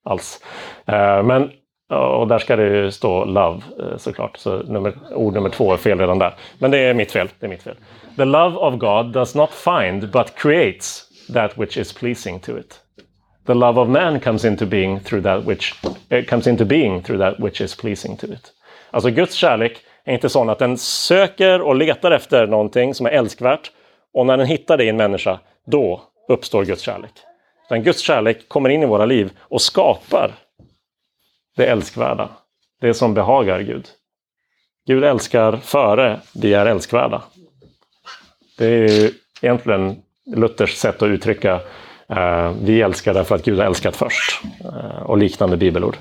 alls. 0.05 0.41
Eh, 0.87 1.23
men 1.23 1.51
och 1.97 2.29
där 2.29 2.39
ska 2.39 2.57
det 2.57 2.77
ju 2.77 2.91
stå 2.91 3.25
love 3.25 3.63
eh, 3.81 3.97
såklart. 3.97 4.37
Så 4.37 4.57
nummer, 4.57 4.95
ord 5.15 5.35
nummer 5.35 5.49
två 5.51 5.73
är 5.73 5.77
fel 5.77 5.99
redan 5.99 6.19
där. 6.19 6.35
Men 6.59 6.71
det 6.71 6.79
är 6.79 6.95
mitt 6.95 7.13
fel. 7.13 7.29
Det 7.39 7.47
är 7.47 7.51
mitt 7.51 7.63
fel. 7.63 7.77
The 8.17 8.25
love 8.25 8.57
of 8.57 8.75
God 8.75 9.13
does 9.13 9.35
not 9.35 9.51
find 9.51 10.11
but 10.11 10.35
creates 10.35 11.05
that 11.35 11.59
which 11.59 11.79
is 11.79 11.93
pleasing 11.93 12.41
to 12.41 12.59
it. 12.59 12.81
The 13.47 13.55
love 13.55 13.81
of 13.81 13.89
man 13.89 14.21
comes 14.21 14.45
into 14.45 14.67
being 14.67 15.01
through 15.01 15.23
that 15.23 15.45
which 15.49 15.75
uh, 16.13 16.23
comes 16.29 16.47
into 16.47 16.65
being 16.65 17.03
through 17.03 17.21
that 17.21 17.41
which 17.41 17.61
is 17.61 17.77
pleasing 17.77 18.17
to 18.17 18.27
it. 18.27 18.53
Alltså 18.91 19.11
Guds 19.11 19.35
kärlek 19.35 19.79
är 20.05 20.15
inte 20.15 20.29
sån 20.29 20.51
att 20.51 20.59
den 20.59 20.79
söker 20.79 21.61
och 21.61 21.75
letar 21.75 22.11
efter 22.11 22.47
någonting 22.47 22.95
som 22.95 23.07
är 23.07 23.11
älskvärt 23.11 23.71
och 24.15 24.27
när 24.27 24.37
den 24.37 24.47
hittar 24.47 24.77
det 24.77 24.85
i 24.85 24.89
en 24.89 24.97
människa, 24.97 25.39
då 25.67 26.03
uppstår 26.29 26.65
Guds 26.65 26.83
kärlek. 26.83 27.13
Utan 27.67 27.83
Guds 27.83 28.01
kärlek 28.01 28.49
kommer 28.49 28.69
in 28.69 28.83
i 28.83 28.87
våra 28.87 29.05
liv 29.05 29.31
och 29.39 29.63
skapar 29.63 30.33
det 31.59 31.67
älskvärda. 31.67 32.29
Det 32.81 32.95
som 32.95 33.15
behagar 33.15 33.61
Gud. 33.61 33.89
Gud 34.87 35.05
älskar 35.05 35.57
före 35.57 36.21
vi 36.35 36.55
är 36.55 36.67
älskvärda. 36.67 37.23
Det 38.59 38.67
är 38.67 38.89
ju 38.89 39.13
egentligen 39.43 40.03
Luthers 40.27 40.75
sätt 40.75 41.03
att 41.03 41.09
uttrycka 41.09 41.61
eh, 42.09 42.53
vi 42.63 42.83
älskar 42.83 43.15
därför 43.15 43.35
att 43.35 43.45
Gud 43.45 43.59
har 43.59 43.67
älskat 43.67 43.97
först. 43.97 44.41
Eh, 44.65 45.03
och 45.03 45.19
liknande 45.19 45.57
bibelord. 45.57 45.97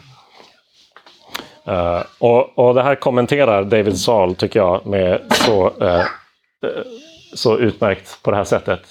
Eh, 1.66 2.04
och, 2.20 2.60
och, 2.60 2.76
det 2.76 2.84
här 2.84 2.96
kommenterar 2.96 3.64
David 3.64 4.00
Saul, 4.00 4.36
tycker 4.36 4.60
jag, 4.60 4.86
med 4.86 5.22
så, 5.32 5.74
eh, 5.82 6.00
eh, 6.00 6.06
så 7.36 7.58
utmärkt 7.58 8.24
på 8.24 8.32
det 8.32 8.38
här 8.38 8.44
sättet. 8.44 8.82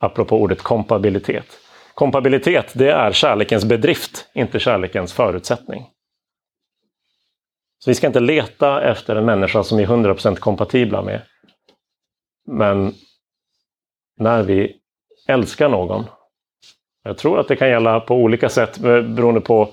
Apropå 0.00 0.36
ordet 0.40 0.62
kompabilitet. 0.62 1.46
Kompabilitet, 1.94 2.72
det 2.74 2.90
är 2.90 3.12
kärlekens 3.12 3.64
bedrift, 3.64 4.26
inte 4.34 4.60
kärlekens 4.60 5.12
förutsättning. 5.12 5.86
Så 7.78 7.90
vi 7.90 7.94
ska 7.94 8.06
inte 8.06 8.20
leta 8.20 8.82
efter 8.82 9.16
en 9.16 9.24
människa 9.24 9.64
som 9.64 9.78
vi 9.78 9.84
är 9.84 9.88
100% 9.88 10.36
kompatibla 10.36 11.02
med. 11.02 11.22
Men 12.46 12.94
när 14.16 14.42
vi 14.42 14.76
älskar 15.28 15.68
någon, 15.68 16.04
jag 17.04 17.18
tror 17.18 17.40
att 17.40 17.48
det 17.48 17.56
kan 17.56 17.68
gälla 17.68 18.00
på 18.00 18.14
olika 18.14 18.48
sätt 18.48 18.84
eh, 18.84 19.02
beroende 19.02 19.40
på 19.40 19.68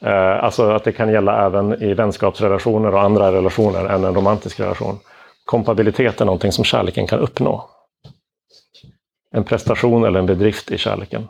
eh, 0.00 0.44
Alltså 0.44 0.70
att 0.70 0.84
det 0.84 0.92
kan 0.92 1.12
gälla 1.12 1.46
även 1.46 1.82
i 1.82 1.94
vänskapsrelationer 1.94 2.94
och 2.94 3.02
andra 3.02 3.32
relationer 3.32 3.84
än 3.84 4.04
en 4.04 4.14
romantisk 4.14 4.60
relation. 4.60 4.98
Kompabilitet 5.44 6.20
är 6.20 6.24
någonting 6.24 6.52
som 6.52 6.64
kärleken 6.64 7.06
kan 7.06 7.18
uppnå. 7.18 7.70
En 9.30 9.44
prestation 9.44 10.04
eller 10.04 10.18
en 10.18 10.26
bedrift 10.26 10.70
i 10.70 10.78
kärleken 10.78 11.28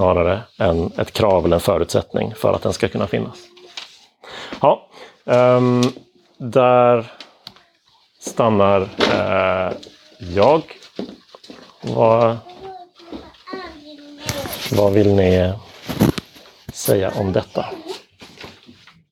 snarare 0.00 0.42
än 0.58 0.92
ett 0.96 1.12
krav 1.12 1.44
eller 1.44 1.56
en 1.56 1.60
förutsättning 1.60 2.34
för 2.34 2.52
att 2.52 2.62
den 2.62 2.72
ska 2.72 2.88
kunna 2.88 3.06
finnas. 3.06 3.38
Ja, 4.60 4.88
um, 5.24 5.82
där 6.38 7.12
stannar 8.20 8.80
uh, 8.80 9.76
jag. 10.18 10.62
Vad, 11.80 12.36
vad 14.72 14.92
vill 14.92 15.14
ni 15.14 15.52
säga 16.72 17.12
om 17.16 17.32
detta? 17.32 17.66